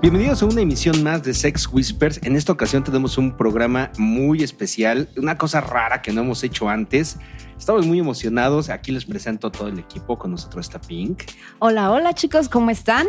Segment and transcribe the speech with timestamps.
[0.00, 2.20] Bienvenidos a una emisión más de Sex Whispers.
[2.22, 6.68] En esta ocasión tenemos un programa muy especial, una cosa rara que no hemos hecho
[6.68, 7.18] antes.
[7.58, 8.70] Estamos muy emocionados.
[8.70, 10.16] Aquí les presento a todo el equipo.
[10.16, 11.24] Con nosotros está Pink.
[11.58, 13.08] Hola, hola chicos, ¿cómo están?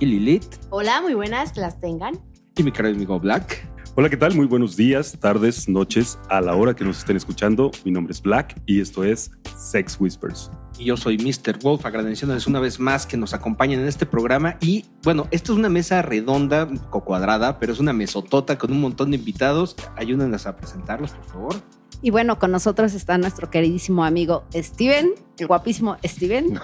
[0.00, 0.56] Y Lilith.
[0.68, 2.20] Hola, muy buenas, las tengan.
[2.56, 3.71] Y mi querido amigo Black.
[3.94, 4.34] Hola, ¿qué tal?
[4.34, 7.70] Muy buenos días, tardes, noches, a la hora que nos estén escuchando.
[7.84, 11.58] Mi nombre es Black y esto es Sex Whispers y yo soy Mr.
[11.62, 14.56] Wolf, agradeciéndoles una vez más que nos acompañen en este programa.
[14.60, 18.72] Y bueno, esto es una mesa redonda, un poco cuadrada, pero es una mesotota con
[18.72, 19.76] un montón de invitados.
[19.96, 21.54] Ayúdennos a presentarlos, por favor.
[22.00, 26.58] Y bueno, con nosotros está nuestro queridísimo amigo Steven, el guapísimo Steven.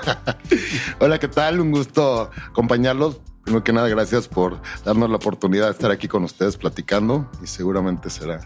[1.01, 1.61] Hola, ¿qué tal?
[1.61, 3.21] Un gusto acompañarlos.
[3.49, 7.47] Primero que nada, gracias por darnos la oportunidad de estar aquí con ustedes platicando y
[7.47, 8.41] seguramente será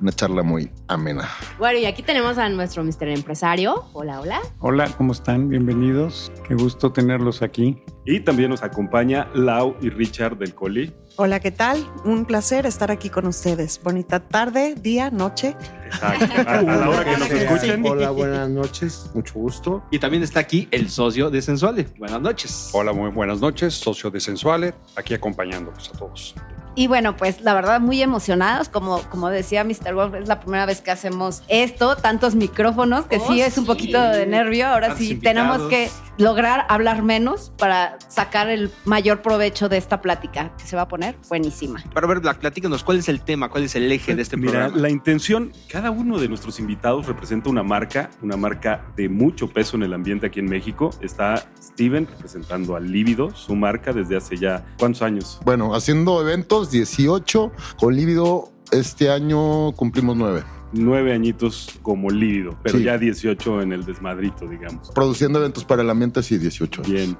[0.00, 1.28] una charla muy amena.
[1.58, 3.08] Bueno, y aquí tenemos a nuestro Mr.
[3.08, 3.84] Empresario.
[3.92, 4.40] Hola, hola.
[4.60, 5.48] Hola, ¿cómo están?
[5.48, 6.32] Bienvenidos.
[6.46, 7.78] Qué gusto tenerlos aquí.
[8.04, 10.94] Y también nos acompaña Lau y Richard del Coli.
[11.16, 11.86] Hola, ¿qué tal?
[12.04, 13.80] Un placer estar aquí con ustedes.
[13.82, 15.56] Bonita tarde, día, noche.
[15.86, 16.26] Exacto.
[16.46, 17.86] A, la hora que nos escuchen.
[17.86, 19.10] Hola, buenas noches.
[19.14, 19.84] Mucho gusto.
[19.90, 21.86] Y también está aquí el socio de Sensuale.
[21.98, 22.70] Buenas noches.
[22.72, 23.74] Hola, muy buenas noches.
[23.74, 26.34] Socio de Sensuale, aquí acompañándolos a todos.
[26.76, 29.94] Y bueno, pues la verdad muy emocionados, como, como decía Mr.
[29.94, 34.00] Wolf, es la primera vez que hacemos esto, tantos micrófonos, que sí es un poquito
[34.00, 39.76] de nervio, ahora sí tenemos que lograr hablar menos para sacar el mayor provecho de
[39.76, 41.82] esta plática que se va a poner buenísima.
[41.92, 44.52] Para ver, Black, platícanos, ¿cuál es el tema, cuál es el eje de este Mira,
[44.52, 44.76] programa?
[44.76, 49.76] la intención, cada uno de nuestros invitados representa una marca, una marca de mucho peso
[49.76, 50.90] en el ambiente aquí en México.
[51.00, 55.40] Está Steven representando a Líbido, su marca desde hace ya, ¿cuántos años?
[55.44, 60.42] Bueno, haciendo eventos, 18, con Líbido este año cumplimos 9
[60.74, 64.90] nueve añitos como lívido, pero ya 18 en el desmadrito, digamos.
[64.90, 66.92] Produciendo eventos para el ambiente, sí, 18 años.
[66.92, 67.18] Bien.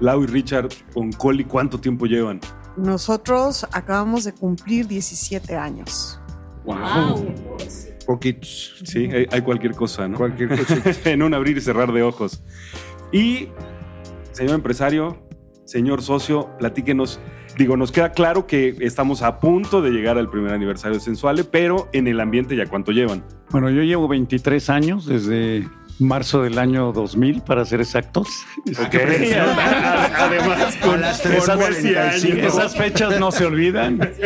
[0.00, 2.40] Lau y Richard, con Coli, ¿cuánto tiempo llevan?
[2.76, 6.20] Nosotros acabamos de cumplir 17 años.
[6.64, 7.34] ¡Wow!
[8.06, 8.80] Poquitos.
[8.84, 10.16] Sí, hay, cualquier cosa, ¿no?
[10.16, 11.10] Cualquier cosa.
[11.10, 12.42] en un abrir y cerrar de ojos.
[13.12, 13.48] Y,
[14.32, 15.26] señor empresario,
[15.64, 17.20] señor socio, platíquenos
[17.58, 21.44] digo, nos queda claro que estamos a punto de llegar al primer aniversario de Sensuale,
[21.44, 23.24] pero en el ambiente ya cuánto llevan.
[23.50, 28.28] Bueno, yo llevo 23 años desde marzo del año 2000, para ser exactos.
[28.86, 29.32] Okay.
[29.34, 34.00] Además, con las esas, esas, fechas no se olvidan.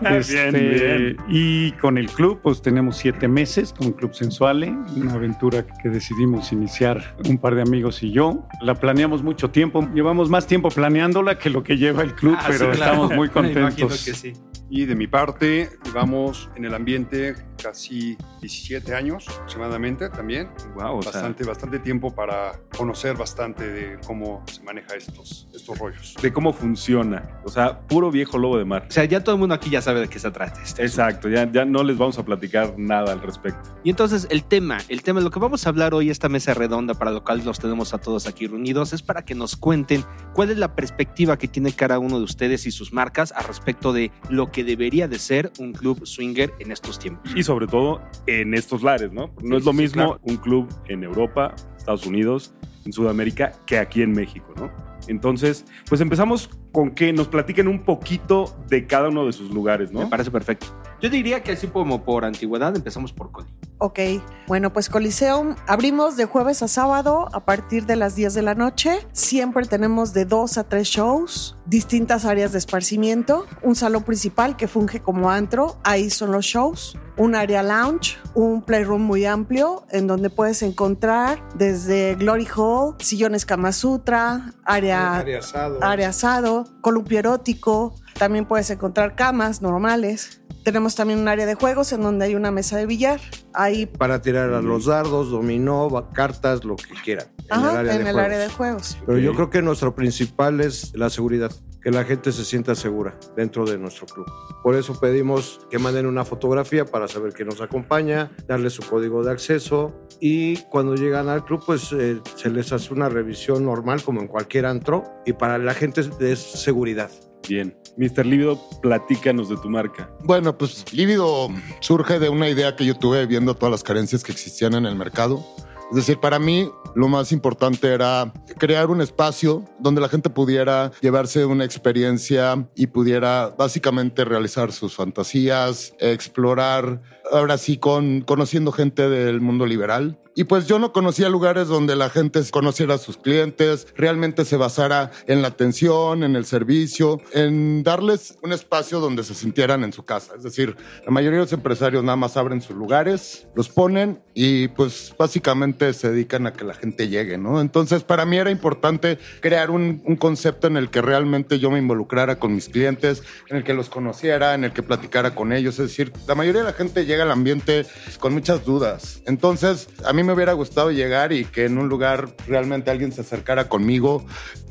[0.00, 1.16] Este, bien, bien.
[1.28, 6.52] Y con el club, pues tenemos siete meses con Club Sensuale, una aventura que decidimos
[6.52, 8.48] iniciar un par de amigos y yo.
[8.62, 12.44] La planeamos mucho tiempo, llevamos más tiempo planeándola que lo que lleva el club, ah,
[12.46, 12.92] pero sí, claro.
[12.92, 14.04] estamos muy contentos.
[14.04, 14.32] Que sí.
[14.70, 20.48] Y de mi parte, llevamos en el ambiente casi 17 años aproximadamente también.
[20.74, 26.14] Wow, bastante, sea, bastante tiempo para conocer bastante de cómo se maneja estos, estos rollos.
[26.20, 27.40] De cómo funciona.
[27.44, 28.86] O sea, puro viejo lobo de mar.
[28.88, 30.62] O sea, ya todo el mundo aquí ya sabe de qué se trata.
[30.62, 33.76] Este Exacto, ya, ya no les vamos a platicar nada al respecto.
[33.84, 36.94] Y entonces el tema, el tema, lo que vamos a hablar hoy, esta mesa redonda
[36.94, 40.04] para lo cual los tenemos a todos aquí reunidos, es para que nos cuenten
[40.34, 43.92] cuál es la perspectiva que tiene cada uno de ustedes y sus marcas al respecto
[43.92, 47.32] de lo que debería de ser un club swinger en estos tiempos.
[47.34, 49.32] Y sobre todo en estos lares, ¿no?
[49.42, 50.20] No sí, es lo mismo claro.
[50.22, 54.70] un club en Europa, Estados Unidos, en Sudamérica, que aquí en México, ¿no?
[55.08, 59.90] Entonces, pues empezamos con que nos platiquen un poquito de cada uno de sus lugares,
[59.90, 59.98] ¿no?
[59.98, 60.68] Me parece perfecto.
[61.00, 63.48] Yo diría que así como por antigüedad empezamos por Coli.
[63.78, 63.98] Ok,
[64.46, 68.54] bueno, pues Coliseum abrimos de jueves a sábado a partir de las 10 de la
[68.54, 69.06] noche.
[69.12, 74.68] Siempre tenemos de dos a tres shows, distintas áreas de esparcimiento, un salón principal que
[74.68, 80.06] funge como antro, ahí son los shows, un área lounge, un playroom muy amplio en
[80.06, 87.18] donde puedes encontrar desde Glory Hall, sillones Kama Sutra, área, área asado, área asado columpio
[87.18, 90.39] erótico, también puedes encontrar camas normales.
[90.64, 93.20] Tenemos también un área de juegos en donde hay una mesa de billar.
[93.54, 97.26] Ahí para tirar a los dardos, dominó, cartas, lo que quieran.
[97.48, 98.98] Ajá, en el, área, en de el área, de juegos.
[99.00, 99.24] Pero okay.
[99.24, 101.50] yo creo que nuestro principal es la seguridad,
[101.82, 104.26] que la gente se sienta segura dentro de nuestro club.
[104.62, 109.24] Por eso pedimos que manden una fotografía para saber que nos acompaña, darle su código
[109.24, 114.02] de acceso y cuando llegan al club pues eh, se les hace una revisión normal
[114.02, 117.10] como en cualquier antro y para la gente es seguridad.
[117.48, 117.76] Bien.
[117.96, 118.24] Mr.
[118.24, 120.10] Lívido, platícanos de tu marca.
[120.24, 121.48] Bueno, pues Lívido
[121.80, 124.96] surge de una idea que yo tuve viendo todas las carencias que existían en el
[124.96, 125.44] mercado.
[125.90, 130.92] Es decir, para mí lo más importante era crear un espacio donde la gente pudiera
[131.00, 139.08] llevarse una experiencia y pudiera básicamente realizar sus fantasías, explorar, ahora sí, con, conociendo gente
[139.08, 143.16] del mundo liberal, Y pues yo no conocía lugares donde la gente conociera a sus
[143.16, 149.24] clientes, realmente se basara en la atención, en el servicio, en darles un espacio donde
[149.24, 150.34] se sintieran en su casa.
[150.36, 154.68] Es decir, la mayoría de los empresarios nada más abren sus lugares, los ponen y
[154.68, 157.60] pues básicamente se dedican a que la gente llegue, ¿no?
[157.60, 161.80] Entonces para mí era importante crear un, un concepto en el que realmente yo me
[161.80, 165.78] involucrara con mis clientes, en el que los conociera, en el que platicara con ellos.
[165.80, 167.86] Es decir, la mayoría de la gente llega al ambiente
[168.18, 169.22] con muchas dudas.
[169.26, 173.20] Entonces, a mí me hubiera gustado llegar y que en un lugar realmente alguien se
[173.20, 174.24] acercara conmigo,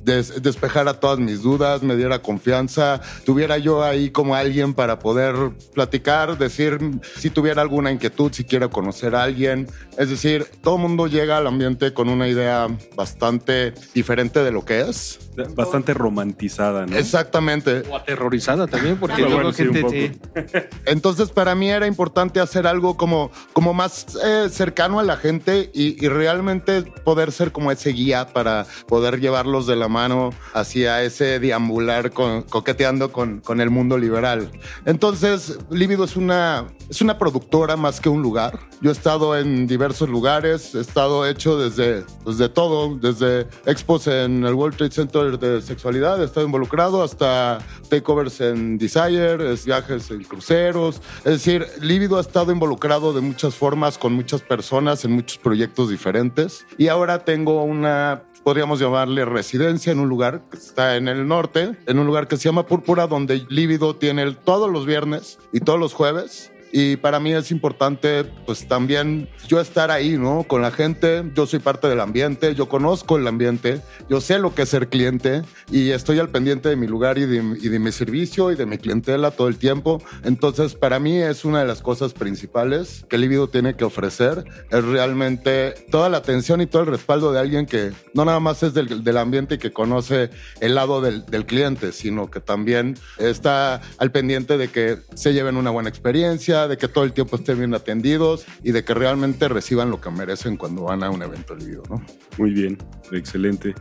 [0.03, 5.35] des despejara todas mis dudas, me diera confianza, tuviera yo ahí como alguien para poder
[5.73, 6.79] platicar, decir
[7.17, 9.67] si tuviera alguna inquietud, si quiero conocer a alguien.
[9.97, 14.63] Es decir, todo el mundo llega al ambiente con una idea bastante diferente de lo
[14.65, 15.19] que es.
[15.55, 16.97] Bastante romantizada, ¿no?
[16.97, 17.83] Exactamente.
[17.89, 22.67] O aterrorizada también, porque Bueno, sí, un gente te- Entonces, para mí era importante hacer
[22.67, 27.71] algo como, como más eh, cercano a la gente y, y realmente poder ser como
[27.71, 33.59] ese guía para poder llevarlos de la mano hacia ese deambular con- coqueteando con, con
[33.59, 34.49] el mundo liberal.
[34.85, 38.59] Entonces, Lívido es una, es una productora más que un lugar.
[38.81, 44.07] Yo he estado en diversos lugares, he estado hecho desde, pues, de todo, desde expos
[44.07, 47.59] en el World Trade Center de sexualidad, he estado involucrado hasta
[47.89, 51.01] takeovers en Desire, es viajes en cruceros.
[51.19, 55.89] Es decir, Lívido ha estado involucrado de muchas formas con muchas personas en muchos proyectos
[55.89, 56.65] diferentes.
[56.77, 61.77] Y ahora tengo una podríamos llamarle residencia en un lugar que está en el norte,
[61.85, 65.79] en un lugar que se llama Púrpura, donde Lívido tiene todos los viernes y todos
[65.79, 66.51] los jueves.
[66.71, 70.43] Y para mí es importante, pues también yo estar ahí, ¿no?
[70.43, 74.53] Con la gente, yo soy parte del ambiente, yo conozco el ambiente, yo sé lo
[74.53, 75.41] que es ser cliente.
[75.71, 78.65] Y estoy al pendiente de mi lugar y de, y de mi servicio y de
[78.65, 80.01] mi clientela todo el tiempo.
[80.23, 84.83] Entonces, para mí es una de las cosas principales que Lívido tiene que ofrecer, es
[84.83, 88.73] realmente toda la atención y todo el respaldo de alguien que no nada más es
[88.73, 90.29] del, del ambiente y que conoce
[90.61, 95.57] el lado del, del cliente, sino que también está al pendiente de que se lleven
[95.57, 99.47] una buena experiencia, de que todo el tiempo estén bien atendidos y de que realmente
[99.47, 102.03] reciban lo que merecen cuando van a un evento Lívido, ¿no?
[102.37, 102.77] Muy bien,
[103.11, 103.75] excelente.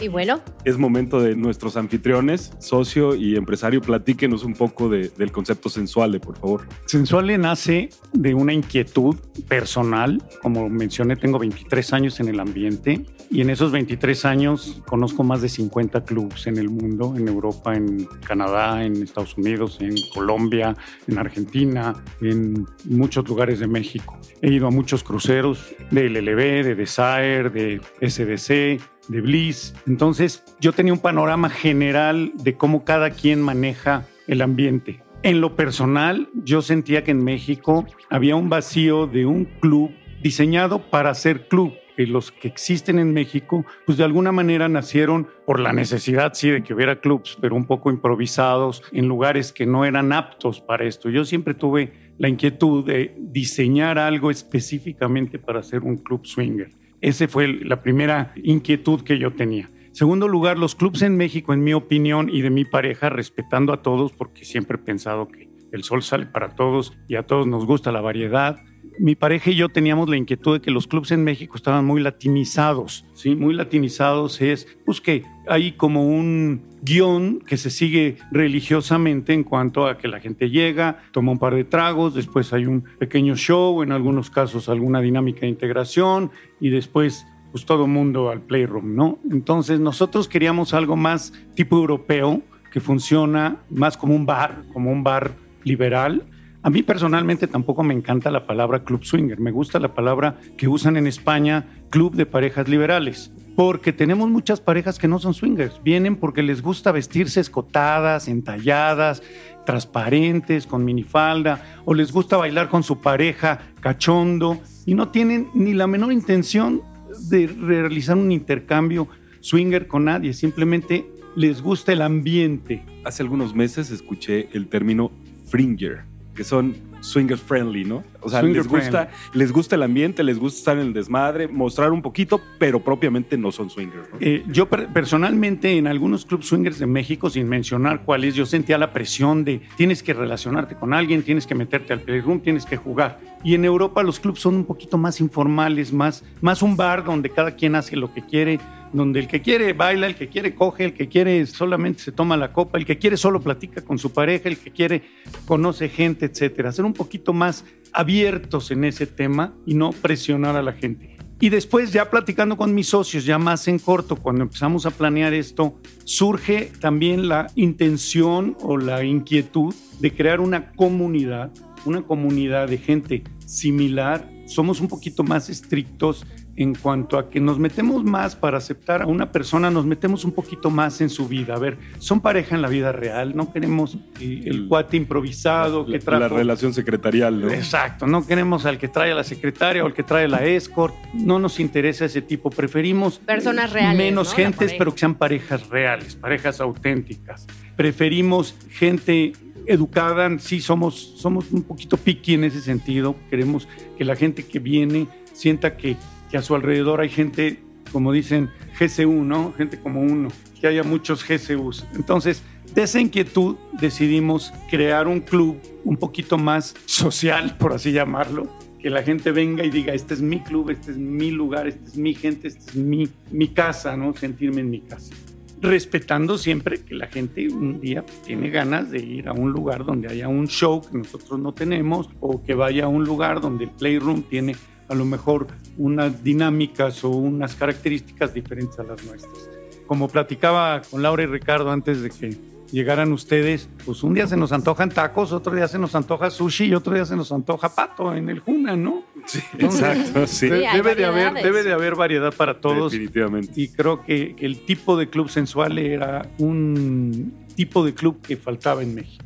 [0.00, 3.80] Y bueno, Es momento de nuestros anfitriones, socio y empresario.
[3.80, 6.66] Platíquenos un poco de- del concepto sensual, por favor.
[6.86, 9.14] Sensuale nace de una inquietud
[9.48, 10.22] personal.
[10.42, 15.42] Como mencioné, tengo 23 años en el ambiente y en esos 23 años conozco más
[15.42, 20.76] de 50 clubs en el mundo, en Europa, en Canadá, en Estados Unidos, en Colombia,
[21.06, 24.18] en Argentina, en muchos lugares de México.
[24.42, 29.74] He ido a muchos cruceros de LLB, de Desire, de SDC, de Bliss.
[29.86, 35.02] Entonces yo tenía un panorama general de cómo cada quien maneja el ambiente.
[35.22, 39.90] En lo personal, yo sentía que en México había un vacío de un club
[40.22, 41.72] diseñado para ser club.
[41.96, 46.50] Que los que existen en México, pues de alguna manera nacieron por la necesidad, sí,
[46.50, 50.86] de que hubiera clubs, pero un poco improvisados en lugares que no eran aptos para
[50.86, 51.08] esto.
[51.08, 56.70] Yo siempre tuve la inquietud de diseñar algo específicamente para hacer un club swinger.
[57.04, 59.68] Esa fue la primera inquietud que yo tenía.
[59.92, 63.82] Segundo lugar, los clubs en México, en mi opinión y de mi pareja, respetando a
[63.82, 67.66] todos, porque siempre he pensado que el sol sale para todos y a todos nos
[67.66, 68.56] gusta la variedad.
[68.98, 72.00] Mi pareja y yo teníamos la inquietud de que los clubs en México estaban muy
[72.00, 73.34] latinizados, ¿sí?
[73.34, 79.86] Muy latinizados es, pues que hay como un guion que se sigue religiosamente en cuanto
[79.86, 83.82] a que la gente llega, toma un par de tragos, después hay un pequeño show,
[83.82, 86.30] en algunos casos alguna dinámica de integración
[86.60, 89.20] y después pues todo mundo al playroom, ¿no?
[89.30, 92.42] Entonces nosotros queríamos algo más tipo europeo,
[92.74, 96.24] que funciona más como un bar, como un bar liberal.
[96.64, 100.66] A mí personalmente tampoco me encanta la palabra club swinger, me gusta la palabra que
[100.66, 105.82] usan en España, club de parejas liberales, porque tenemos muchas parejas que no son swingers,
[105.84, 109.22] vienen porque les gusta vestirse escotadas, entalladas,
[109.66, 115.74] transparentes, con minifalda, o les gusta bailar con su pareja cachondo y no tienen ni
[115.74, 116.80] la menor intención
[117.28, 119.06] de realizar un intercambio
[119.40, 121.04] swinger con nadie, simplemente
[121.36, 122.82] les gusta el ambiente.
[123.04, 125.12] Hace algunos meses escuché el término
[125.44, 128.02] fringer, que son swingers friendly, ¿no?
[128.22, 131.48] O sea, Swinger les gusta, les gusta el ambiente, les gusta estar en el desmadre,
[131.48, 134.08] mostrar un poquito, pero propiamente no son swingers.
[134.10, 134.16] ¿no?
[134.20, 138.78] Eh, yo per- personalmente en algunos clubs swingers de México, sin mencionar cuáles, yo sentía
[138.78, 142.76] la presión de tienes que relacionarte con alguien, tienes que meterte al playroom, tienes que
[142.78, 143.20] jugar.
[143.44, 147.28] Y en Europa los clubs son un poquito más informales, más, más un bar donde
[147.28, 148.58] cada quien hace lo que quiere,
[148.94, 152.36] donde el que quiere baila, el que quiere coge, el que quiere solamente se toma
[152.36, 155.02] la copa, el que quiere solo platica con su pareja, el que quiere
[155.46, 156.70] conoce gente, etcétera.
[156.70, 161.16] Ser un poquito más abiertos en ese tema y no presionar a la gente.
[161.40, 165.34] Y después, ya platicando con mis socios, ya más en corto, cuando empezamos a planear
[165.34, 165.74] esto,
[166.04, 171.50] surge también la intención o la inquietud de crear una comunidad,
[171.84, 174.30] una comunidad de gente similar.
[174.46, 176.24] Somos un poquito más estrictos
[176.56, 180.32] en cuanto a que nos metemos más para aceptar a una persona, nos metemos un
[180.32, 181.54] poquito más en su vida.
[181.54, 186.20] A ver, son pareja en la vida real, no queremos el cuate improvisado que trae.
[186.20, 187.50] La relación secretarial, ¿no?
[187.50, 190.44] Exacto, no queremos al que trae a la secretaria o al que trae a la
[190.44, 193.98] escort, no nos interesa ese tipo, preferimos personas reales.
[193.98, 197.46] Menos gentes, pero que sean parejas reales, parejas auténticas.
[197.76, 199.32] Preferimos gente
[199.66, 204.58] educada, sí somos, somos un poquito picky en ese sentido, queremos que la gente que
[204.58, 205.96] viene sienta que
[206.34, 207.60] que a su alrededor hay gente,
[207.92, 208.50] como dicen,
[208.80, 209.52] GCU, ¿no?
[209.52, 211.86] Gente como uno, que haya muchos GCUs.
[211.94, 212.42] Entonces,
[212.74, 218.48] de esa inquietud decidimos crear un club un poquito más social, por así llamarlo,
[218.80, 221.84] que la gente venga y diga, este es mi club, este es mi lugar, este
[221.84, 224.12] es mi gente, este es mi, mi casa, ¿no?
[224.16, 225.14] Sentirme en mi casa.
[225.60, 230.08] Respetando siempre que la gente un día tiene ganas de ir a un lugar donde
[230.08, 233.70] haya un show que nosotros no tenemos o que vaya a un lugar donde el
[233.70, 234.56] Playroom tiene
[234.88, 235.46] a lo mejor
[235.78, 239.50] unas dinámicas o unas características diferentes a las nuestras.
[239.86, 242.36] Como platicaba con Laura y Ricardo antes de que
[242.70, 246.66] llegaran ustedes, pues un día se nos antojan tacos, otro día se nos antoja sushi
[246.66, 249.04] y otro día se nos antoja pato en el Juna, ¿no?
[249.26, 250.48] Sí, exacto, sí.
[250.48, 252.92] debe, de haber, debe de haber variedad para todos.
[252.92, 253.52] Definitivamente.
[253.54, 258.36] Y creo que, que el tipo de club sensual era un tipo de club que
[258.36, 259.24] faltaba en México.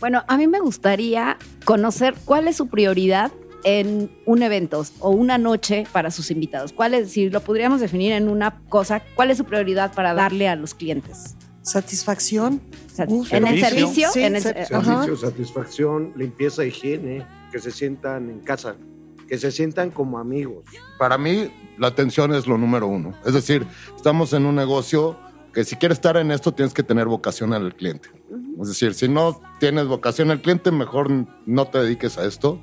[0.00, 3.32] Bueno, a mí me gustaría conocer cuál es su prioridad
[3.64, 6.72] en un evento o una noche para sus invitados?
[6.72, 10.48] ¿Cuál es, si lo podríamos definir en una cosa, cuál es su prioridad para darle
[10.48, 11.36] a los clientes?
[11.62, 12.60] Satisfacción.
[12.98, 14.08] en el servicio.
[14.14, 18.76] en el, servicio, satisfacción, limpieza, higiene, que se sientan en casa,
[19.26, 20.66] que se sientan como amigos.
[20.98, 23.14] Para mí, la atención es lo número uno.
[23.24, 23.66] Es decir,
[23.96, 25.18] estamos en un negocio
[25.54, 28.10] que si quieres estar en esto tienes que tener vocación al cliente.
[28.60, 31.10] Es decir, si no tienes vocación al cliente, mejor
[31.46, 32.60] no te dediques a esto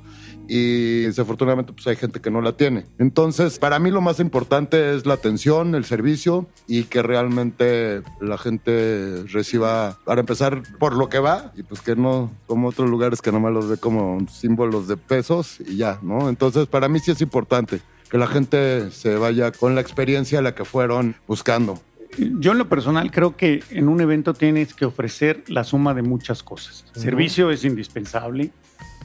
[0.54, 2.84] y desafortunadamente pues hay gente que no la tiene.
[2.98, 8.36] Entonces, para mí lo más importante es la atención, el servicio y que realmente la
[8.36, 13.22] gente reciba, para empezar, por lo que va y pues que no como otros lugares
[13.22, 16.28] que nomás los ve como símbolos de pesos y ya, ¿no?
[16.28, 17.80] Entonces, para mí sí es importante
[18.10, 21.80] que la gente se vaya con la experiencia a la que fueron buscando.
[22.18, 26.02] Yo en lo personal creo que en un evento tienes que ofrecer la suma de
[26.02, 26.84] muchas cosas.
[26.94, 28.52] Servicio es indispensable,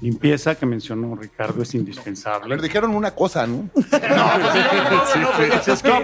[0.01, 2.55] Limpieza que mencionó Ricardo es indispensable.
[2.55, 3.69] Le dijeron una cosa, ¿no?
[3.73, 3.81] no,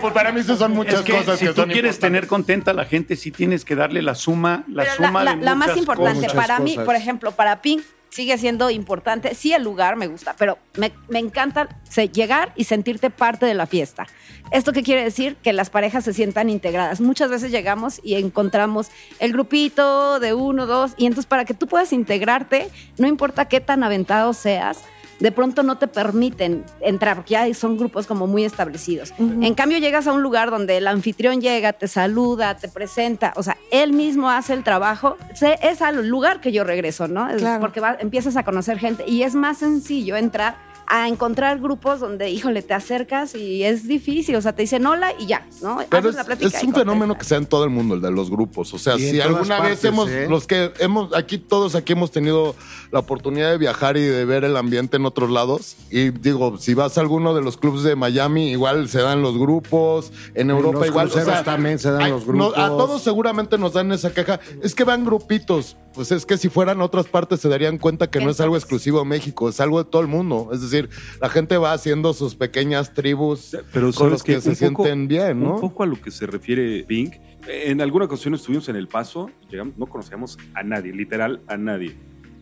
[0.02, 1.40] pues para mí eso son muchas cosas.
[1.40, 4.96] Si tú quieres tener contenta a la gente, sí tienes que darle la suma, la
[4.96, 7.84] suma la, de la más importante para mí, por ejemplo, para Pink
[8.14, 9.34] sigue siendo importante.
[9.34, 11.68] Sí, el lugar me gusta, pero me, encanta
[12.14, 14.06] llegar y sentirte parte de la fiesta.
[14.52, 15.36] ¿Esto qué quiere decir?
[15.38, 17.02] Que las parejas se sientan integradas.
[17.02, 21.66] Muchas veces llegamos y encontramos el grupito de uno, dos, y entonces para que tú
[21.66, 24.84] puedas integrarte, no importa qué tan aventado seas,
[25.20, 29.14] de pronto no te permiten entrar, porque ya son grupos como muy establecidos.
[29.18, 33.44] En cambio, llegas a un lugar donde el anfitrión llega, te saluda, te presenta, o
[33.44, 35.18] sea, él mismo hace el trabajo,
[35.62, 37.28] es al lugar que yo regreso, ¿no?
[37.60, 42.62] Porque empiezas a conocer gente y es más sencillo entrar a encontrar grupos donde, híjole,
[42.62, 45.80] te acercas y es difícil, o sea, te dicen hola y ya, ¿no?
[45.90, 46.16] Pero es,
[46.54, 48.74] es un fenómeno que sea en todo el mundo, el de los grupos.
[48.74, 50.28] O sea, si alguna vez hemos, ¿eh?
[50.30, 52.56] los que hemos, aquí todos aquí hemos tenido
[52.92, 55.76] la oportunidad de viajar y de ver el ambiente en otros lados.
[55.90, 59.38] Y digo, si vas a alguno de los clubes de Miami, igual se dan los
[59.38, 61.08] grupos, en Europa igual.
[61.08, 62.58] O sea, también se dan los grupos.
[62.58, 64.40] a todos seguramente nos dan esa queja.
[64.62, 65.78] Es que van grupitos.
[65.94, 69.00] Pues es que si fueran otras partes se darían cuenta que no es algo exclusivo
[69.00, 70.50] de México, es algo de todo el mundo.
[70.52, 70.73] Es decir,
[71.22, 75.56] la gente va haciendo sus pequeñas tribus Pero con los que, se sienten bien, ¿no?
[75.56, 77.16] Un poco a lo que se refiere Pink.
[77.48, 81.96] En alguna ocasión estuvimos en El Paso, llegamos, no conocíamos a nadie, literal a nadie.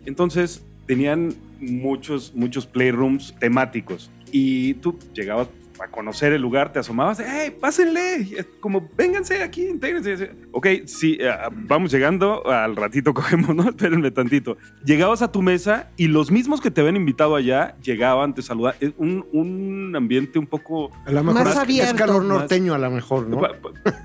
[0.06, 5.48] Entonces tenían muchos, muchos playrooms temáticos y tú llegabas
[5.82, 8.46] a conocer el lugar, te asomabas, ¡hey, pásenle!
[8.60, 10.32] Como, vénganse aquí, intégrense.
[10.52, 13.70] Ok, sí, eh, vamos llegando, al ratito cogemos, ¿no?
[13.70, 14.58] Espérenme tantito.
[14.86, 18.78] Llegabas a tu mesa y los mismos que te habían invitado allá llegaban, te saludaban.
[18.98, 20.92] Un, un ambiente un poco...
[21.06, 23.42] A lo mejor más es, calor norteño, a lo mejor, ¿no?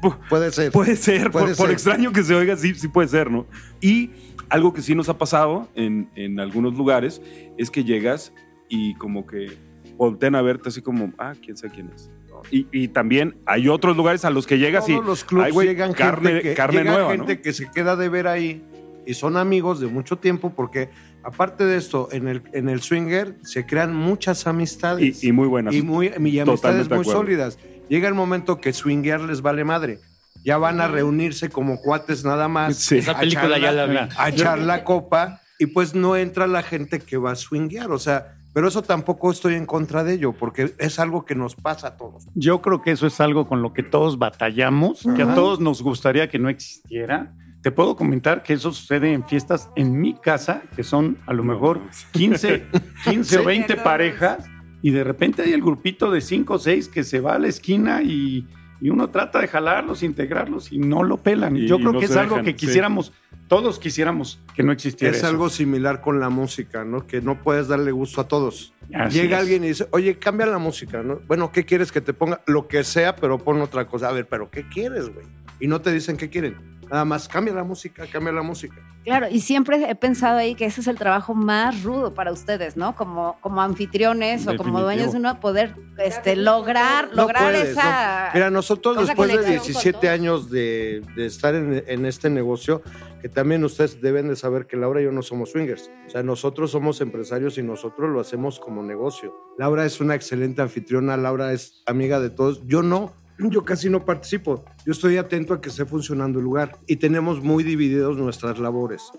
[0.29, 0.73] puede ser.
[0.73, 3.47] Puede ser, por, extraño que se oiga, sí, sí puede ser, ¿no?
[3.81, 4.11] Y
[4.49, 7.21] algo que sí nos ha pasado en, en algunos lugares
[7.59, 8.33] es que llegas
[8.69, 9.66] y como que
[9.97, 12.11] voltean a verte así como, ah, quién sabe quién es.
[12.51, 15.95] Y, y, también hay otros lugares a los que llegas Todos y los clubes llegan
[15.95, 18.63] carne, gente que, carne llega nueva, gente que se queda de ver ahí
[19.07, 20.91] y son amigos de mucho tiempo porque
[21.23, 25.23] aparte de esto, en el, en el swinger se crean muchas amistades.
[25.23, 25.75] Y, y muy buenas.
[25.75, 27.59] Y, muy, y amistades muy sólidas.
[27.89, 29.99] Llega el momento que swinguear les vale madre.
[30.45, 32.77] Ya van a reunirse como cuates nada más.
[32.77, 32.99] Sí.
[32.99, 33.97] Esa película ya la vi.
[34.17, 37.91] A echar la copa y pues no entra la gente que va a swinguear.
[37.91, 41.55] O sea, pero eso tampoco estoy en contra de ello, porque es algo que nos
[41.55, 42.27] pasa a todos.
[42.35, 45.83] Yo creo que eso es algo con lo que todos batallamos, que a todos nos
[45.83, 47.35] gustaría que no existiera.
[47.61, 51.45] Te puedo comentar que eso sucede en fiestas en mi casa, que son a lo
[51.45, 51.83] mejor
[52.13, 52.65] 15,
[53.05, 54.47] 15 o 20 parejas,
[54.81, 57.49] y de repente hay el grupito de 5 o 6 que se va a la
[57.49, 58.49] esquina y,
[58.81, 61.57] y uno trata de jalarlos, integrarlos y no lo pelan.
[61.57, 62.67] Y- Yo creo no que es algo dejan, que sí.
[62.67, 63.13] quisiéramos,
[63.49, 65.29] todos quisiéramos que no existiera Es eso.
[65.29, 67.07] algo similar con la música, ¿no?
[67.07, 68.73] Que no puedes darle gusto a todos.
[68.95, 69.43] Así Llega es.
[69.43, 71.21] alguien y dice, oye, cambia la música, ¿no?
[71.27, 72.41] Bueno, ¿qué quieres que te ponga?
[72.47, 74.09] Lo que sea, pero pon otra cosa.
[74.09, 75.27] A ver, pero ¿qué quieres, güey?
[75.59, 76.76] Y no te dicen qué quieren.
[76.91, 78.77] Nada más, cambia la música, cambia la música.
[79.05, 82.77] Claro, y siempre he pensado ahí que ese es el trabajo más rudo para ustedes,
[82.77, 82.97] ¿no?
[82.97, 88.27] Como, como anfitriones o como dueños de uno, poder este, lograr, No lograr puedes, esa...
[88.27, 88.35] no.
[88.35, 90.13] Mira, nosotros después de conexión con 17 todos.
[90.13, 92.83] años de, de estar en, en este negocio,
[93.23, 95.91] que también ustedes deben de saber que Laura y yo no somos swingers.
[96.07, 99.35] O sea, nosotros somos empresarios y nosotros lo hacemos como negocio.
[99.57, 102.67] Laura es una excelente anfitriona, Laura es amiga de todos.
[102.67, 104.65] Yo no, yo casi no participo.
[104.85, 109.11] Yo estoy atento a que esté funcionando el lugar y tenemos muy divididos nuestras labores.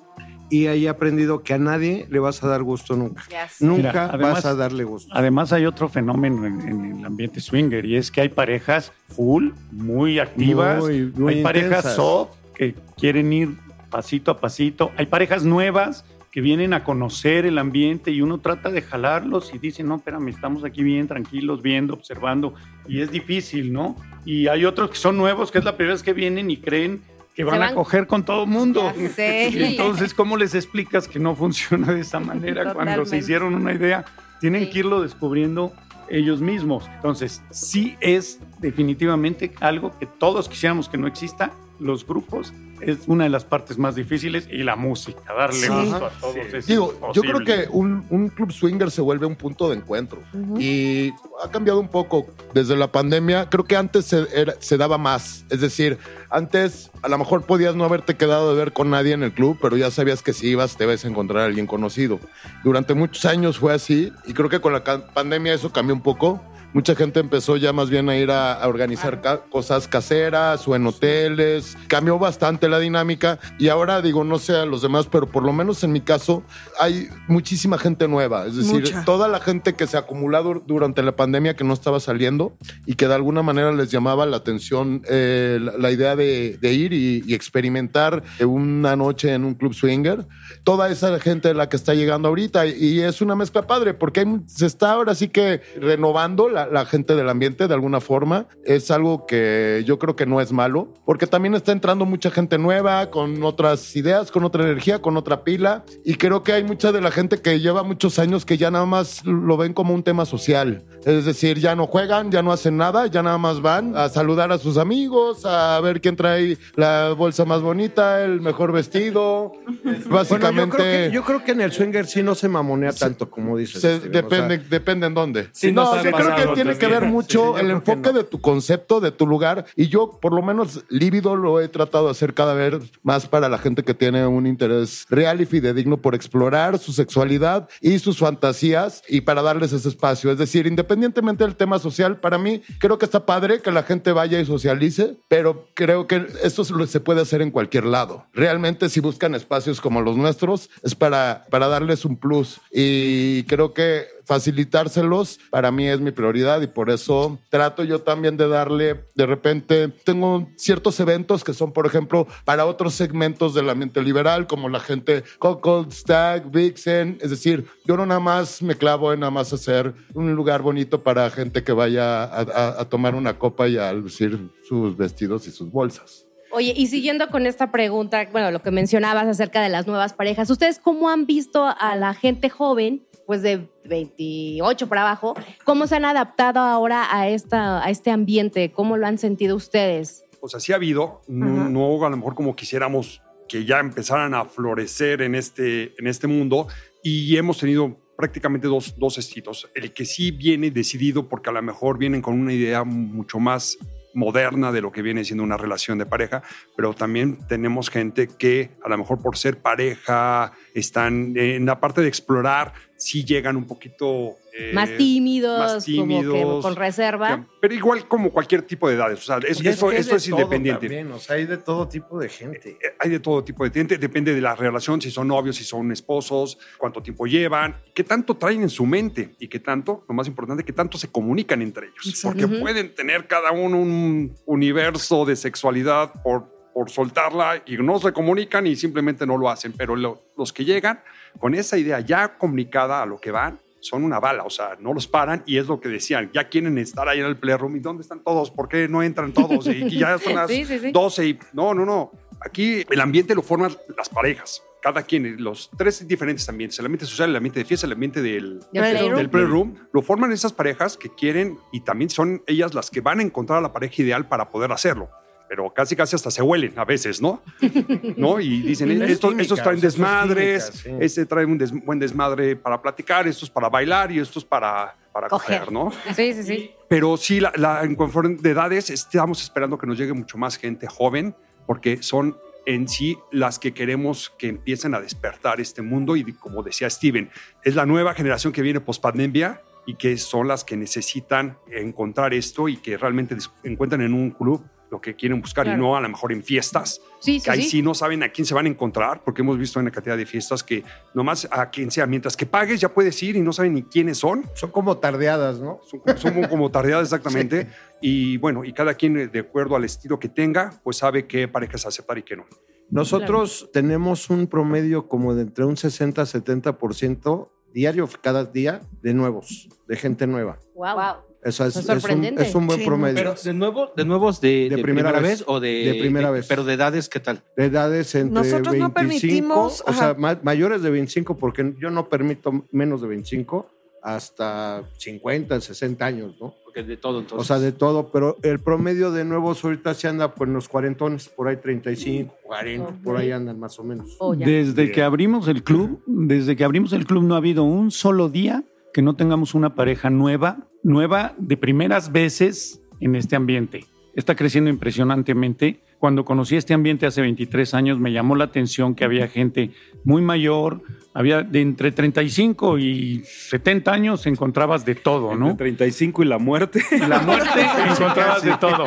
[0.50, 3.24] Y ahí he aprendido que a nadie le vas a dar gusto nunca.
[3.60, 5.14] Nunca Mira, además- vas a darle gusto.
[5.14, 9.50] Además hay otro fenómeno en, en el ambiente swinger y es que hay parejas full,
[9.72, 13.58] muy activas, Muy, muy hay parejas soft que quieren ir
[13.90, 18.70] pasito a pasito, hay parejas nuevas que vienen a conocer el ambiente y uno trata
[18.70, 22.54] de jalarlos y dice, no, espérame, estamos aquí bien tranquilos, viendo, observando
[22.88, 23.96] y es difícil, ¿no?
[24.25, 27.01] Y hay otros que son nuevos, que es la primera vez que vienen y creen
[27.34, 28.91] que van, a coger con todo mundo.
[29.15, 29.50] Sé.
[29.53, 33.74] Y entonces, ¿cómo les explicas que no funciona de esa manera cuando se hicieron una
[33.74, 34.06] idea?
[34.39, 34.70] Tienen Sí.
[34.72, 35.72] que irlo descubriendo
[36.10, 36.86] ellos mismos.
[36.96, 41.51] Entonces, sí es definitivamente algo que todos quisiéramos que no exista.
[41.79, 45.67] Los grupos es una de las partes más difíciles y la música, darle Sí.
[45.67, 46.36] gusto a todos.
[46.53, 50.20] es Digo, yo creo que un, un club swinger se vuelve un punto de encuentro.
[50.59, 51.11] Y
[51.44, 53.50] ha cambiado un poco desde la pandemia.
[53.50, 55.46] Creo que antes se, era- se daba más.
[55.50, 55.98] Es decir,
[56.29, 59.57] antes a lo mejor podías no haberte quedado de ver con nadie en el club,
[59.61, 62.20] pero ya sabías que si ibas te ibas a encontrar a alguien conocido.
[62.63, 66.42] Durante muchos años fue así y creo que con la pandemia eso cambió un poco.
[66.74, 70.75] Mucha gente empezó ya más bien a ir a, a organizar ca- cosas caseras o
[70.75, 71.75] en hoteles.
[71.88, 75.53] Cambió bastante la dinámica y ahora digo, no sé a los demás, pero por lo
[75.53, 76.44] menos en mi caso
[76.80, 78.46] hay muchísima gente nueva.
[78.46, 79.06] Es decir, Mucha.
[79.06, 82.94] toda la gente que se acumuló dur- durante la pandemia que no estaba saliendo y
[82.96, 86.94] que de alguna manera les llamaba la atención eh, la, la idea de, de ir
[86.94, 90.27] y, y experimentar una noche en un club swinger.
[90.64, 94.20] Toda esa gente la que está llegando ahorita y, y es una mezcla padre porque
[94.20, 98.48] hay- se está ahora sí que renovando la, la gente del ambiente de alguna forma.
[98.64, 102.58] Es algo que yo creo que no es malo porque también está entrando mucha gente
[102.58, 106.92] nueva con otras ideas, con otra energía, con otra pila y creo que hay mucha
[106.92, 110.03] de la gente que lleva muchos años que ya nada más lo ven como un
[110.03, 110.84] tema social.
[111.06, 114.51] Es decir, ya no juegan, ya no hacen nada, ya nada más van a saludar
[114.51, 119.51] a sus amigos, a ver quién trae la bolsa más bonita, el mejor vestido.
[119.84, 122.92] Bueno, yo Básicamente, creo, que, yo creo que en el swinger sí no se mamonea
[122.94, 123.82] tanto como dices.
[123.82, 125.48] se- Steven, o sea, depende, depende en dónde.
[125.51, 127.01] Sí, no, ha sí, creo pasado que tiene que también.
[127.01, 128.14] ver mucho Sí, el enfoque no.
[128.14, 129.66] de tu concepto, de tu lugar.
[129.75, 133.50] Y yo, por lo menos, lívido lo he tratado de hacer cada vez más para
[133.50, 138.20] la gente que tiene un interés real y fidedigno por explorar su sexualidad y sus
[138.20, 140.31] fantasías y para darles ese espacio.
[140.31, 144.12] Es decir, independientemente del tema social, para mí creo que está padre que la gente
[144.12, 148.25] vaya y socialice, pero creo que esto se puede hacer en cualquier lado.
[148.33, 152.60] Realmente, si buscan espacios como los nuestros, es para, para darles un plus.
[152.72, 158.37] Y creo que facilitárselos para mí es mi prioridad y por eso trato yo también
[158.37, 163.70] de darle, de repente, tengo ciertos eventos que son, por ejemplo, para otros segmentos del
[163.70, 168.75] ambiente liberal, como la gente Coco, Stag, Vixen, es decir, yo no nada más me
[168.75, 173.16] clavo en nada más hacer un lugar bonito para gente que vaya a- a tomar
[173.16, 176.25] una copa y a lucir sus vestidos y sus bolsas.
[176.51, 180.50] Oye, y siguiendo con esta pregunta, bueno, lo que mencionabas acerca de las nuevas parejas,
[180.50, 185.35] ¿ustedes cómo han visto a la gente joven, pues de 28 para abajo,
[185.66, 188.72] cómo se han adaptado ahora a, esta, a este ambiente?
[188.72, 190.24] ¿Cómo lo han sentido ustedes?
[190.40, 194.33] O sea, sí ha habido, no, no a lo mejor como quisiéramos que ya empezaran
[194.33, 196.68] a florecer en este, en este mundo
[197.03, 199.70] y hemos tenido prácticamente dos, dos estilos.
[199.75, 203.77] El que sí viene decidido porque a lo mejor vienen con una idea mucho más
[204.18, 206.42] moderna de lo que viene siendo una relación de pareja,
[206.75, 212.01] pero también tenemos gente que a lo mejor por ser pareja están en la parte
[212.01, 217.48] de explorar, sí llegan un poquito eh, más tímidos, como que con reserva.
[217.61, 219.20] Pero igual como cualquier tipo de edades.
[219.20, 221.05] O sea, eso, es, independiente.
[221.05, 222.72] o sea, hay de todo tipo de gente.
[222.72, 224.00] Eh, hay de todo tipo de gente.
[224.00, 228.35] Depende de la relación, si son novios, si son esposos, cuánto tiempo llevan, qué tanto
[228.35, 231.87] traen en su mente y qué tanto, lo más importante, qué tanto se comunican entre
[231.87, 232.20] ellos.
[232.24, 238.11] Porque pueden tener cada uno un universo de sexualidad por, por soltarla y no se
[238.11, 239.74] comunican y simplemente no lo hacen.
[239.77, 241.03] Pero los que llegan
[241.39, 244.94] con esa idea ya comunicada a lo que van, son una bala, o sea, no
[244.94, 247.79] los paran y es lo que decían, ya quieren estar ahí en el playroom y
[247.79, 248.51] ¿dónde están todos?
[248.51, 249.68] ¿Por qué no entran todos?
[249.68, 250.50] Y ya son las
[250.92, 252.11] 12 y no, no, no.
[252.40, 254.63] Aquí el ambiente lo forman las parejas.
[254.81, 258.22] Cada quien, los tres diferentes ambientes, el ambiente social, el ambiente de fiesta, el ambiente
[258.22, 263.01] del, del playroom, lo forman esas parejas que quieren y también son ellas las que
[263.01, 265.09] van a encontrar a la pareja ideal para poder hacerlo
[265.48, 267.42] pero casi casi hasta se huelen a veces, ¿no?
[268.18, 268.40] ¿No?
[268.40, 274.12] Y dicen, estos, traen desmadres, este trae un buen desmadre para platicar, estos para bailar
[274.12, 275.72] y estos para, para coger.
[275.72, 275.92] ¿no?
[276.16, 276.72] Sí, sí, sí.
[276.88, 280.88] Pero sí, la, en conforme de edades, estamos esperando que nos llegue mucho más gente
[280.88, 286.33] joven, porque son en sí las que queremos que empiecen a despertar este mundo y
[286.33, 287.31] como decía Steven,
[287.64, 292.33] es la nueva generación que viene post pandemia y que son las que necesitan encontrar
[292.33, 296.02] esto y que realmente encuentran en un club lo que quieren buscar y no a
[296.02, 297.02] lo mejor en fiestas.
[297.20, 297.82] Sí, que ahí sí.
[297.82, 300.26] no saben a quién se van a encontrar, porque hemos visto en la cantidad de
[300.26, 303.74] fiestas que nomás a quien sea, mientras que pagues ya puedes ir y no saben
[303.74, 304.46] ni quiénes son.
[304.54, 305.80] Son como tardeadas, ¿no?
[306.18, 307.68] Son, como tardeadas exactamente.
[308.02, 311.86] Y bueno, y cada quien de acuerdo al estilo que tenga, pues sabe qué parejas
[311.86, 312.46] aceptar y qué no.
[312.90, 319.14] Nosotros tenemos un promedio como de entre un 60 a 70% diario cada día de
[319.14, 320.60] nuevos, de gente nueva.
[320.74, 321.26] Wow.
[321.44, 323.16] Eso es, es, un, buen promedio.
[323.16, 326.48] Pero de nuevo, de nuevos de, de, primera, vez, o de, de primera vez.
[326.48, 327.42] Pero de edades, ¿qué tal?
[327.56, 332.10] De edades entre Nosotros 25, no permitimos, o sea, mayores de 25, porque yo no
[332.10, 333.70] permito menos de 25
[334.02, 336.56] hasta 50, 60 años, ¿no?
[336.64, 337.40] Porque de todo, entonces.
[337.40, 341.30] O sea, de todo, pero el promedio de nuevos ahorita se anda por los cuarentones,
[341.30, 344.16] por ahí 35, 40, por ahí andan más o menos.
[344.20, 347.92] Oh, desde que abrimos el club, desde que abrimos el club no ha habido un
[347.92, 348.64] solo día
[348.98, 353.86] que no tengamos una pareja nueva, nueva de primeras veces en este ambiente.
[354.16, 355.83] Está creciendo impresionantemente.
[356.00, 359.70] Cuando conocí este ambiente hace 23 años me llamó la atención que había gente
[360.03, 360.81] muy mayor,
[361.14, 365.51] había de entre 35 y 70 años encontrabas de todo, ¿no?
[365.51, 366.81] Entre 35 y la muerte.
[367.07, 368.86] La muerte encontrabas de todo.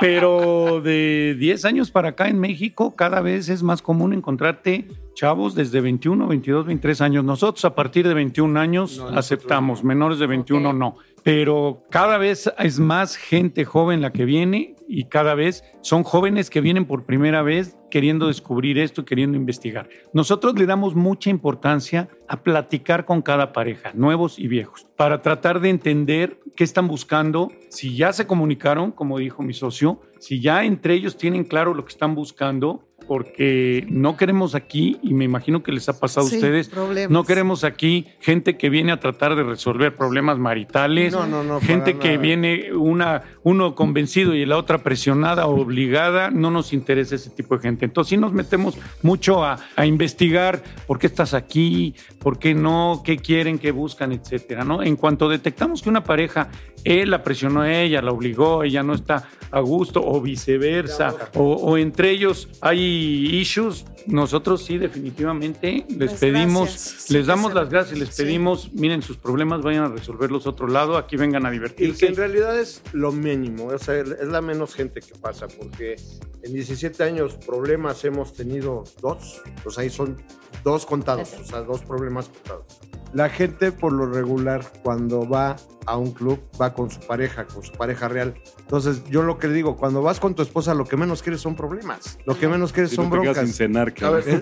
[0.00, 5.56] Pero de 10 años para acá en México cada vez es más común encontrarte chavos
[5.56, 7.24] desde 21, 22, 23 años.
[7.24, 10.96] Nosotros a partir de 21 años aceptamos, menores de 21 no.
[11.24, 16.50] Pero cada vez es más gente joven la que viene y cada vez son jóvenes
[16.50, 19.88] que vienen por primera vez queriendo descubrir esto, queriendo investigar.
[20.12, 25.60] Nosotros le damos mucha importancia a platicar con cada pareja, nuevos y viejos, para tratar
[25.60, 30.64] de entender qué están buscando, si ya se comunicaron, como dijo mi socio, si ya
[30.64, 35.62] entre ellos tienen claro lo que están buscando porque no queremos aquí, y me imagino
[35.62, 36.70] que les ha pasado a ustedes,
[37.08, 41.16] no queremos aquí gente que viene a tratar de resolver problemas maritales,
[41.62, 47.14] gente que viene una, uno convencido y la otra presionada o obligada, no nos interesa
[47.14, 47.86] ese tipo de gente.
[47.86, 53.00] Entonces sí nos metemos mucho a, a investigar por qué estás aquí, por qué no,
[53.02, 54.64] qué quieren, qué buscan, etcétera.
[54.64, 54.82] ¿no?
[54.82, 56.50] En cuanto detectamos que una pareja,
[56.84, 61.54] él la presionó a ella, la obligó, ella no está a gusto, o viceversa, o,
[61.54, 67.98] o entre ellos hay issues, nosotros sí definitivamente les pues pedimos, les damos las gracias,
[67.98, 71.94] les pedimos, miren sus problemas, vayan a resolverlos otro lado, aquí vengan a divertirse.
[71.94, 75.48] Y que en realidad es lo mínimo, o sea, es la menos gente que pasa,
[75.48, 75.96] porque
[76.42, 80.16] en 17 años problemas hemos tenido dos, pues ahí son
[80.64, 82.87] dos contados, o sea, dos problemas contados.
[83.12, 85.56] La gente por lo regular cuando va
[85.88, 88.34] a un club va con su pareja, con su pareja real.
[88.60, 91.56] Entonces, yo lo que digo, cuando vas con tu esposa, lo que menos quieres son
[91.56, 92.18] problemas.
[92.26, 93.38] Lo que menos quieres son broncas.
[93.38, 93.94] sin cenar,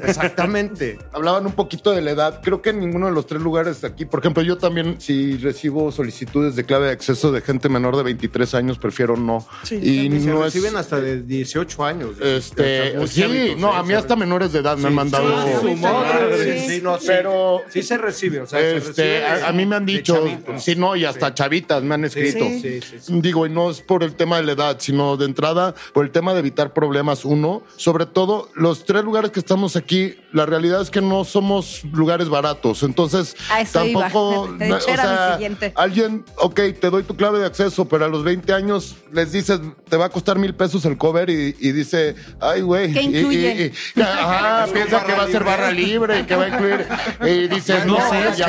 [0.02, 0.98] Exactamente.
[1.12, 2.40] Hablaban un poquito de la edad.
[2.42, 5.92] Creo que en ninguno de los tres lugares aquí, por ejemplo, yo también, si recibo
[5.92, 9.46] solicitudes de clave de acceso de gente menor de 23 años, prefiero no.
[9.62, 12.20] Sí, y no reciben hasta de 18 años.
[12.20, 15.28] Este, sí, no, a mí hasta menores de edad me han mandado.
[15.60, 18.40] Sí, no, pero sí se recibe.
[18.40, 20.24] O sea, sea, Este, a, a mí me han dicho,
[20.58, 22.44] sí, no, y hasta chavitas me han escrito.
[22.46, 23.20] Sí, sí, sí, sí.
[23.20, 26.10] Digo, y no es por el tema de la edad, sino de entrada por el
[26.10, 27.62] tema de evitar problemas, uno.
[27.76, 32.28] Sobre todo, los tres lugares que estamos aquí, la realidad es que no somos lugares
[32.28, 32.82] baratos.
[32.82, 33.36] Entonces,
[33.72, 34.54] tampoco.
[34.60, 35.38] hecho, o sea,
[35.74, 39.60] alguien, ok, te doy tu clave de acceso, pero a los 20 años les dices,
[39.88, 42.92] te va a costar mil pesos el cover y, y dice, ay, güey.
[42.92, 43.72] ¿Qué y- y- incluye?
[43.96, 46.86] y- ajá, piensa que va a ser barra libre, que va a incluir.
[47.26, 48.45] Y dices, no, sé, ya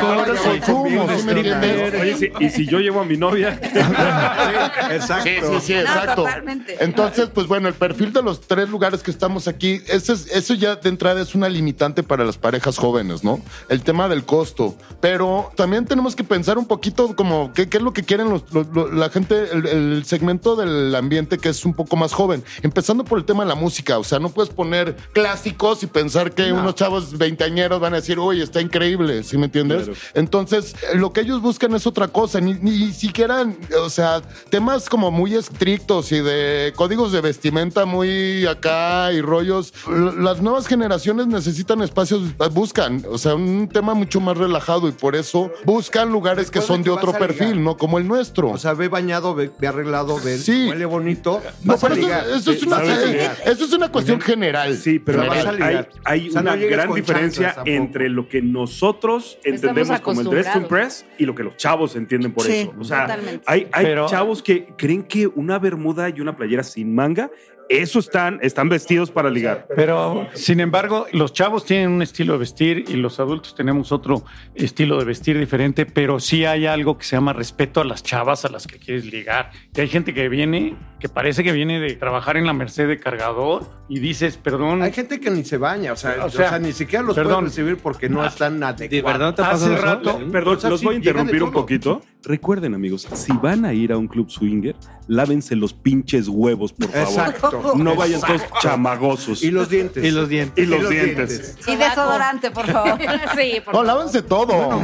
[2.01, 3.60] Oye, si- y si yo llevo a mi novia,
[4.91, 5.23] Exacto.
[5.29, 6.23] Sí, sí, sí, exacto.
[6.23, 6.77] totalmente.
[6.79, 10.53] Entonces, pues bueno, el perfil de los tres lugares que estamos aquí, ese es- eso
[10.53, 13.41] ya de entrada es una limitante para las parejas jóvenes, ¿no?
[13.69, 14.75] El tema del costo.
[15.01, 18.51] Pero también tenemos que pensar un poquito como qué, qué es lo que quieren los-
[18.53, 22.43] los- los- la gente, el, el segmento del ambiente que es un poco más joven.
[22.62, 23.97] Empezando por el tema de la música.
[23.99, 28.19] O sea, no puedes poner clásicos y pensar que unos chavos veinteañeros van a decir,
[28.19, 29.87] uy, está increíble, ¿sí me entiendes?
[29.93, 30.12] Claro.
[30.13, 33.45] Entonces, lo que ellos buscan es otra cosa, ni, ni siquiera,
[33.82, 39.73] o sea, temas como muy estrictos y de códigos de vestimenta muy acá y rollos.
[40.17, 42.21] Las nuevas generaciones necesitan espacios,
[42.52, 46.84] buscan, o sea, un tema mucho más relajado y por eso buscan lugares que son
[46.84, 47.78] de otro perfil, ¿no?
[47.78, 48.50] Como el nuestro.
[48.52, 50.67] O sea, ve bañado, ve, ve arreglado, ve, Sí.
[50.69, 51.41] huele bonito.
[51.63, 52.26] no, pero eso, ligar.
[52.30, 54.76] eso es una, eh, eso es una cuestión general.
[54.78, 55.89] sí, pero Pero vas a hay, ligar.
[56.06, 60.51] hay O sea, no una gran diferencia entre lo que nosotros entendemos como el dress
[60.51, 62.73] to impress y lo que los chavos entienden por Sí, eso.
[62.79, 63.43] O sea, totalmente.
[63.45, 67.29] hay, hay Pero- chavos que creen que una bermuda y una playera sin manga,
[67.69, 69.67] eso están, están vestidos para ligar.
[69.75, 74.23] Pero, sin embargo, los chavos tienen un estilo de vestir y los adultos tenemos otro
[74.56, 78.45] estilo de vestir diferente, pero sí hay algo que se llama respeto a las chavas
[78.45, 79.51] a las que quieres ligar.
[79.75, 82.99] Y hay gente que viene, que parece que viene de trabajar en la Merced de
[82.99, 86.60] cargador y dices, perdón, Hay gente que ni se baña, o sea, O o sea,
[86.60, 87.34] ni siquiera los perdón.
[87.34, 88.89] pueden recibir porque no están adecuados.
[88.91, 90.19] ¿De verdad te ha Hace rato-.
[90.32, 92.01] Perdón, O sea, los voy a interrumpir un poquito.
[92.27, 94.75] Recuerden, amigos, si van a ir a un club swinger,
[95.07, 97.07] lávense los pinches huevos, por favor.
[97.07, 97.73] Exacto.
[97.77, 99.41] No vayan todos chamagosos.
[99.43, 100.03] Y los dientes.
[100.03, 100.61] Y los dientes.
[100.63, 101.57] Y los dientes.
[101.65, 102.99] Y desodorante, por favor.
[103.37, 103.85] sí, por No, favor.
[103.85, 104.83] lávense todo.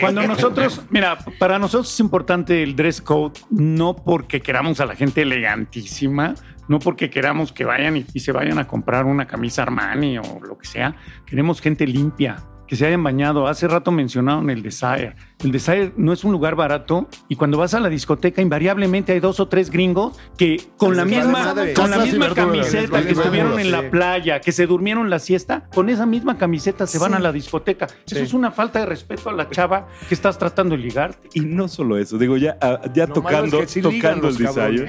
[0.00, 4.94] Cuando nosotros, mira, para nosotros es importante el dress code, no porque queramos a la
[4.94, 6.34] gente elegantísima,
[6.68, 10.40] no porque queramos que vayan y, y se vayan a comprar una camisa Armani o
[10.46, 10.94] lo que sea.
[11.26, 12.36] Queremos gente limpia,
[12.70, 13.48] que se hayan bañado.
[13.48, 15.16] Hace rato mencionaron el Desire.
[15.42, 19.18] El Desire no es un lugar barato y cuando vas a la discoteca invariablemente hay
[19.18, 23.72] dos o tres gringos que con la misma, con la misma camiseta que estuvieron en
[23.72, 27.32] la playa, que se durmieron la siesta, con esa misma camiseta se van a la
[27.32, 27.88] discoteca.
[28.06, 31.28] Eso es una falta de respeto a la chava que estás tratando de ligarte.
[31.34, 34.36] Y no solo eso, digo, ya, ah, ya tocando, tocando el.
[34.36, 34.86] Desire,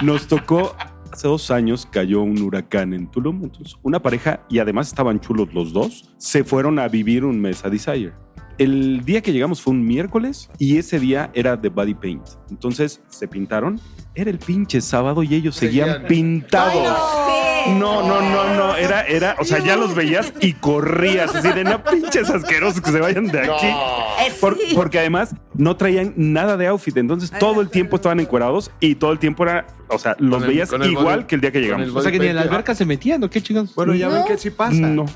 [0.00, 0.74] nos tocó,
[1.12, 5.52] hace dos años cayó un huracán en Tulum, entonces una pareja, y además estaban chulos
[5.54, 8.12] los dos, se fueron a vivir un mes a Desire.
[8.58, 12.26] El día que llegamos fue un miércoles y ese día era de body paint.
[12.50, 13.80] Entonces se pintaron,
[14.16, 16.08] era el pinche sábado y ellos seguían, Seguían.
[16.08, 16.82] pintados.
[16.82, 21.64] No, no, no, no, era, era, o sea, ya los veías y corrías, así de
[21.64, 23.66] no pinches asquerosos que se vayan de aquí.
[23.66, 28.70] Eh, Por- porque además no traían nada de outfit, entonces todo el tiempo estaban encuerados
[28.80, 31.52] y todo el tiempo era, o sea, los el- veías igual body- que el día
[31.52, 31.88] que llegamos.
[31.94, 33.74] O sea que ni en la alberca se metían, ¿o qué chingados?
[33.74, 34.74] Bueno, ya ven que sí pasa.
[34.74, 35.06] No.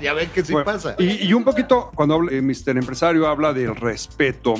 [0.00, 0.94] Ya ven que sí Bueno, pasa.
[0.98, 2.76] Y, y un poquito, cuando habla, eh, Mr.
[2.76, 4.54] Empresario habla del respeto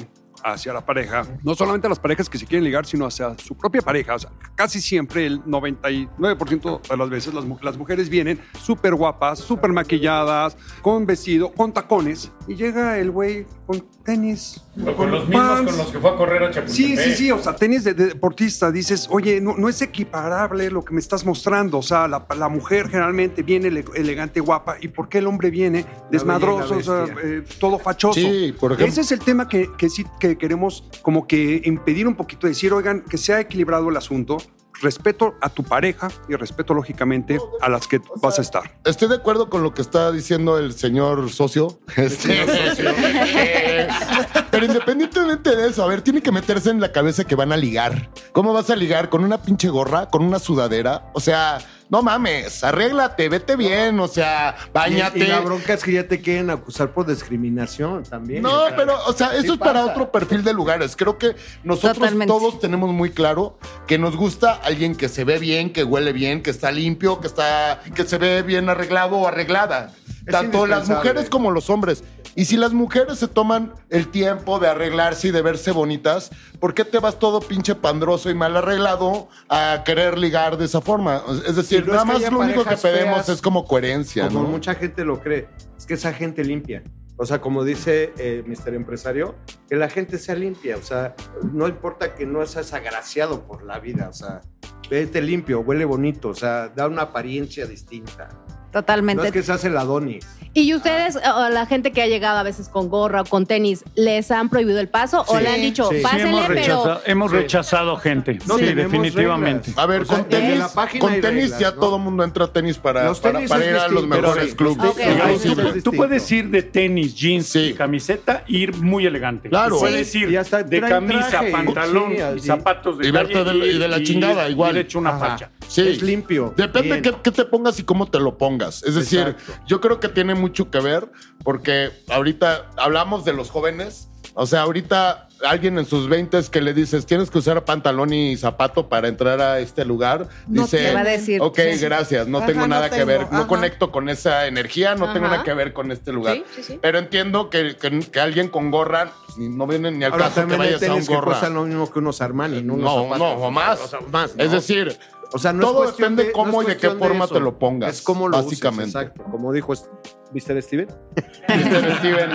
[0.45, 3.57] hacia la pareja, no solamente a las parejas que se quieren ligar, sino hacia su
[3.57, 4.15] propia pareja.
[4.15, 9.39] O sea, casi siempre, el 99% de las veces, las, las mujeres vienen súper guapas,
[9.39, 14.65] súper maquilladas, con vestido, con tacones, y llega el güey con tenis.
[14.85, 15.73] Pants.
[15.93, 19.09] que fue a correr a Sí, sí, sí, o sea, tenis de, de deportista, dices,
[19.11, 22.89] oye, no, no es equiparable lo que me estás mostrando, o sea, la, la mujer
[22.89, 27.43] generalmente viene ele- elegante, guapa, ¿y por qué el hombre viene desmadroso, o sea, eh,
[27.59, 28.19] todo fachoso?
[28.21, 28.93] Sí, por ejemplo.
[28.93, 32.73] Ese es el tema que, que sí que queremos como que impedir un poquito, decir,
[32.73, 34.37] oigan, que sea equilibrado el asunto,
[34.81, 38.79] respeto a tu pareja y respeto lógicamente a las que vas a estar.
[38.85, 41.81] Estoy de acuerdo con lo que está diciendo el señor socio.
[41.97, 42.47] Este, eh,
[44.51, 47.57] pero independientemente de eso, a ver, tiene que meterse en la cabeza que van a
[47.57, 48.11] ligar.
[48.33, 49.09] ¿Cómo vas a ligar?
[49.09, 50.09] ¿Con una pinche gorra?
[50.09, 51.11] ¿Con una sudadera?
[51.15, 51.59] O sea,
[51.91, 55.21] no mames, arréglate, vete bien, o sea, bañate.
[55.21, 58.43] y la bronca es que ya te quieren acusar por discriminación también.
[58.43, 59.93] No, pero, o sea, eso Sí es para pasa.
[59.93, 60.97] otro perfil de lugares.
[60.97, 62.27] Creo que nosotros Totalmente.
[62.27, 66.43] todos tenemos muy claro que nos gusta alguien que se ve bien, que huele bien,
[66.43, 69.93] que está limpio, que está, que se ve bien arreglado o arreglada.
[70.31, 72.05] Tanto las mujeres como los hombres.
[72.35, 76.75] Y si las mujeres se toman el tiempo de arreglarse y de verse bonitas, ¿por
[76.75, 81.23] qué te vas todo pinche pandroso y mal arreglado a querer ligar de esa forma?
[81.47, 84.49] Es decir, nada más lo único que pedimos es como coherencia, Como ¿no?
[84.49, 86.83] mucha gente lo cree, es que esa gente limpia.
[87.21, 88.75] O sea, como dice eh, Mr.
[88.75, 89.35] Empresario,
[89.69, 90.77] que la gente sea limpia.
[90.77, 91.17] O sea,
[91.53, 94.09] no importa que no seas agraciado por la vida.
[94.09, 94.41] O sea,
[94.89, 96.29] vete limpio, huele bonito.
[96.29, 98.29] O sea, da una apariencia distinta.
[98.73, 99.23] Totalmente.
[99.23, 100.19] No es que se hace la Doni.
[100.55, 103.85] ¿Y ustedes, o la gente que ha llegado a veces con gorra o con tenis,
[103.95, 105.97] les han prohibido el paso o Sí, le han dicho, sí.
[105.99, 107.37] Sí, pásenle, hemos pero rechazado, hemos Sí.
[107.37, 108.39] rechazado gente.
[108.47, 109.67] No sí, definitivamente.
[109.69, 109.79] reglas.
[109.85, 111.77] A ver, O sea, con tenis, la con tenis reglas, ya ¿no?
[111.77, 114.51] todo el mundo entra a tenis para, Los para, tenis para ir a los mejores
[114.51, 114.57] sí.
[114.57, 114.91] clubes.
[114.91, 115.83] Ok, Digamos, ok.
[115.85, 117.59] tú, Sí, puedes ir de tenis, jeans Sí.
[117.61, 119.51] y camiseta e ir muy elegante.
[119.51, 119.79] Claro.
[119.79, 121.51] Puedes ir Y hasta de camisa, traje.
[121.53, 124.73] pantalón Sí, y zapatos de Y de la- y de la chingada, igual.
[124.77, 125.51] ir hecho una facha.
[125.69, 125.83] Sí.
[125.87, 126.55] Es limpio.
[126.57, 128.58] Depende qué te pongas y cómo te lo pongas.
[128.67, 129.53] Es decir, Exacto.
[129.67, 131.11] yo creo que tiene mucho que ver
[131.45, 134.09] porque ahorita hablamos de los jóvenes.
[134.35, 138.37] O sea, ahorita alguien en sus 20 que le dices tienes que usar pantalón y
[138.37, 141.79] zapato para entrar a este lugar, No dice, te va a decir, ok, sí.
[141.79, 143.47] gracias, no Ajá, tengo no nada que tengo, ver, no ajá.
[143.47, 145.37] conecto con esa energía, no tengo Ajá.
[145.37, 146.37] nada que ver con este lugar.
[146.37, 146.79] Sí, sí, sí.
[146.83, 150.57] Pero entiendo que, que- que alguien con gorra no viene ni al Ahora caso que
[150.57, 151.27] vayas a un que gorra.
[151.27, 153.19] cuestan lo mismo que unos Armani, no unos No, zapatos.
[153.19, 153.81] no, o más.
[153.81, 154.55] O sea, más, Es ¿no?
[154.55, 154.99] decir,
[155.33, 157.25] O sea, no es todo cuestión depende de- cómo no es y de qué forma
[157.27, 157.35] eso.
[157.35, 158.85] te lo pongas, Es como lo básicamente.
[158.85, 159.25] uses, exacto.
[159.31, 159.89] Como dijo es-
[160.33, 160.63] Mr.
[160.63, 160.89] Steven.
[161.49, 161.99] Mr.
[161.99, 162.31] Steven.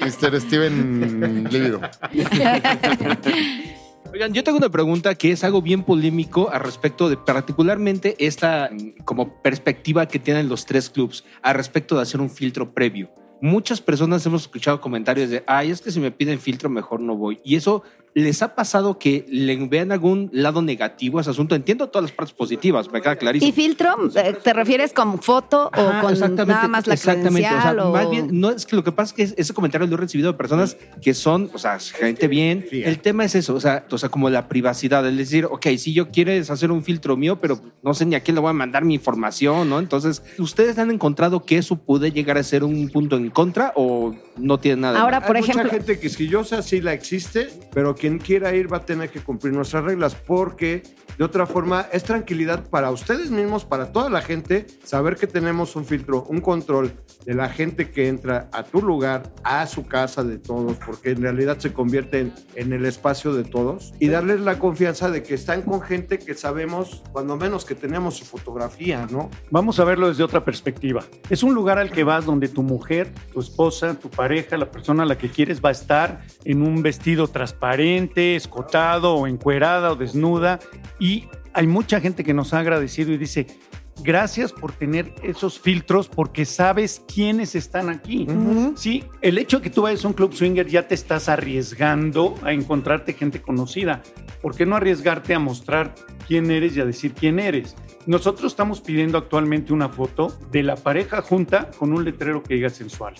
[0.00, 0.40] Mr.
[0.40, 1.80] Steven Lívido.
[4.12, 8.70] Oigan, yo tengo una pregunta que es algo bien polémico al respecto de particularmente esta
[8.72, 13.10] mm, como perspectiva que tienen los tres clubs al respecto de hacer un filtro previo.
[13.40, 17.16] Muchas personas hemos escuchado comentarios de, ay, es que si me piden filtro mejor no
[17.16, 17.38] voy.
[17.44, 17.82] Y eso
[18.14, 21.54] les ha pasado que le vean algún lado negativo a ese asunto.
[21.54, 23.48] Entiendo todas las partes positivas, me queda clarísimo.
[23.48, 23.88] ¿Y filtro?
[24.16, 27.46] eh, ¿Te refieres con foto Ajá, o con exactamente, nada más la exactamente.
[27.46, 27.78] O sea, credencial?
[27.80, 29.98] o- más bien, no es que lo que pasa es que ese comentario lo he
[29.98, 32.64] recibido de personas que son, o sea, gente bien.
[32.72, 35.92] El tema es eso, o sea, o sea, como la privacidad, es decir, ok, si
[35.92, 38.54] yo quieres hacer un filtro mío, pero no sé ni a quién le voy a
[38.54, 39.78] mandar mi información, ¿no?
[39.78, 44.14] Entonces, ¿ustedes han encontrado que eso puede llegar a ser un punto en contra o
[44.36, 44.94] no tiene nada?
[44.94, 45.26] de Ahora, malo?
[45.26, 48.84] por Hay ejemplo, mucha gente quisquillosa, sí la existe, pero quien quiera ir va a
[48.86, 50.82] tener que cumplir nuestras reglas porque
[51.18, 55.74] de otra forma es tranquilidad para ustedes mismos, para toda la gente, saber que tenemos
[55.74, 56.92] un filtro, un control
[57.26, 61.22] de la gente que entra a tu lugar, a su casa de todos, porque en
[61.22, 65.34] realidad se convierte en, en el espacio de todos y darles la confianza de que
[65.34, 69.28] están con gente que sabemos, cuando menos que tenemos su fotografía, ¿no?
[69.50, 71.02] Vamos a verlo desde otra perspectiva.
[71.30, 75.02] Es un lugar al que vas donde tu mujer, tu esposa, tu pareja, la persona
[75.02, 77.87] a la que quieres va a estar en un vestido transparente,
[78.36, 80.60] escotado o encuerada o desnuda.
[80.98, 83.46] Y hay mucha gente que nos ha agradecido y dice,
[84.02, 88.26] gracias por tener esos filtros porque sabes quiénes están aquí.
[88.76, 92.34] Sí, el hecho de que tú vayas a un club swinger ya te estás arriesgando
[92.42, 94.02] a encontrarte gente conocida.
[94.42, 95.94] ¿Por qué no arriesgarte a mostrar
[96.26, 97.74] quién eres y a decir quién eres?
[98.06, 102.70] Nosotros estamos pidiendo actualmente una foto de la pareja junta con un letrero que diga
[102.70, 103.14] sensual.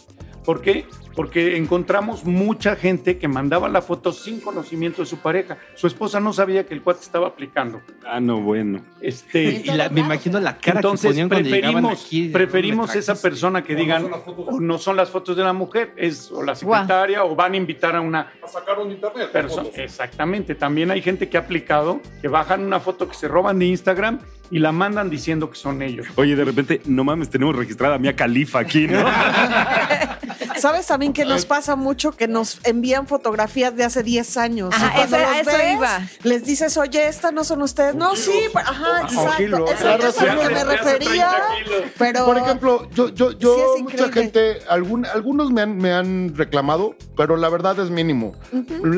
[0.45, 0.87] ¿Por qué?
[1.15, 5.59] Porque encontramos mucha gente que mandaba la foto sin conocimiento de su pareja.
[5.75, 7.83] Su esposa no sabía que el cuate estaba aplicando.
[8.07, 8.81] Ah, no, bueno.
[9.03, 12.29] Este, Y la- me imagino la cara entonces que ponían cuando llegaban preferimos, aquí.
[12.29, 14.09] preferimos esa persona que digan
[14.47, 17.57] o no son las fotos de la mujer, es o la secretaria o van a
[17.57, 19.31] invitar a una Sacaron internet.
[19.31, 19.69] persona.
[19.75, 20.55] Exactamente.
[20.55, 24.21] También hay gente que ha aplicado que bajan una foto que se roban de Instagram
[24.51, 26.07] y la mandan diciendo que son ellos.
[26.17, 29.05] Oye, de repente, no mames, tenemos registrada a Mia Califa aquí, ¿no?
[30.63, 34.75] ¿Sabes también que nos pasa mucho que nos envían fotografías de hace 10 años?
[34.75, 36.09] Ajá, Y cuando eso- a los eso ves, iba.
[36.25, 37.95] Les dices, oye, estas no son ustedes.
[37.95, 39.67] No, sí, pero- ajá, exacto.
[39.69, 41.31] Eso, eso es a lo que me refería.
[41.31, 41.93] 30 kilos.
[41.99, 46.35] Pero, Por ejemplo, yo, yo, yo, Sí, mucha gente, algún- algunos me han, me han
[46.37, 48.33] reclamado, pero la verdad es mínimo.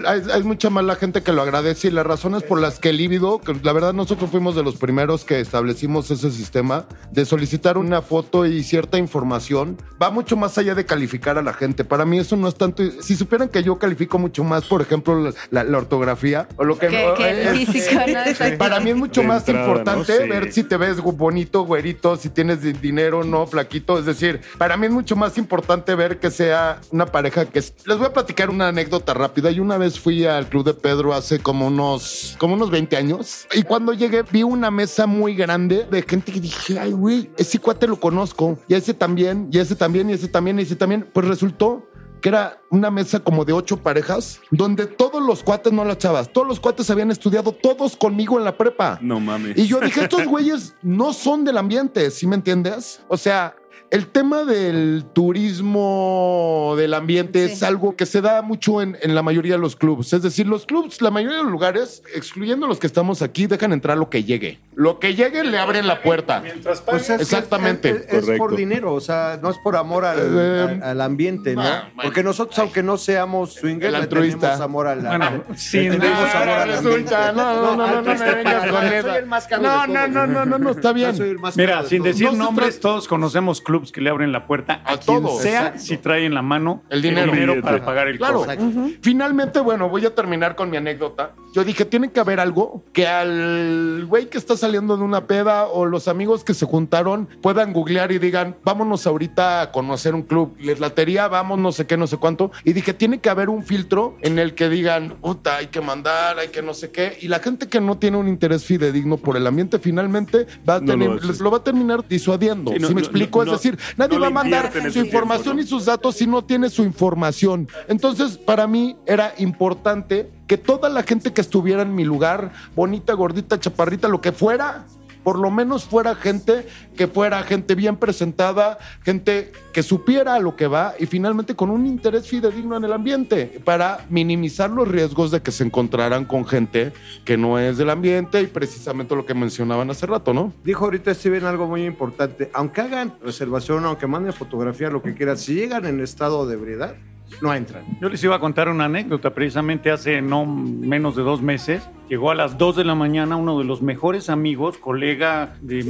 [0.06, 2.90] hay, hay mucha más la gente que lo agradece y las razones por las que
[2.90, 7.24] el líbido, que la verdad nosotros fuimos de los primeros que establecimos ese sistema de
[7.24, 11.84] solicitar una foto y cierta información, va mucho más allá de calificar a la gente.
[11.84, 15.18] Para mí eso no es tanto, si supieran que yo califico mucho más, por ejemplo,
[15.20, 16.88] la, la- la ortografía o lo que...
[16.88, 18.20] que, que el es- físico, ¿no?
[18.26, 18.58] Exacto.
[18.58, 20.22] para mí es mucho De más entrada, importante ¿no?
[20.24, 20.28] Sí.
[20.28, 23.98] ver si te ves bonito, güerito, si tienes di- dinero, no, flaquito.
[23.98, 27.58] Es decir, para mí es mucho más importante ver que sea una pareja que...
[27.60, 29.50] es- Les voy a platicar una anécdota rápida.
[29.50, 33.46] Yo una vez fui al Club de Pedro hace como unos, como unos 20 años
[33.54, 37.58] y cuando llegué vi una mesa muy grande de gente que dije, ay, güey, ese
[37.58, 38.58] cuate lo conozco.
[38.68, 41.06] Y ese también, y ese también, y ese también, y ese también.
[41.12, 41.86] Pues resultó
[42.20, 46.30] que era una mesa como de ocho parejas, donde todos los cuates, no las chavas,
[46.30, 48.98] todos los cuates habían estudiado todos conmigo en la prepa.
[49.00, 49.56] No mames.
[49.56, 53.00] Y yo dije, estos güeyes no son del ambiente, ¿sí me entiendes?
[53.08, 53.56] O sea,
[53.90, 57.52] el tema del turismo del ambiente Sí.
[57.54, 60.12] es algo que se da mucho en, en la mayoría de los clubes.
[60.12, 63.72] Es decir, los clubes, la mayoría de los lugares, excluyendo los que estamos aquí, dejan
[63.72, 64.60] entrar lo que llegue.
[64.76, 66.40] Lo que llegue le abren la puerta.
[66.40, 68.06] Mientras Pues es Exactamente.
[68.08, 71.54] Es, es por dinero, o sea, no es por amor al, Eh, al- al ambiente,
[71.54, 71.62] ¿no?
[71.62, 72.02] ah, bueno.
[72.08, 76.14] Porque nosotros, aunque no seamos swingers, le tenemos amor al Bueno, le sí, tenemos no,
[76.14, 76.88] amor al ambiente.
[76.90, 80.58] resulta, no, no, no, no, no, no, me vengas con No, no, no, no, no,
[80.58, 81.16] no, está bien.
[81.16, 84.82] Soy el más Mira, sin decir nombres, todos conocemos clubs que le abren la puerta
[84.84, 85.40] a, A quien todos.
[85.42, 85.80] sea Exacto.
[85.80, 87.32] si trae en la mano El dinero.
[87.62, 88.38] para pagar el Claro.
[88.44, 88.52] costo.
[88.52, 88.88] Exacto.
[89.02, 91.32] Finalmente, bueno, voy a terminar con mi anécdota.
[91.54, 95.66] Yo dije, tiene que haber algo que al güey que está saliendo de una peda
[95.66, 100.22] o los amigos que se juntaron puedan googlear y digan, vámonos ahorita a conocer un
[100.22, 100.54] club.
[100.60, 102.50] Les latería, vamos, no sé qué, no sé cuánto.
[102.64, 106.38] Y dije, tiene que haber un filtro en el que digan, puta, hay que mandar,
[106.38, 107.16] hay que no sé qué.
[107.20, 110.80] Y la gente que no tiene un interés fidedigno por el ambiente, finalmente va a
[110.80, 112.72] No tener, lo les lo va a terminar disuadiendo.
[112.72, 113.44] Sí, no, ¿Sí me no, explico?
[113.44, 116.26] no, es decir, nadie no va a mandar su información tiempo, y sus datos si
[116.26, 117.68] no tiene su información.
[117.88, 123.12] Entonces, para mí era importante que toda la gente que estuviera en mi lugar, bonita,
[123.14, 124.84] gordita, chaparrita, lo que fuera,
[125.22, 126.66] por lo menos fuera gente
[126.96, 131.70] que fuera gente bien presentada, gente que supiera a lo que va y finalmente con
[131.70, 136.46] un interés fidedigno en el ambiente para minimizar los riesgos de que se encontraran con
[136.46, 136.92] gente
[137.24, 140.52] que no es del ambiente y precisamente lo que mencionaban hace rato, ¿no?
[140.64, 142.50] Dijo ahorita Steven algo muy importante.
[142.52, 146.96] Aunque hagan reservación, aunque manden fotografía, lo que quieran, si llegan en estado de ebriedad,
[147.40, 147.84] no entran.
[148.00, 149.30] Yo les iba a contar una anécdota.
[149.30, 153.58] Precisamente hace no menos de dos meses, llegó a las 2 de la mañana uno
[153.58, 155.84] de los mejores amigos, colega de,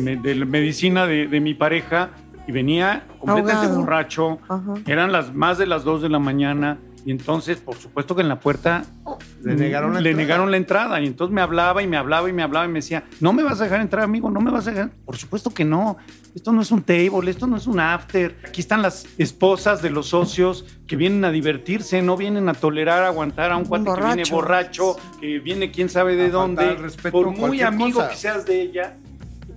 [0.46, 2.10] medicina de, de mi pareja,
[2.46, 3.80] y venía completamente Ahogado.
[3.80, 4.38] borracho.
[4.48, 4.74] Ajá.
[4.86, 6.78] Eran las más de las 2 de la mañana.
[7.04, 8.84] Y entonces, por supuesto que en la puerta
[9.42, 10.22] Le negaron la le entrada.
[10.26, 11.00] negaron la entrada.
[11.00, 13.42] Y entonces me hablaba y me hablaba y me hablaba y me decía, ¿no me
[13.42, 14.30] vas a dejar entrar, amigo?
[14.30, 14.90] ¿No me vas a dejar?
[15.06, 15.96] Por supuesto que no.
[16.34, 18.36] Esto no es un table, esto no es un after.
[18.46, 23.02] Aquí están las esposas de los socios que vienen a divertirse, no vienen a tolerar,
[23.02, 24.34] a aguantar a un cuate que viene borracho.
[24.94, 26.74] borracho, que viene quién sabe de A dónde.
[26.76, 28.10] respeto, por muy amigo cosa.
[28.10, 28.96] que seas de ella.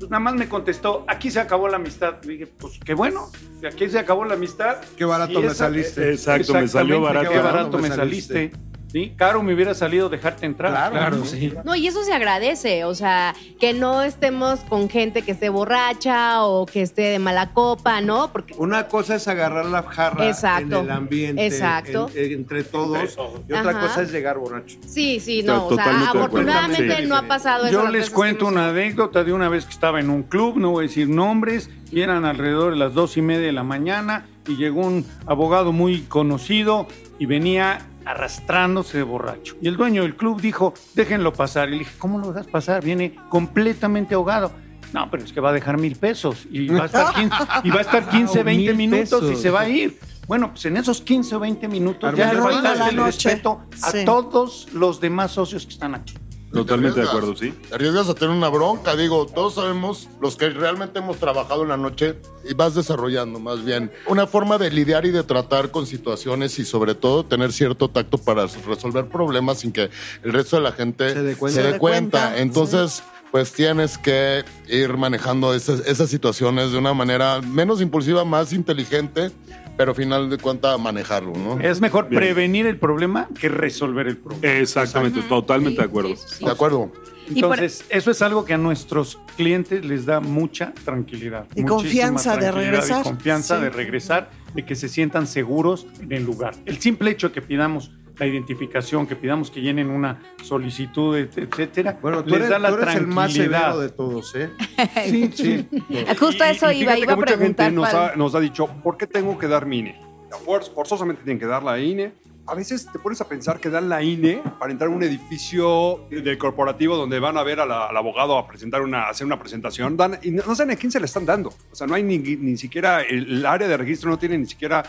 [0.04, 2.16] Pues nada más me contestó, aquí se acabó la amistad.
[2.26, 3.32] Le dije, pues qué bueno,
[3.66, 4.80] aquí se acabó la amistad.
[4.98, 6.12] Qué barato me saliste.
[6.12, 7.30] Exacto, me salió barato.
[7.32, 8.34] Qué barato me me saliste.
[8.34, 8.73] saliste.
[8.94, 10.92] Sí, caro me hubiera salido dejarte entrar.
[10.92, 11.26] Claro.
[11.26, 11.52] sí.
[11.66, 16.44] No, y eso se agradece, o sea, que no estemos con gente que esté borracha
[16.46, 18.32] o que esté de mala copa, ¿no?
[18.32, 20.78] Porque Una cosa es agarrar la jarra Exacto.
[20.80, 22.08] en el ambiente, Exacto.
[22.14, 23.18] en- en- entre todos,
[23.50, 23.80] y otra Ajá.
[23.82, 24.78] cosa es llegar borracho.
[24.86, 27.08] sí, sí, no, o sea, afortunadamente Sí.
[27.08, 27.74] no ha pasado eso.
[27.74, 30.86] Yo les cuento una anécdota de una vez que estaba en un club, no voy
[30.86, 34.56] a decir nombres, y eran alrededor de las dos y media de la mañana, y
[34.56, 36.86] llegó un abogado muy conocido
[37.18, 39.56] y venía arrastrándose de borracho.
[39.62, 41.70] Y el dueño del club dijo, déjenlo pasar.
[41.70, 42.84] Y le dije, ¿cómo lo dejas pasar?
[42.84, 44.52] Viene completamente ahogado.
[44.94, 47.70] No, pero es que va a dejar mil pesos y va a estar 15, y
[47.72, 49.98] va a estar 15 20 Mil minutos y se va a ir.
[50.28, 54.06] Bueno, pues en esos 15 o 20 minutos ya le faltaste el respeto a Sí.
[54.06, 56.14] todos los demás socios que están aquí.
[56.54, 57.52] Totalmente de acuerdo, sí.
[57.68, 61.70] Te arriesgas a tener una bronca, digo, todos sabemos, los que realmente hemos trabajado en
[61.70, 62.16] la noche,
[62.48, 66.66] y vas desarrollando más bien una forma de lidiar y de tratar con situaciones y
[66.66, 69.90] sobre todo tener cierto tacto para resolver problemas sin que
[70.24, 71.62] el resto de la gente Se dé cuenta.
[71.62, 72.38] se dé cuenta.
[72.38, 78.54] Entonces, pues tienes que ir manejando esas, esas situaciones de una manera menos impulsiva, más
[78.54, 79.32] inteligente,
[79.78, 81.60] pero al final de cuentas manejarlo, ¿no?
[81.60, 82.22] Es mejor Bien.
[82.22, 84.54] prevenir el problema que resolver el problema.
[84.60, 86.16] Exactamente, totalmente de acuerdo.
[86.16, 86.46] Sí, sí, sí.
[86.46, 86.92] De acuerdo.
[86.92, 87.04] Por-
[87.36, 91.48] Entonces, eso es algo que a nuestros clientes les da mucha tranquilidad.
[91.56, 93.02] Y confianza de regresar.
[93.02, 93.64] Y confianza Sí.
[93.64, 96.54] de regresar, de que se sientan seguros en el lugar.
[96.66, 101.38] El simple hecho de que pidamos la identificación, que pidamos que llenen una solicitud, et-
[101.38, 104.50] etcétera, Bueno, tú les eres, da la tú eres el más severo de todos, ¿eh?
[105.06, 105.68] Sí, sí.
[106.20, 107.66] Justo Y- eso y iba, iba a mucha preguntar.
[107.68, 110.00] gente nos ha, nos ha dicho, ¿por qué tengo que dar mi INE?
[110.32, 112.12] A Forzosamente tienen que dar la INE.
[112.46, 116.02] A veces te pones a pensar que dan la INE para entrar a un edificio
[116.10, 119.26] del corporativo donde van a ver a la- al abogado a presentar una, a hacer
[119.26, 119.96] una presentación.
[119.96, 121.54] Dan, y no, no saben a quién se le están dando.
[121.72, 124.46] O sea, no hay ni, ni siquiera, el, el área de registro no tiene ni
[124.46, 124.84] siquiera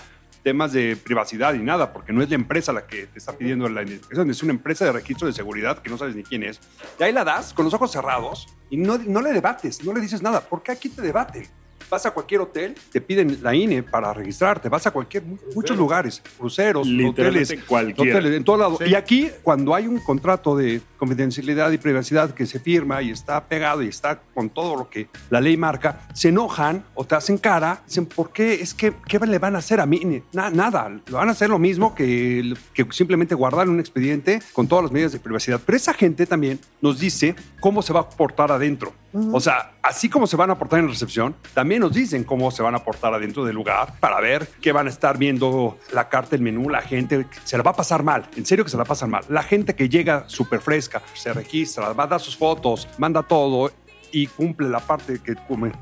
[0.44, 3.68] temas de privacidad ni nada, porque no es la empresa la que te está pidiendo
[3.68, 6.60] la identificación, es una empresa de registro de seguridad que no sabes ni quién es.
[7.00, 10.00] Y ahí la das con los ojos cerrados y no, no le debates, no le
[10.00, 10.42] dices nada.
[10.42, 11.48] ¿Por qué aquí te debaten?
[11.90, 15.22] Vas a cualquier hotel, te piden la INE para registrarte, vas a cualquier,
[15.54, 17.50] muchos lugares, cruceros, hoteles,
[18.36, 18.78] en todo lado.
[18.78, 18.84] Sí.
[18.90, 23.44] Y aquí, cuando hay un contrato de confidencialidad y privacidad que se firma y está
[23.44, 27.38] pegado y está con todo lo que la ley marca, se enojan o te hacen
[27.38, 28.54] cara, dicen, ¿por qué?
[28.54, 30.22] Es que, ¿qué le van a hacer a mí?
[30.32, 34.66] Na- nada, lo van a hacer lo mismo que, que simplemente guardar un expediente con
[34.68, 35.60] todas las medidas de privacidad.
[35.64, 38.92] Pero esa gente también nos dice cómo se va a portar adentro.
[39.32, 42.62] O sea, así como se van a portar en recepción, también nos dicen cómo se
[42.62, 46.34] van a portar adentro del lugar para ver qué van a estar viendo la carta,
[46.34, 47.26] el menú, la gente.
[47.44, 49.24] Se la va a pasar mal, en serio que se la pasan mal.
[49.28, 53.70] La gente que llega súper fresca, se registra, va a dar sus fotos, manda todo
[54.10, 55.34] y cumple la parte que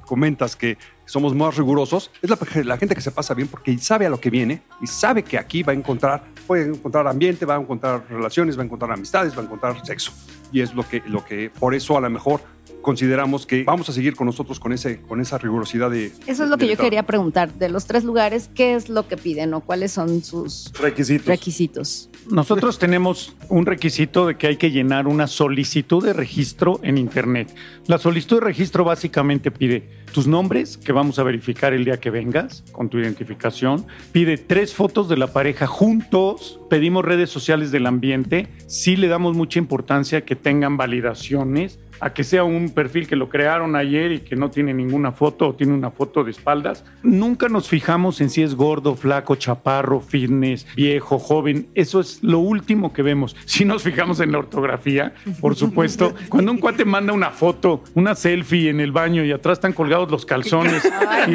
[0.06, 2.30] comentas que somos más rigurosos, es
[2.64, 5.38] la, gente que se pasa bien porque sabe a lo que viene y sabe que
[5.38, 9.36] aquí va a encontrar, puede encontrar ambiente, va a encontrar relaciones, va a encontrar amistades,
[9.36, 10.12] va a encontrar sexo.
[10.52, 12.40] Y es lo que, lo que por eso a lo mejor
[12.82, 16.12] consideramos que vamos a seguir con nosotros con, ese, con esa rigurosidad de...
[16.26, 17.52] Eso es lo que yo quería preguntar.
[17.54, 21.26] De los tres lugares, ¿qué es lo que piden o cuáles son sus requisitos?
[21.26, 22.10] requisitos?
[22.30, 27.54] Nosotros tenemos un requisito de que hay que llenar una solicitud de registro en Internet.
[27.86, 32.10] La solicitud de registro básicamente pide tus nombres, que vamos a verificar el día que
[32.10, 33.86] vengas, con tu identificación.
[34.12, 36.60] Pide tres fotos de la pareja juntos.
[36.68, 38.48] Pedimos redes sociales del ambiente.
[38.66, 43.28] Sí le damos mucha importancia que tengan validaciones a que sea un perfil que lo
[43.28, 46.84] crearon ayer y que no tiene ninguna foto o tiene una foto de espaldas.
[47.02, 51.68] Nunca nos fijamos en si es gordo, flaco, chaparro, fitness, viejo, joven.
[51.74, 53.36] Eso es lo último que vemos.
[53.44, 58.14] Si nos fijamos en la ortografía, por supuesto, cuando un cuate manda una foto, una
[58.14, 60.84] selfie en el baño y atrás están colgados los calzones
[61.28, 61.30] y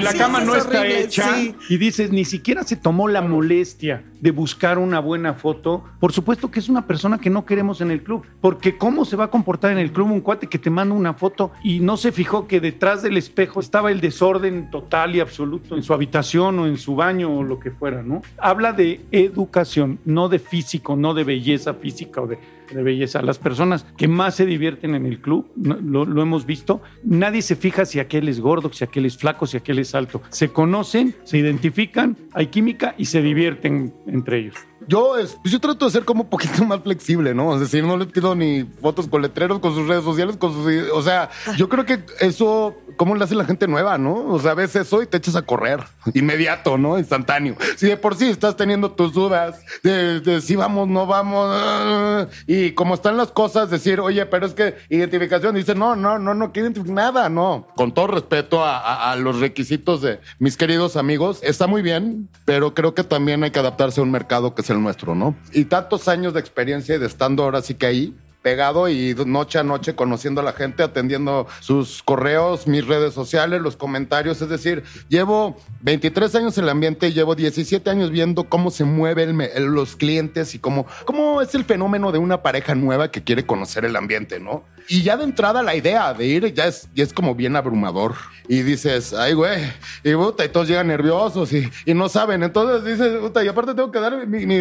[0.00, 1.36] la cama, no está hecha
[1.68, 6.50] y dices, ni siquiera se tomó la molestia de buscar una buena foto, por supuesto
[6.50, 9.30] que es una persona que no queremos en el club, porque ¿cómo se va a
[9.30, 12.46] comportar en el club un cuate que te manda una foto y no se fijó
[12.46, 16.76] que detrás del espejo estaba el desorden total y absoluto en su habitación o en
[16.76, 18.22] su baño o lo que fuera, ¿no?
[18.38, 22.38] Habla de educación, no de físico, no de belleza física o de
[22.74, 23.22] de belleza.
[23.22, 27.56] Las personas que más se divierten en el club, lo, lo, hemos visto, nadie se
[27.56, 30.22] fija si aquel es gordo, si aquel es flaco, si aquel es alto.
[30.30, 34.69] Se conocen, se identifican, hay química y se divierten entre ellos.
[34.90, 37.54] Yo, pues yo trato de ser como un poquito más flexible, ¿no?
[37.54, 40.66] Es decir, no le pido ni fotos con letreros, con sus redes sociales, con sus...
[40.92, 44.26] O sea, yo creo que eso, ¿cómo le hace la gente nueva, no?
[44.26, 45.84] O sea, ves eso y te echas a correr.
[46.14, 46.98] Inmediato, ¿no?
[46.98, 47.56] Instantáneo.
[47.76, 52.94] Si de por sí estás teniendo tus dudas de, si vamos, no vamos, y como
[52.94, 56.70] están las cosas, decir, oye, pero es que identificación, dice, no, no, no, no quiero
[56.86, 57.68] nada, no.
[57.76, 62.74] Con todo respeto a, a los requisitos de mis queridos amigos, está muy bien, pero
[62.74, 65.36] creo que también hay que adaptarse a un mercado que el nuestro, ¿no?
[65.52, 69.58] Y tantos años de experiencia y de estando ahora sí que ahí, pegado y noche
[69.58, 74.40] a noche conociendo a la gente, atendiendo sus correos, mis redes sociales, los comentarios.
[74.40, 78.84] Es decir, llevo 23 años en el ambiente y llevo 17 años viendo cómo se
[78.84, 79.38] mueven
[79.74, 83.84] los clientes y cómo, cómo es el fenómeno de una pareja nueva que quiere conocer
[83.84, 84.64] el ambiente, ¿no?
[84.88, 88.14] Y ya de entrada la idea de ir ya es, es como bien abrumador.
[88.48, 89.62] Y dices, ay, güey,
[90.02, 92.42] y y todos llegan nerviosos y, y no saben.
[92.42, 94.56] Entonces dices, y aparte tengo que dar mi, mi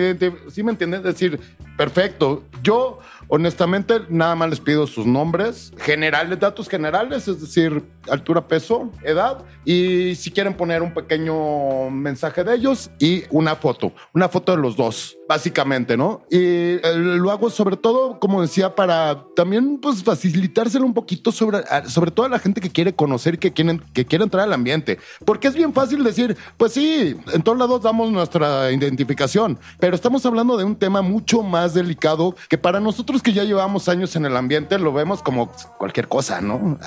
[0.51, 1.01] ¿sí me entiendes?
[1.01, 1.39] Decir,
[1.75, 2.43] perfecto.
[2.61, 2.99] Yo
[3.31, 9.45] Honestamente, nada más les pido sus nombres, generales, datos generales, es decir, altura, peso, edad,
[9.63, 14.57] y si quieren poner un pequeño mensaje de ellos y una foto, una foto de
[14.63, 16.23] los dos, básicamente, ¿no?
[16.31, 21.59] Y eh, lo hago sobre todo, como decía, para también pues facilitárselo un poquito sobre,
[21.87, 24.97] sobre todo a la gente que quiere conocer que quiere, que quiere entrar al ambiente.
[25.25, 30.25] Porque es bien fácil decir, pues sí, en todos lados damos nuestra identificación, pero estamos
[30.25, 34.25] hablando de un tema mucho más delicado que para nosotros que ya llevamos años en
[34.25, 36.79] el ambiente lo vemos como cualquier cosa, ¿no?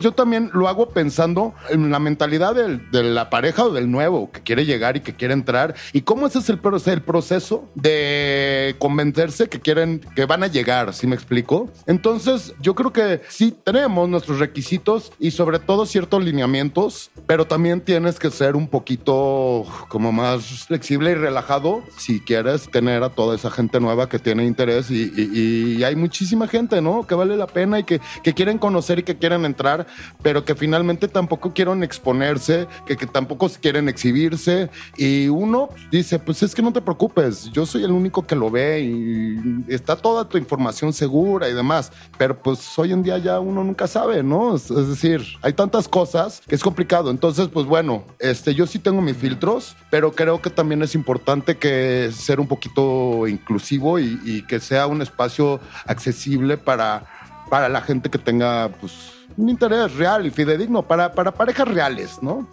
[0.00, 4.42] yo también lo hago pensando en la mentalidad de la pareja o del nuevo que
[4.42, 9.48] quiere llegar y que quiere entrar y cómo ese es el, el proceso de convencerse
[9.48, 11.70] que quieren, que van a llegar, ¿sí me explico?
[11.86, 17.80] Entonces, yo creo que sí tenemos nuestros requisitos y sobre todo ciertos lineamientos, pero también
[17.80, 23.36] tienes que ser un poquito como más flexible y relajado si quieres tener a toda
[23.36, 27.06] esa gente nueva que tiene interés y, y y hay muchísima gente, ¿no?
[27.06, 29.86] Que vale la pena y que, que quieren conocer y que quieren entrar,
[30.22, 34.70] pero que finalmente tampoco quieren exponerse, que, que tampoco quieren exhibirse.
[34.96, 38.50] Y uno dice, pues es que no te preocupes, yo soy el único que lo
[38.50, 41.90] ve y está toda tu información segura y demás.
[42.18, 44.54] Pero pues hoy en día ya uno nunca sabe, ¿no?
[44.54, 47.10] Es, decir, hay tantas cosas que es complicado.
[47.10, 51.56] Entonces, pues bueno, este, yo sí tengo mis filtros, pero creo que también es importante
[51.56, 57.06] que ser un poquito inclusivo y, y que sea un espacio accesible para,
[57.48, 62.22] para la gente que tenga pues, un interés real y fidedigno, para, para parejas reales,
[62.22, 62.46] ¿no?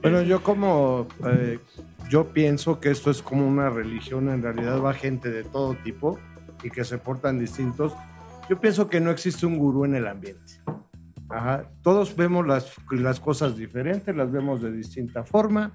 [0.00, 1.60] Bueno, yo como, eh,
[2.12, 6.18] yo pienso que esto es como una religión, en realidad va gente de todo tipo
[6.62, 7.94] y que se portan distintos.
[8.50, 10.60] Yo pienso que no existe un gurú en el ambiente.
[11.80, 15.72] Todos vemos las, las cosas diferentes, las vemos de distinta forma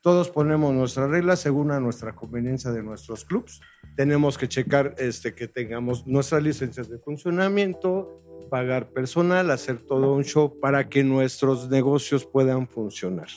[0.00, 3.60] Todos ponemos nuestras reglas según nuestra conveniencia de nuestros clubs.
[3.94, 10.24] Tenemos que checar este, que tengamos nuestras licencias de funcionamiento, pagar personal, hacer todo un
[10.24, 13.28] show para que nuestros negocios puedan funcionar.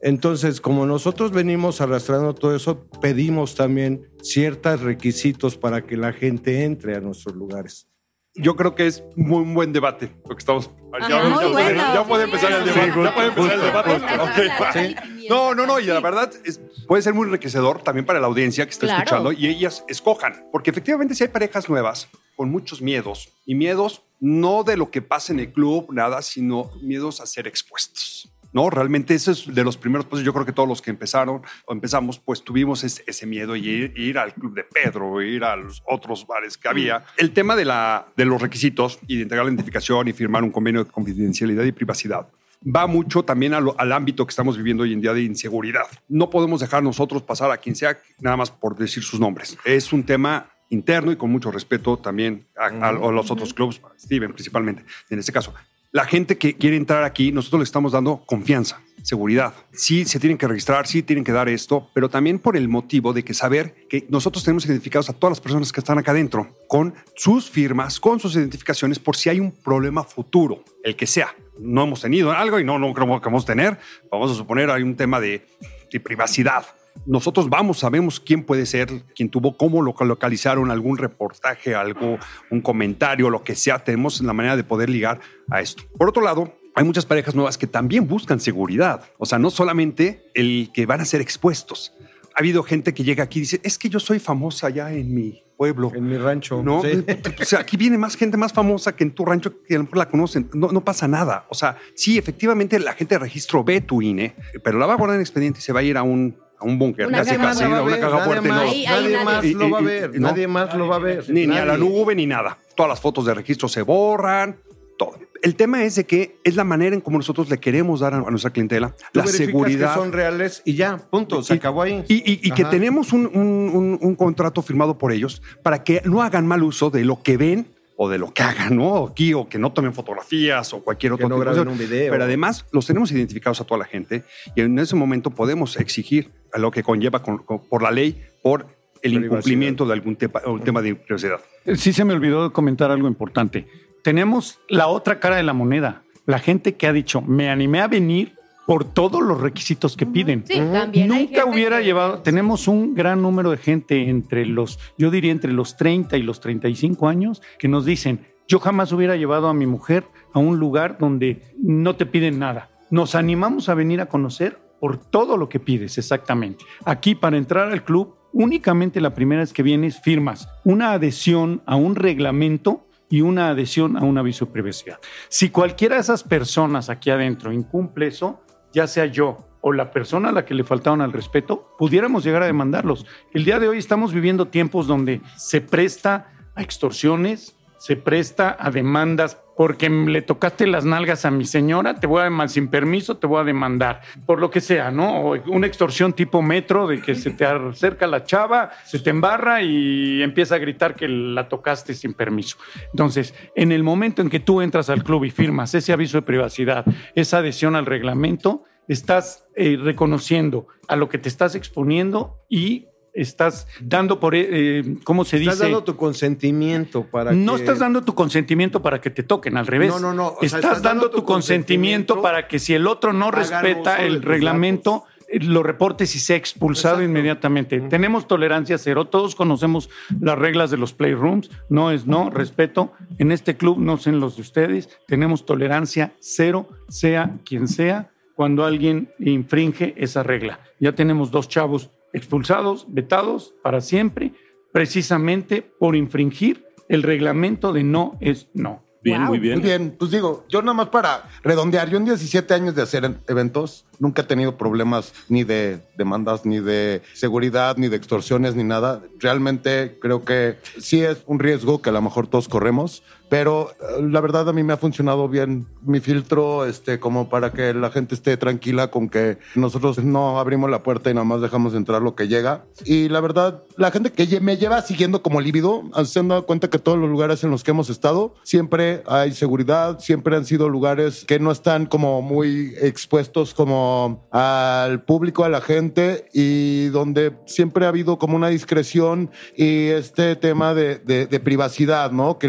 [0.00, 6.64] Entonces, como nosotros venimos arrastrando todo eso, pedimos también ciertos requisitos para que la gente
[6.64, 7.88] entre a nuestros lugares.
[8.34, 10.70] Yo creo que es muy un buen debate, porque estamos...
[11.00, 11.94] Ya, ya puede, bueno.
[11.94, 12.92] ya puede empezar el debate.
[13.02, 14.94] ya puede empezar el debate.
[14.94, 15.28] Ok.
[15.28, 18.64] No, no, no, y la verdad es- puede ser muy enriquecedor también para la audiencia
[18.64, 18.98] que está Claro.
[19.02, 24.02] escuchando y ellas escojan, porque efectivamente si hay parejas nuevas con muchos miedos y miedos
[24.20, 28.30] no de lo que pasa en el club, nada, sino miedos a ser expuestos.
[28.52, 30.24] No, realmente ese es de los primeros pasos.
[30.24, 33.68] Yo creo que todos los que empezaron o empezamos, pues tuvimos ese, ese miedo y
[33.68, 37.04] ir, ir al club de Pedro, ir a los otros bares que había.
[37.16, 40.50] El tema de, la, de los requisitos y de entregar la identificación y firmar un
[40.50, 42.26] convenio de confidencialidad y privacidad
[42.74, 45.86] va mucho también lo- al ámbito que estamos viviendo hoy en día de inseguridad.
[46.08, 49.56] No podemos dejar nosotros pasar a quien sea nada más por decir sus nombres.
[49.64, 53.80] Es un tema interno y con mucho respeto también a, a- a los otros clubes,
[54.00, 55.54] Steven principalmente, en este caso.
[55.90, 59.54] La gente que quiere entrar aquí, nosotros le estamos dando confianza, seguridad.
[59.72, 63.14] Sí, se tienen que registrar, sí tienen que dar esto, pero también por el motivo
[63.14, 66.46] de que saber que nosotros tenemos identificados a todas las personas que están acá adentro
[66.68, 71.34] con sus firmas, con sus identificaciones, por si hay un problema futuro, el que sea.
[71.58, 73.78] No hemos tenido algo y no, no creo que vamos a tener.
[74.12, 75.46] Vamos a suponer hay un tema de,
[75.90, 76.66] de privacidad.
[77.06, 82.18] Nosotros vamos, sabemos quién puede ser, quién tuvo, cómo lo localizaron, algún reportaje, algo,
[82.50, 83.78] un comentario, lo que sea.
[83.78, 85.20] Tenemos la manera de poder ligar
[85.50, 85.82] a esto.
[85.96, 89.02] Por otro lado, hay muchas parejas nuevas que también buscan seguridad.
[89.18, 91.92] O sea, no solamente el que van a ser expuestos.
[92.36, 95.12] Ha habido gente que llega aquí y dice, es que yo soy famosa allá en
[95.12, 95.90] mi pueblo.
[95.94, 96.62] En mi rancho.
[96.62, 97.04] No, Sí.
[97.42, 99.84] o sea, aquí viene más gente más famosa que en tu rancho que a lo
[99.84, 100.48] mejor la conocen.
[100.54, 101.46] No, no pasa nada.
[101.50, 104.96] O sea, sí, efectivamente la gente de registro ve tu INE, pero la va a
[104.96, 107.06] guardar en expediente y se va a ir a un, un búnker.
[107.06, 108.48] Una casi, casi, una ver, caja fuerte.
[108.48, 108.68] más, no.
[108.70, 109.24] Ahí- ahí nadie nadie.
[109.24, 110.10] más Y- lo va a ver.
[110.14, 110.28] y- no.
[110.28, 111.24] Nadie más lo va a ver.
[111.30, 112.58] Ni, ni a la nube ni nada.
[112.76, 114.56] Todas las fotos de registro se borran,
[114.98, 115.18] todo.
[115.40, 118.18] El tema es de que es la manera en cómo nosotros le queremos dar a,
[118.22, 119.94] nuestra clientela Tú la seguridad.
[119.94, 122.02] que son reales y ya, punto, se Y- acabó ahí.
[122.08, 126.02] Y, y- y que tenemos un, un- un- un contrato firmado por ellos para que
[126.04, 127.68] no hagan mal uso de lo que ven
[128.00, 129.06] o de lo que hagan, ¿no?
[129.06, 131.78] Aquí, o que no tomen fotografías o cualquier Que otro no tipo de graben un
[131.78, 132.10] video.
[132.12, 134.24] Pero además los tenemos identificados a toda la gente
[134.56, 138.20] y en ese momento podemos exigir a lo que conlleva con- con- por la ley,
[138.42, 138.66] por
[139.02, 141.40] el incumplimiento de algún tema, o tema de privacidad.
[141.76, 143.66] Sí se me olvidó comentar algo importante.
[144.02, 146.02] Tenemos la otra cara de la moneda.
[146.26, 148.34] La gente que ha dicho, me animé a venir
[148.66, 150.44] por todos los requisitos que piden.
[150.46, 155.10] Sí, también Nunca hubiera que- llevado, tenemos un gran número de gente entre los, yo
[155.10, 159.48] diría entre los 30 y los 35 años, que nos dicen, yo jamás hubiera llevado
[159.48, 162.70] a mi mujer a un lugar donde no te piden nada.
[162.90, 166.64] Nos animamos a venir a conocer por todo lo que pides, exactamente.
[166.84, 171.76] Aquí para entrar al club, únicamente la primera vez que vienes firmas una adhesión a
[171.76, 174.98] un reglamento y una adhesión a un aviso de privacidad.
[175.28, 180.28] Si cualquiera de esas personas aquí adentro incumple eso, ya sea yo o la persona
[180.28, 183.06] a la que le faltaron al respeto, pudiéramos llegar a demandarlos.
[183.32, 188.70] El día de hoy estamos viviendo tiempos donde se presta a extorsiones, se presta a
[188.70, 193.16] demandas porque le tocaste las nalgas a mi señora, te voy a demandar sin permiso,
[193.16, 195.20] te voy a demandar, por lo que sea, ¿no?
[195.20, 199.60] O una extorsión tipo metro de que se te acerca la chava, se te embarra
[199.60, 202.56] y empieza a gritar que la tocaste sin permiso.
[202.92, 206.22] Entonces, en el momento en que tú entras al club y firmas ese aviso de
[206.22, 206.84] privacidad,
[207.16, 213.66] esa adhesión al reglamento, estás eh, reconociendo a lo que te estás exponiendo y estás
[213.80, 215.64] dando por, eh, ¿cómo se Estás dice?
[215.64, 217.62] dando tu consentimiento para no que...
[217.62, 219.90] estás dando tu consentimiento para que te toquen, al revés.
[219.90, 223.12] No, no, no, o sea, estás, dando, tu consentimiento, consentimiento para que si el otro
[223.12, 227.10] no respeta el reglamento, lo reportes y sea expulsado Exacto.
[227.10, 227.80] inmediatamente.
[227.80, 229.90] Tenemos tolerancia cero, todos conocemos
[230.20, 232.92] las reglas de los playrooms, no es no, respeto.
[233.18, 238.10] En este club, no sé en los de ustedes, tenemos tolerancia cero, sea quien sea,
[238.34, 240.60] cuando alguien infringe esa regla.
[240.80, 244.32] Ya tenemos dos chavos expulsados, vetados para siempre,
[244.72, 248.82] precisamente por infringir el reglamento de no es no.
[249.02, 249.28] Bien, Wow.
[249.28, 249.60] muy bien.
[249.60, 253.14] Muy bien, pues digo, yo nada más para redondear, yo en 17 años de hacer
[253.28, 258.64] eventos, nunca he tenido problemas ni de demandas, ni de seguridad, ni de extorsiones, ni
[258.64, 259.02] nada.
[259.20, 264.02] Realmente creo que sí es un riesgo que a lo mejor todos corremos, pero eh,
[264.02, 267.90] la verdad a mí me ha funcionado bien mi filtro, este, como para que la
[267.90, 272.02] gente esté tranquila con que nosotros no abrimos la puerta y nada más dejamos entrar
[272.02, 272.64] lo que llega.
[272.84, 276.70] Y la verdad, la gente que me lleva siguiendo como lívido, se han dado cuenta
[276.70, 280.68] que todos los lugares en los que hemos estado, siempre hay seguridad, siempre han sido
[280.68, 287.36] lugares que no están como muy expuestos como al público, a la gente y donde
[287.46, 292.38] siempre ha habido como una discreción y este tema de, de, privacidad, ¿no?
[292.38, 292.48] Que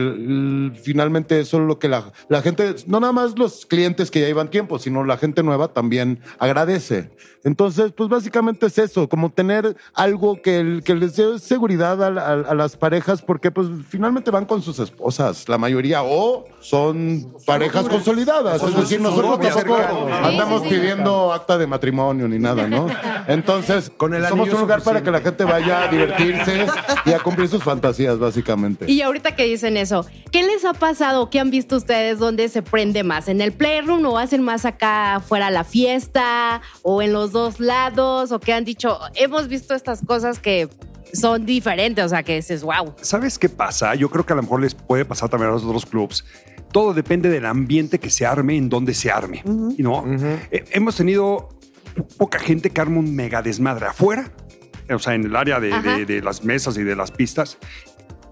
[0.72, 4.28] finalmente eso es lo que la, la gente, no nada más los clientes que ya
[4.28, 7.10] llevan tiempo, sino la gente nueva también agradece.
[7.44, 12.76] Entonces, pues básicamente es eso, como tener algo que, que les dé seguridad a, las
[12.76, 18.62] parejas, porque pues finalmente van con sus esposas, la mayoría, o son parejas consolidadas.
[18.62, 19.78] Es decir, nosotros tampoco
[20.22, 22.88] andamos pidiendo acta de matrimonio ni nada, ¿no?
[23.28, 26.68] Entonces, con el somos un lugar para que la gente vaya a divertirse
[27.06, 28.92] y a cumplir sus fantasías, básicamente.
[28.92, 31.30] Y ahorita que dicen eso, ¿qué les ha pasado?
[31.30, 33.28] ¿Qué han visto ustedes donde se prende más?
[33.28, 36.62] ¿En el playroom o hacen más acá fuera la fiesta?
[36.82, 38.32] ¿O en los dos lados?
[38.32, 39.00] ¿O qué han dicho?
[39.16, 40.70] Hemos visto estas cosas que
[41.14, 42.94] son diferentes, o sea, que dices, wow.
[43.02, 43.96] ¿Sabes qué pasa?
[43.96, 46.26] Yo creo que a lo mejor les puede pasar también a los otros clubs.
[46.72, 49.42] Todo depende del ambiente que se arme, en donde se arme.
[49.46, 50.06] ¿no?
[50.52, 51.50] Eh, hemos tenido
[52.18, 54.32] poca gente que arma un mega desmadre afuera,
[54.94, 57.58] o sea, en el área de, de, las mesas y de las pistas,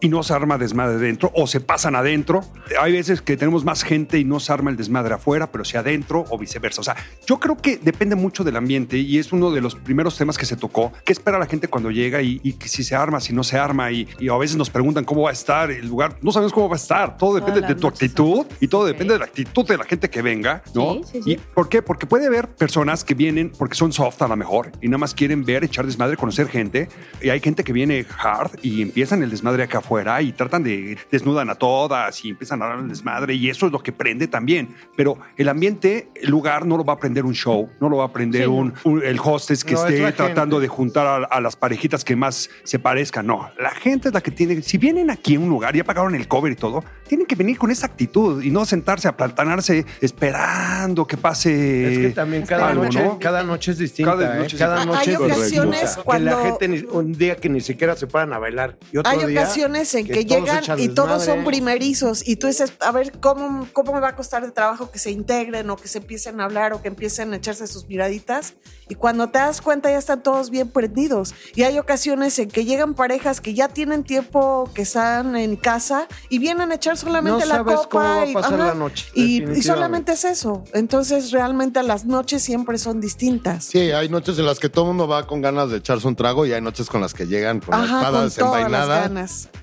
[0.02, 2.42] y no se arma desmadre dentro o se pasan adentro.
[2.80, 5.78] Hay veces que tenemos más gente y no se arma el desmadre afuera, pero sí
[5.78, 6.82] adentro o viceversa.
[6.82, 6.96] O sea,
[7.26, 10.46] yo creo que depende mucho del ambiente y es uno de los primeros temas que
[10.46, 10.92] se tocó.
[11.06, 13.92] ¿Qué espera la gente cuando llega y, si se arma, si no se arma?
[13.92, 16.18] Y, a veces nos preguntan cómo va a estar el lugar.
[16.22, 17.18] No sabemos cómo va a estar.
[17.18, 20.22] Todo depende de tu actitud y todo depende de la actitud de la gente que
[20.22, 21.02] venga, ¿no?
[21.26, 21.82] ¿Y por qué?
[21.82, 25.14] Porque puede haber personas que vienen porque son soft a lo mejor y nada más
[25.14, 26.90] quieren ver, echar desmadre, conocer gente.
[27.22, 30.98] Y hay gente que viene hard y empiezan el desmadre acá afuera y tratan de
[31.10, 34.28] desnudan a todas y empiezan a hablar el desmadre y eso es lo que prende
[34.28, 34.76] también.
[34.98, 38.06] Pero el ambiente, el lugar no lo va a prender un show, no lo va
[38.06, 38.74] a prender un,
[39.04, 43.26] el hostess que esté tratando de juntar a, las parejitas que más se parezcan.
[43.26, 46.16] No, la gente es la que tiene, si vienen aquí a un lugar, ya pagaron
[46.16, 49.86] el cover y todo, tienen que venir con esa actitud y no sentarse a plantanarse
[50.02, 51.94] esperando que pase.
[51.94, 54.12] Es que también cada, noche, cada noche es distinta.
[54.12, 54.40] Cada ¿eh?
[54.40, 56.32] noche, cada noche hay ocasiones cuando...
[56.32, 59.77] la gente un día que ni siquiera se paran a bailar y otro hay ocasiones
[59.96, 63.94] en que que llegan y todos son primerizos y tú dices, a ver, ¿cómo, ¿cómo
[63.94, 66.74] me va a costar de trabajo que se integren o que se empiecen a hablar
[66.74, 68.56] o que empiecen a echarse sus miraditas?
[68.90, 71.34] Y cuando te das cuenta ya están todos bien prendidos.
[71.56, 76.08] Y hay ocasiones en que llegan parejas que ya tienen tiempo que están en casa
[76.30, 78.26] y vienen a echar solamente la copa.
[78.26, 79.06] y, la noche.
[79.14, 80.64] Y, solamente es eso.
[80.74, 83.66] Entonces realmente las noches siempre son distintas.
[83.66, 86.16] Sí, hay noches en las que todo el mundo va con ganas de echarse un
[86.16, 89.10] trago y hay noches con las que llegan con la espada desenvainada.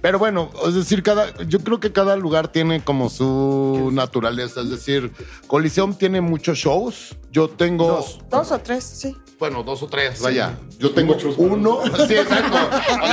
[0.05, 4.61] Pero bueno, es decir, cada, yo creo que cada lugar tiene como su naturaleza.
[4.61, 5.11] Es decir,
[5.47, 7.17] Coliseum tiene muchos shows.
[7.33, 7.89] Yo tengo.
[7.89, 10.59] Dos, dos o tres, sí bueno, dos o tres, vaya.
[10.78, 11.80] Yo tengo uno.
[12.07, 12.57] sí, exacto.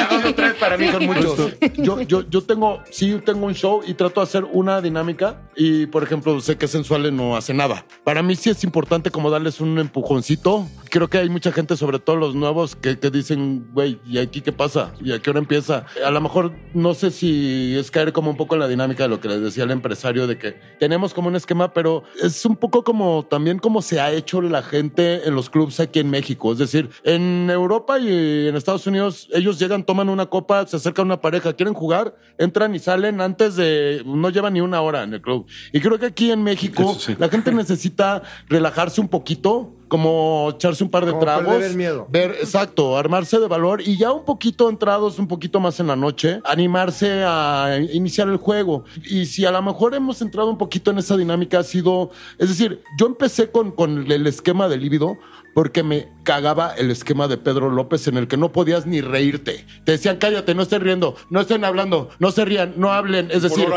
[0.09, 1.53] dos o tres para mí son muchos.
[1.77, 5.49] Yo, yo, yo tengo, sí, tengo un show y trato de hacer una dinámica.
[5.55, 7.85] Y, por ejemplo, sé que Sensuale no hace nada.
[8.03, 10.67] Para mí sí es importante como darles un empujoncito.
[10.89, 14.41] Creo que hay mucha gente, sobre todo los nuevos, que, que dicen, güey, ¿y aquí
[14.41, 14.93] qué pasa?
[15.01, 15.85] ¿Y a qué hora empieza?
[16.05, 19.09] A lo mejor no sé si es caer como un poco en la dinámica de
[19.09, 22.55] lo que les decía el empresario, de que tenemos como un esquema, pero es un
[22.55, 26.51] poco como también como se ha hecho la gente en los clubs aquí en México.
[26.51, 31.01] Es decir, en Europa y en Estados Unidos, ellos llegan, toman una copa, se acerca
[31.01, 35.13] una pareja, quieren jugar, entran y salen antes de, no llevan ni una hora en
[35.13, 35.47] el club.
[35.73, 40.89] Y creo que aquí en México la gente necesita relajarse un poquito como echarse un
[40.89, 41.59] par de tragos.
[41.59, 42.07] Ver miedo.
[42.09, 45.97] Ver, exacto, armarse de valor y ya un poquito entrados, un poquito más en la
[45.97, 48.85] noche, animarse a iniciar el juego.
[49.03, 52.47] Y si a lo mejor hemos entrado un poquito en esa dinámica, ha sido, es
[52.47, 55.17] decir, yo empecé con, con el esquema de líbido
[55.53, 59.65] porque me cagaba el esquema de Pedro López en el que no podías ni reírte.
[59.83, 63.29] Te decían, cállate, no estén riendo, no estén hablando, no se rían, no hablen.
[63.31, 63.67] Es decir,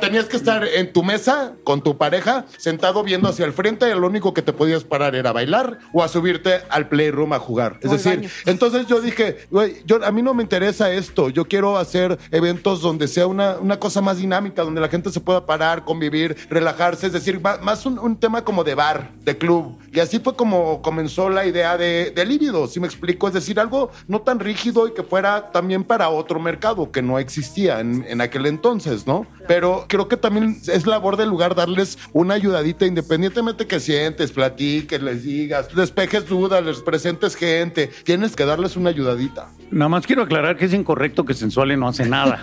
[0.00, 3.94] tenías que estar en tu mesa con tu pareja, sentado viendo hacia el frente, y
[3.94, 7.78] lo único que te podías parar era bailar o a subirte al playroom a jugar.
[7.82, 11.76] Es decir, entonces yo dije, güey, yo, a mí no me interesa esto, yo quiero
[11.78, 15.84] hacer eventos donde sea una, una cosa más dinámica, donde la gente se pueda parar,
[15.84, 19.78] convivir, relajarse, es decir, más, un, un tema como de bar, de club.
[19.92, 23.58] Y así fue como comenzó la idea de, de líbido, si me explico, es decir,
[23.60, 28.04] algo no tan rígido y que fuera también para otro mercado que no existía en,
[28.08, 29.26] en aquel entonces, ¿no?
[29.48, 35.02] Pero creo que también es labor del lugar darles una ayudadita, independientemente que sientes, platiques,
[35.02, 39.48] les digas, despejes dudas, les presentes gente, tienes que darles una ayudadita.
[39.70, 42.40] Nada más quiero aclarar que es incorrecto que Sensuale no hace nada.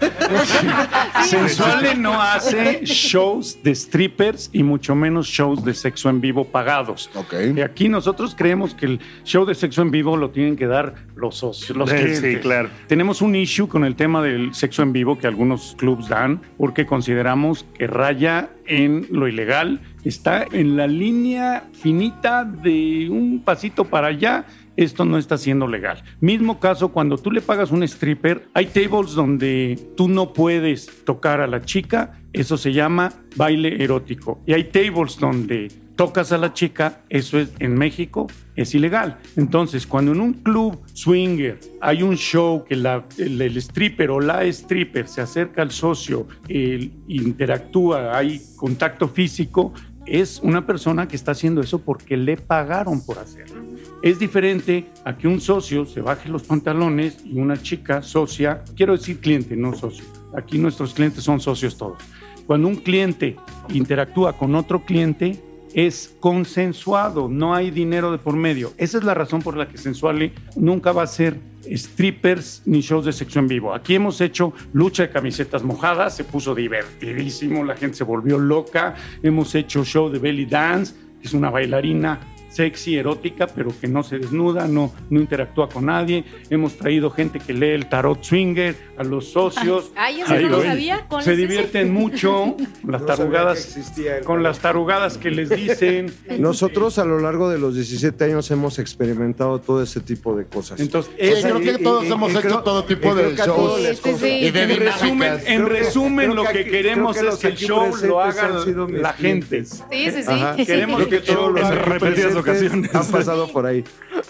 [1.25, 7.09] Sensuale no hace shows de strippers y mucho menos shows de sexo en vivo pagados.
[7.15, 7.33] Ok.
[7.55, 10.95] Y aquí nosotros creemos que el show de sexo en vivo lo tienen que dar
[11.15, 12.19] los socios, los clientes.
[12.19, 12.69] Sí, claro.
[12.87, 16.85] Tenemos un issue con el tema del sexo en vivo que algunos clubs dan porque
[16.85, 24.07] consideramos que raya en lo ilegal está en la línea finita de un pasito para
[24.07, 26.03] allá esto no está siendo legal.
[26.19, 31.41] Mismo caso, cuando tú le pagas un stripper, hay tables donde tú no puedes tocar
[31.41, 34.41] a la chica, eso se llama baile erótico.
[34.47, 39.19] Y hay tables donde tocas a la chica, eso es en México es ilegal.
[39.35, 44.43] Entonces, cuando en un club swinger hay un show que la, el, stripper o la
[44.45, 49.73] stripper se acerca al socio, interactúa, hay contacto físico,
[50.05, 53.63] es una persona que está haciendo eso porque le pagaron por hacerlo.
[54.01, 58.97] Es diferente a que un socio se baje los pantalones y una chica socia, quiero
[58.97, 60.03] decir cliente, no socio.
[60.35, 61.99] Aquí nuestros clientes son socios todos.
[62.45, 63.37] Cuando un cliente
[63.69, 65.41] interactúa con otro cliente,
[65.73, 68.73] es consensuado, no hay dinero de por medio.
[68.77, 73.05] Esa es la razón por la que Sensuale nunca va a ser strippers ni shows
[73.05, 73.73] de sexo en vivo.
[73.73, 78.95] Aquí hemos hecho lucha de camisetas mojadas, se puso divertidísimo, la gente se volvió loca.
[79.21, 82.19] Hemos hecho show de belly dance, que es una bailarina
[82.53, 86.23] sexy, erótica, pero que no se desnuda, no, no interactúa con nadie.
[86.49, 89.91] Hemos traído gente que lee el tarot swinger, a los socios.
[89.95, 91.07] Ay, eso no sabía.
[91.21, 92.55] se divierten mucho
[92.87, 93.77] las tarugadas,
[94.25, 96.13] con las tarugadas que les dicen.
[96.39, 100.79] Nosotros a lo largo de los 17 años hemos experimentado todo ese tipo de cosas.
[100.79, 104.01] Entonces, creo que todos hemos hecho todo tipo de shows.
[104.23, 108.49] y de en resumen, en resumen lo que, queremos es que el show lo haga
[108.89, 109.65] la gente.
[109.65, 109.81] Sí,
[110.11, 110.65] sí, sí.
[110.65, 112.93] Queremos que todos los ocasiones.
[112.93, 113.83] Han pasado por ahí.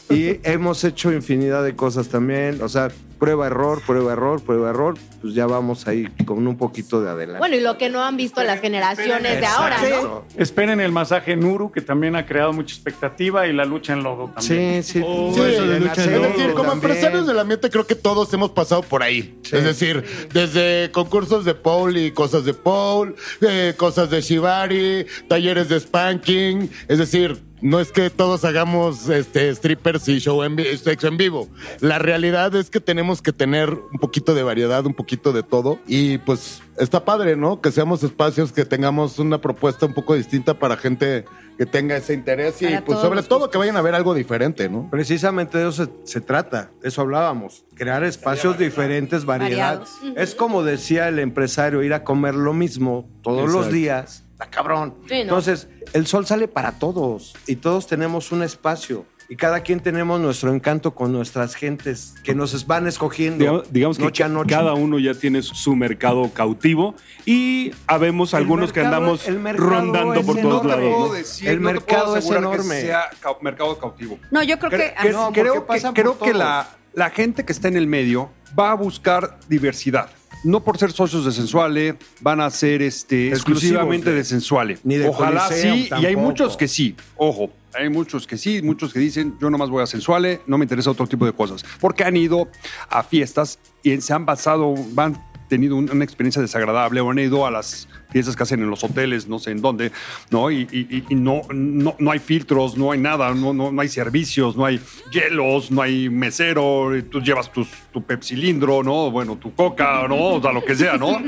[0.09, 2.61] Y hemos hecho infinidad de cosas también.
[2.61, 2.89] O sea,
[3.19, 4.95] prueba, error, prueba, error, prueba, error.
[5.21, 7.39] Pues ya vamos ahí con un poquito de adelante.
[7.39, 10.25] Bueno, y lo que no han visto las generaciones de ahora, ¿no?
[10.35, 14.29] Esperen el masaje Nuru, que también ha creado mucha expectativa, y la lucha en lodo
[14.35, 14.83] también.
[14.83, 15.05] Sí, sí.
[15.33, 19.39] sí, es decir, como empresarios del ambiente, creo que todos hemos pasado por ahí.
[19.51, 20.03] Es decir,
[20.33, 26.69] desde concursos de pole y cosas de pole, eh, cosas de shibari, talleres de spanking.
[26.89, 31.47] Es decir, no es que todos hagamos este, strippers y show en sexo en vivo.
[31.79, 35.79] La realidad es que tenemos que tener un poquito de variedad, un poquito de todo.
[35.87, 37.61] Y pues está padre, ¿no?
[37.61, 41.23] Que seamos espacios que tengamos una propuesta un poco distinta para gente
[41.57, 44.89] que tenga ese interés y pues sobre todo que vayan a ver algo diferente, ¿no?
[44.89, 49.83] Precisamente de eso se, trata, eso hablábamos, crear espacios diferentes, variedad.
[50.17, 54.95] Es como decía el empresario, ir a comer lo mismo todos los días cabrón.
[55.09, 60.19] Entonces, el sol sale para todos y todos tenemos un espacio y cada quien tenemos
[60.19, 63.63] nuestro encanto con nuestras gentes que nos van escogiendo.
[63.69, 64.11] Digamos, que
[64.47, 69.25] cada uno ya tiene su mercado cautivo y habemos algunos que andamos
[69.55, 71.41] rondando por todos lados.
[71.41, 72.75] el mercado es enorme.
[72.75, 73.09] Que sea
[73.41, 74.19] mercado cautivo.
[74.31, 77.87] No, yo creo que creo, que, creo que la, la gente que está en el
[77.87, 80.09] medio va a buscar diversidad
[80.43, 84.77] no por ser socios de Sensuale van a ser este, exclusivamente de, Sensuale.
[85.07, 86.95] Ojalá sí, y hay muchos que sí.
[87.17, 90.65] Ojo, hay muchos que sí, muchos que dicen, yo nomás voy a Sensuale, no me
[90.65, 91.63] interesa otro tipo de cosas.
[91.79, 92.47] Porque han ido
[92.89, 97.51] a fiestas y se han basado, van tenido una experiencia desagradable o han ido a
[97.51, 99.91] las piezas que hacen en los hoteles, no sé en dónde,
[100.29, 100.51] ¿no?
[100.51, 104.65] Y, no, no, no, hay filtros, no hay nada, no, no, no, hay servicios, no
[104.65, 104.79] hay
[105.11, 109.09] hielos, no hay mesero, tú llevas tu pepsilindro, ¿no?
[109.09, 110.35] Bueno, tu coca, ¿no?
[110.35, 111.21] O sea, lo que sea, ¿no?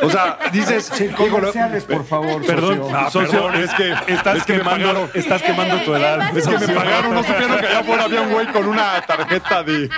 [0.00, 0.92] O sea, dices...
[1.16, 6.36] Comerciales, por favor, Perdón, ah, socio, es que estás, quemando, estás quemando tu edad.
[6.36, 9.64] Es que me pagaron, no supieron que allá afuera había un güey con una tarjeta
[9.64, 9.90] de...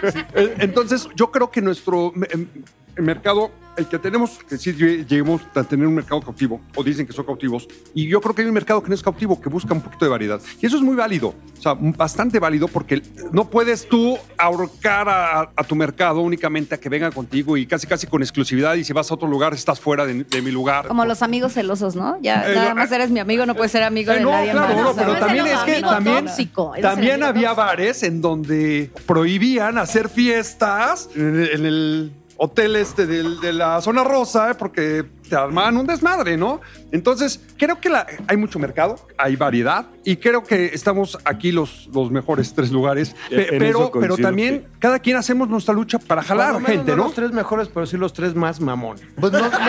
[0.58, 2.12] Entonces, yo creo que nuestro
[3.00, 7.06] el mercado, el que tenemos, que sí lleguemos a tener un mercado cautivo, o dicen
[7.06, 9.48] que son cautivos, y yo creo que hay un mercado que no es cautivo, que
[9.48, 10.40] busca un poquito de variedad.
[10.60, 15.64] Y eso es muy válido, o sea, bastante válido, porque no puedes tú ahorcar a,
[15.66, 19.10] tu mercado únicamente a que venga contigo y casi casi con exclusividad, y si vas
[19.10, 20.86] a otro lugar, estás fuera de, mi lugar.
[20.86, 22.18] Como los amigos celosos, ¿no?
[22.22, 24.74] Ya eh, nada más eres mi amigo, no puedes ser amigo de eh, nadie claro,
[24.74, 24.84] más.
[24.84, 26.26] No, pero también es que también,
[26.82, 34.02] también había bares en donde prohibían hacer fiestas en el hotel este de, la zona
[34.02, 36.62] rosa, porque te arman un desmadre, ¿no?
[36.90, 37.90] Entonces, creo que
[38.26, 43.14] hay mucho mercado, hay variedad, y creo que estamos aquí los, los mejores tres lugares.
[43.28, 47.04] pero, pero también cada quien hacemos nuestra lucha para jalar gente, ¿no?
[47.04, 49.04] los tres mejores, pero sí los tres más mamones.
[49.20, 49.60] Pues no, no sé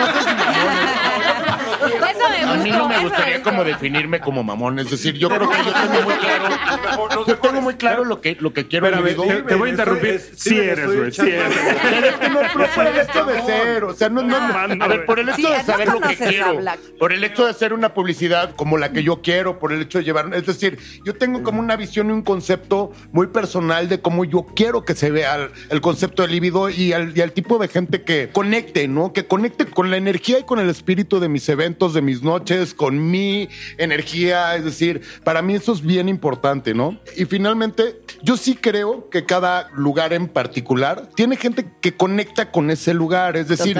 [2.42, 4.78] si a mí no me gustaría como definirme como mamón.
[4.78, 7.26] Es decir, yo creo que yo tengo muy claro.
[7.26, 9.44] Yo tengo muy claro lo que, lo que quiero vida.
[9.46, 10.20] Te voy a interrumpir.
[10.36, 11.12] Sí eres, güey.
[11.12, 11.52] Sí eres.
[12.20, 13.84] Pero por el hecho de ser.
[13.84, 14.36] O sea, no, no.
[14.36, 16.58] A ver, por el hecho de saber lo que quiero.
[16.98, 19.58] Por el hecho de hacer una publicidad como la que yo quiero.
[19.58, 20.32] Por el hecho de llevar.
[20.34, 24.46] Es decir, yo tengo como una visión y un concepto muy personal de cómo yo
[24.54, 28.88] quiero que se vea el concepto del líbido y al tipo de gente que conecte,
[28.88, 29.12] ¿no?
[29.12, 32.31] Que conecte con la energía y con el espíritu de mis eventos, de mis no
[32.32, 34.56] noches con mi energía.
[34.56, 36.98] Es decir, para mí eso es bien importante, ¿no?
[37.16, 42.70] Y finalmente, yo sí creo que cada lugar en particular tiene gente que conecta con
[42.70, 43.36] ese lugar.
[43.36, 43.76] Es decir,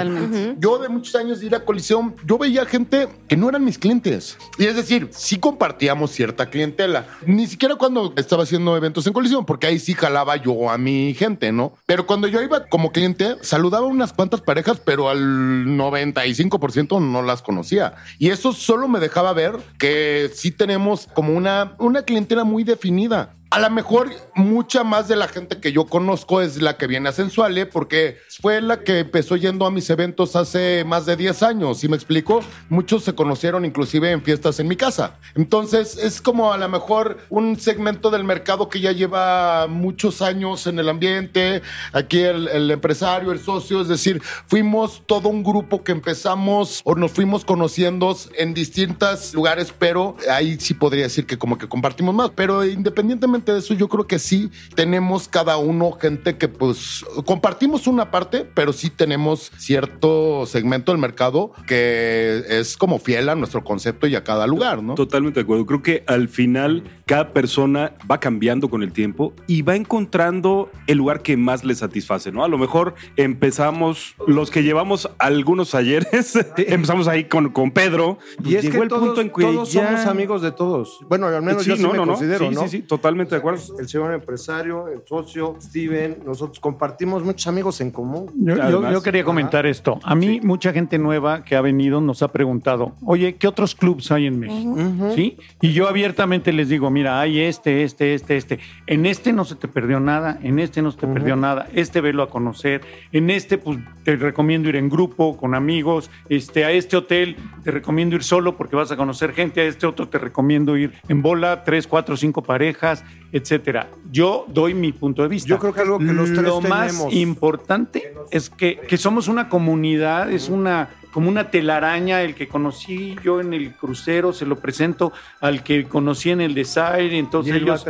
[0.57, 3.77] yo de muchos años de ir a Coliseum, yo veía gente que no eran mis
[3.77, 4.37] clientes.
[4.57, 7.07] Y es decir, sí compartíamos cierta clientela.
[7.25, 11.13] Ni siquiera cuando estaba haciendo eventos en Coliseum, porque ahí sí jalaba yo a mi
[11.15, 11.73] gente, ¿no?
[11.85, 17.41] Pero cuando yo iba como cliente, saludaba unas cuantas parejas, pero al 95% no las
[17.41, 17.95] conocía.
[18.19, 23.37] Y eso solo me dejaba ver que sí tenemos como una, una clientela muy definida.
[23.53, 27.09] A lo mejor mucha más de la gente que yo conozco es la que viene
[27.09, 31.43] a Sensuale porque fue la que empezó yendo a mis eventos hace más de 10
[31.43, 32.41] años, ¿sí me explico?
[32.69, 35.19] Muchos se conocieron inclusive en fiestas en mi casa.
[35.35, 40.65] Entonces es como a lo mejor un segmento del mercado que ya lleva muchos años
[40.65, 45.83] en el ambiente, aquí el, el empresario, el socio, es decir, fuimos todo un grupo
[45.83, 51.37] que empezamos o nos fuimos conociendo en distintos lugares, pero ahí sí podría decir que
[51.37, 55.91] como que compartimos más, pero independientemente de eso, yo creo que sí tenemos cada uno
[55.91, 62.77] gente que pues compartimos una parte, pero sí tenemos cierto segmento del mercado que es
[62.77, 64.95] como fiel a nuestro concepto y a cada lugar, ¿no?
[64.95, 65.65] Totalmente de acuerdo.
[65.65, 70.97] Creo que al final cada persona va cambiando con el tiempo y va encontrando el
[70.97, 72.43] lugar que más le satisface, ¿no?
[72.43, 78.17] A lo mejor empezamos, los que llevamos algunos ayeres, empezamos ahí con, con Pedro.
[78.43, 80.99] Y es que todos, todos somos amigos de todos.
[81.09, 82.63] Bueno, al menos yo sí me considero, ¿no?
[82.63, 83.61] Sí, sí, totalmente de acuerdo.
[83.79, 88.31] El señor empresario, el socio, Steven, nosotros compartimos muchos amigos en común.
[88.35, 89.99] Yo, quería comentar esto.
[90.03, 94.11] A mí, mucha gente nueva que ha venido nos ha preguntado, oye, ¿qué otros clubs
[94.11, 94.77] hay en México?
[95.15, 95.37] ¿Sí?
[95.61, 98.59] Y yo abiertamente les digo, mira, hay este, este, este, este.
[98.87, 102.01] En este no se te perdió nada, en este no se te perdió nada, este
[102.01, 102.81] velo a conocer,
[103.11, 107.71] en este, pues te recomiendo ir en grupo, con amigos, este, a este hotel te
[107.71, 111.21] recomiendo ir solo porque vas a conocer gente, a este otro te recomiendo ir en
[111.21, 113.03] bola, tres, cuatro, cinco parejas,
[113.33, 113.89] etcétera.
[114.11, 115.49] Yo doy mi punto de vista.
[115.49, 119.49] Yo creo que algo que los tres Lo más importante es que, que somos una
[119.49, 124.57] comunidad, es una como una telaraña, el que conocí yo en el crucero, se lo
[124.57, 127.85] presento al que conocí en el Desire, entonces ellos,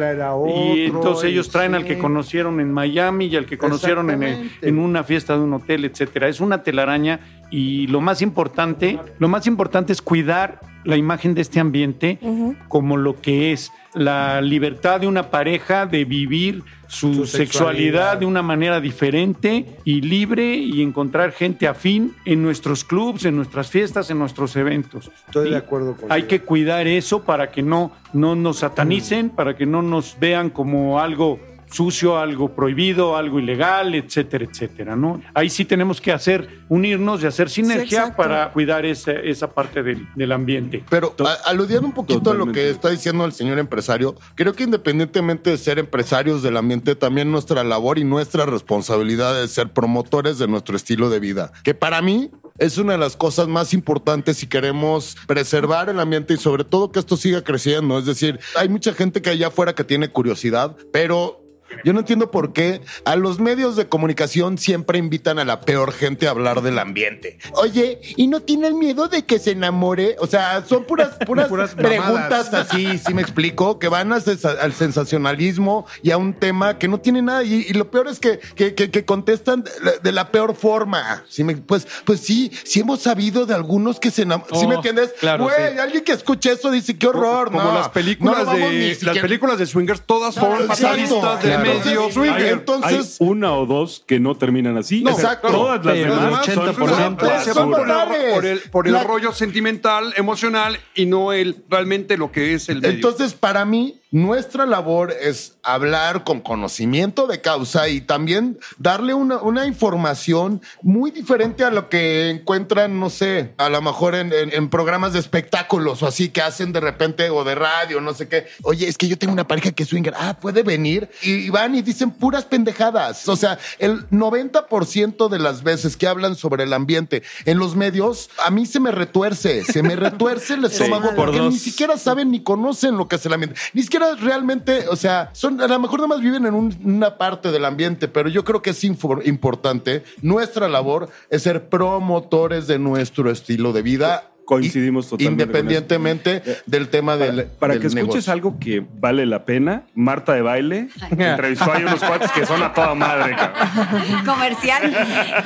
[0.47, 4.77] y entonces ellos traen al que conocieron en Miami y al que conocieron en, en
[4.77, 6.27] una fiesta de un hotel, etcétera.
[6.27, 11.41] Es una telaraña y lo más importante, lo más importante es cuidar la imagen de
[11.41, 12.19] este ambiente
[12.67, 16.63] como lo que es la libertad de una pareja de vivir
[16.93, 18.17] su, sexualidad.
[18.17, 23.69] de una manera diferente y libre y encontrar gente afín en nuestros clubs, en nuestras
[23.69, 25.11] fiestas, en nuestros eventos.
[25.27, 29.55] Estoy de acuerdo con Hay que cuidar eso para que no, no nos satanicen, para
[29.55, 31.39] que no nos vean como algo
[31.73, 35.21] sucio, algo prohibido, algo ilegal, etcétera, etcétera, ¿no?
[35.33, 40.07] Ahí sí tenemos que hacer, unirnos y hacer sinergia para cuidar esa, esa parte del,
[40.15, 40.83] del, ambiente.
[40.89, 41.15] Pero
[41.45, 45.57] aludiendo un poquito a lo que está diciendo el señor empresario, creo que independientemente de
[45.57, 50.75] ser empresarios del ambiente, también nuestra labor y nuestra responsabilidad es ser promotores de nuestro
[50.75, 55.17] estilo de vida, que para mí es una de las cosas más importantes si queremos
[55.27, 57.97] preservar el ambiente y sobre todo que esto siga creciendo.
[57.97, 61.42] Es decir, hay mucha gente que allá afuera que tiene curiosidad, pero
[61.83, 65.91] yo no entiendo por qué a los medios de comunicación siempre invitan a la peor
[65.91, 67.37] gente a hablar del ambiente.
[67.53, 70.15] Oye, ¿y no tienen miedo de que se enamore?
[70.19, 76.11] O sea, son puras, puras, preguntas así, si me explico, que van al sensacionalismo y
[76.11, 77.43] a un tema que no tiene nada.
[77.43, 79.63] Y, lo peor es que, que, contestan
[80.01, 81.23] de la peor forma.
[81.67, 84.59] pues, pues sí, sí hemos sabido de algunos que se enamoran.
[84.59, 85.13] ¿Sí me oh, entiendes?
[85.19, 87.73] Claro, Güey, alguien que escuche eso dice, qué horror, como, no.
[87.73, 93.27] las películas de las películas de swingers, todas son fatalistas de medio Hay, entonces, hay
[93.27, 95.03] una o dos que no terminan así.
[95.03, 95.49] No, exacto.
[95.49, 100.79] Todas las demás 80% son, son por, el, por el, por el rollo sentimental, emocional
[100.95, 102.95] y no el realmente lo que es el medio.
[102.95, 109.41] Entonces, para mí, nuestra labor es hablar con conocimiento de causa y también darle una,
[109.41, 114.69] una información muy diferente a lo que encuentran, no sé, a lo mejor en, en,
[114.69, 118.45] programas de espectáculos o así que hacen de repente o de radio, no sé qué.
[118.61, 120.13] Oye, es que yo tengo una pareja que es swinger.
[120.15, 121.09] Ah, puede venir.
[121.23, 123.29] Y van y dicen puras pendejadas.
[123.29, 128.29] O sea, el 90% de las veces que hablan sobre el ambiente en los medios,
[128.45, 132.31] a mí se me retuerce, se me retuerce el estómago sí, porque ni siquiera saben
[132.31, 133.57] ni conocen lo que es el ambiente.
[133.73, 137.51] Ni siquiera realmente, o sea, son, a lo mejor nada más viven en una parte
[137.51, 140.03] del ambiente, pero yo creo que es importante.
[140.21, 145.43] Nuestra labor es ser promotores de nuestro estilo de vida Coincidimos totalmente.
[145.43, 147.45] Independientemente del tema del.
[147.45, 148.33] Para del que escuches negocio.
[148.33, 152.73] algo que vale la pena, Marta de Baile entrevistó ahí unos cuates que son a
[152.73, 154.25] toda madre, cabrón.
[154.25, 154.91] Comercial.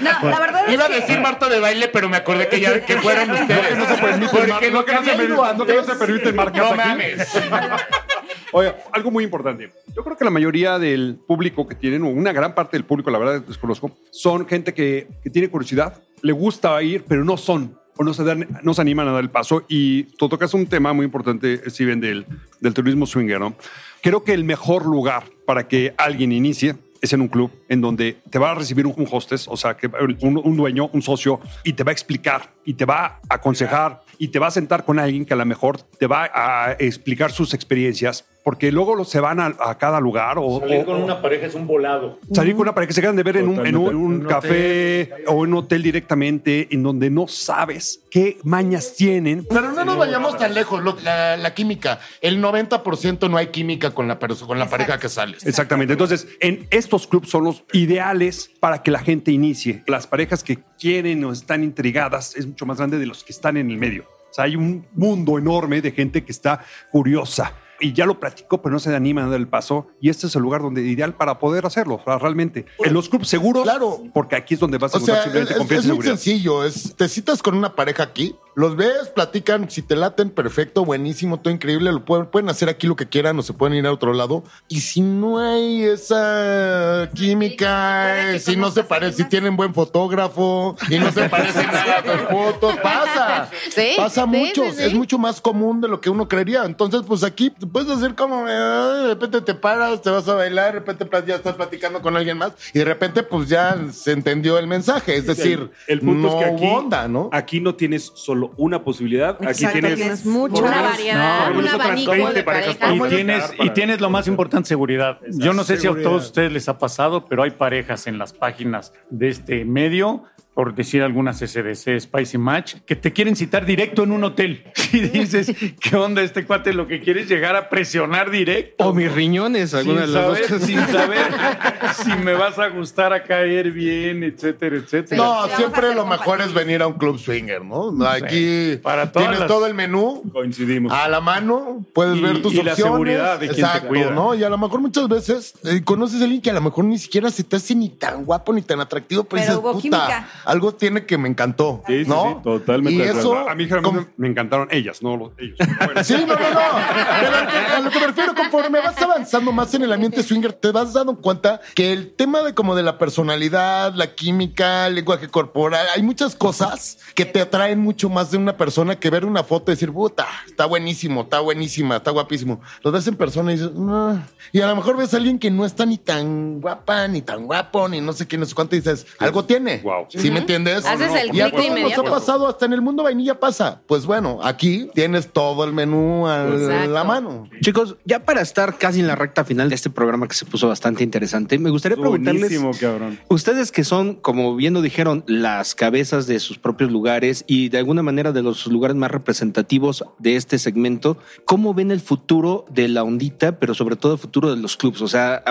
[0.01, 0.95] No, la verdad es Iba a que...
[0.95, 3.77] decir Marta de baile, pero me acordé que ya que fueron ustedes.
[3.77, 5.27] No se permite, Porque no que no que se permite-
[5.57, 7.27] no que no se antes- permiten marcas No mames.
[8.53, 9.71] Oye, algo muy importante.
[9.95, 13.09] Yo creo que la mayoría del público que tienen, o una gran parte del público,
[13.11, 17.77] la verdad desconozco, son gente que, que tiene curiosidad, le gusta ir, pero no son
[17.97, 19.63] o no se, dan, no se animan a dar el paso.
[19.67, 22.25] Y tú tocas un tema muy importante, Steven, del,
[22.59, 23.55] del turismo swinger, ¿no?
[24.01, 28.17] Creo que el mejor lugar para que alguien inicie es en un club en donde
[28.29, 29.87] te va a recibir un, un o sea, que
[30.21, 34.01] un, un dueño, un socio, y te va a explicar, y te va a aconsejar,
[34.17, 37.31] y te va a sentar con alguien que a lo mejor te va a explicar
[37.31, 41.21] sus experiencias, porque luego se van a, a cada lugar o, Salir o- con una
[41.21, 42.17] pareja es un volado.
[42.31, 44.13] salir con una pareja que se quedan de ver en un, en un- en un
[44.13, 49.45] En un café o en un hotel directamente, en donde no sabes qué mañas tienen.
[49.49, 50.81] Pero no nos vayamos tan lejos.
[50.81, 51.99] lo- la, la química.
[52.21, 55.45] El 90% no hay química con la, perso- con la pareja que sales.
[55.45, 55.91] Exactamente.
[55.91, 59.83] Entonces, en estos clubs son los ideales para que la gente inicie.
[59.87, 63.57] Las parejas que quieren o están intrigadas es mucho más grande de los que están
[63.57, 64.03] en el medio.
[64.03, 67.51] O sea, hay un mundo enorme de gente que está curiosa.
[67.79, 69.87] Y ya lo platicó, pero no se animan a dar el paso.
[70.01, 72.65] Y este es el lugar donde ideal para poder hacerlo, o sea, realmente.
[72.79, 74.01] En los clubs seguros, Claro.
[74.13, 76.63] porque aquí es donde vas a O sea, es, confianza es y muy sencillo.
[76.63, 81.39] Es, te citas con una pareja aquí, los ves, platican, si te laten, perfecto, buenísimo,
[81.39, 81.91] todo increíble.
[81.91, 84.43] Lo pueden, pueden hacer aquí lo que quieran o se pueden ir a otro lado.
[84.67, 90.75] Y si no hay esa química, eh, si no se parece, si tienen buen fotógrafo
[90.89, 93.51] y no se parecen nada a tus fotos, pasa.
[93.69, 94.63] Sí, Pasa sí, mucho.
[94.65, 94.83] sí, sí.
[94.85, 96.63] Es mucho más común de lo que uno creería.
[96.65, 100.73] Entonces, pues aquí puedes hacer como, eh, de repente te paras, te vas a bailar,
[100.73, 104.57] de repente ya estás platicando con alguien más y de repente pues ya se entendió
[104.57, 105.15] el mensaje.
[105.15, 107.29] Es decir, el, el punto no es que aquí, onda, ¿no?
[107.31, 111.61] aquí no tienes solo una posibilidad, aquí Exacto, tienes, tienes lo Una variedad, por lo
[111.61, 112.95] menos un otras abanico 20 de parejas parejas.
[112.95, 115.19] Y para tienes, y tienes lo más importante, seguridad.
[115.31, 116.09] Yo no sé si a Seguridad.
[116.09, 120.23] todos ustedes les ha pasado, pero hay parejas en las páginas de este medio,
[120.57, 124.63] por decir algunas SDC, Spicy Match, que te quieren citar directo en un hotel.
[124.91, 126.73] Y dices, ¿qué onda este cuate?
[126.73, 128.87] Lo que quiere es llegar a presionar directo.
[128.87, 130.39] O mis riñones, alguna de las dos.
[130.47, 131.27] saber, sin saber
[132.03, 135.17] si me vas a gustar a caer bien, etcétera, etcétera.
[135.21, 137.93] No, siempre lo mejor es venir a un club swinger, ¿no?
[138.07, 140.91] Aquí Para todas tienes las- todo el menú Coincidimos.
[140.91, 142.77] a la mano, puedes Y- ver tus y la opciones.
[142.93, 144.11] seguridad de quien te Exacto, cuida.
[144.11, 144.33] ¿no?
[144.33, 146.97] Y a lo mejor muchas veces eh, conoces a alguien que a lo mejor ni
[146.97, 149.81] siquiera se te hace ni tan guapo ni tan atractivo, pero, Pero dices, hubo puta,
[149.81, 150.29] química.
[150.47, 152.23] Algo tiene que me encantó, Sí, sí, ¿no?
[152.37, 155.57] sí, totalmente Y eso A mí generalmente me encantaron ellas, no los, ellos.
[155.85, 156.39] Bueno, Sí, no, no, no.
[156.39, 160.71] Pero a lo que- me refiero, conforme vas avanzando más en el ambiente swinger, te
[160.71, 165.27] vas dando cuenta que el tema de como de la personalidad, la química, el lenguaje
[165.27, 169.43] corporal, hay muchas cosas que te atraen mucho más de una persona que ver una
[169.43, 172.61] foto y decir, puta, está buenísimo, está buenísima, está guapísimo.
[172.83, 174.21] Lo ves en persona y dices, no.
[174.51, 177.45] Y a lo mejor ves a alguien que no está ni tan guapa, ni tan
[177.45, 179.79] guapo, ni no sé qué, no sé cuánto, y dices, algo tiene.
[179.83, 180.05] Wow.
[180.09, 180.85] ¿Sí me entiendes?
[180.85, 182.03] Haces el y a clic de todos nos ha inmediato.
[182.03, 183.81] pasado, hasta en el mundo vainilla pasa.
[183.87, 186.91] Pues bueno, aquí tienes todo el menú a Exacto.
[186.91, 187.49] la mano.
[187.61, 190.67] Chicos, ya para estar casi en la recta final de este programa que se puso
[190.67, 193.19] bastante interesante, me gustaría preguntarles, cabrón.
[193.29, 197.77] ustedes que son, como bien lo dijeron, las cabezas de sus propios lugares y de
[197.79, 202.87] alguna manera de los lugares más representativos de este segmento, ¿cómo ven el futuro de
[202.87, 205.01] la ondita, pero sobre todo el futuro de los clubs?
[205.01, 205.43] O sea,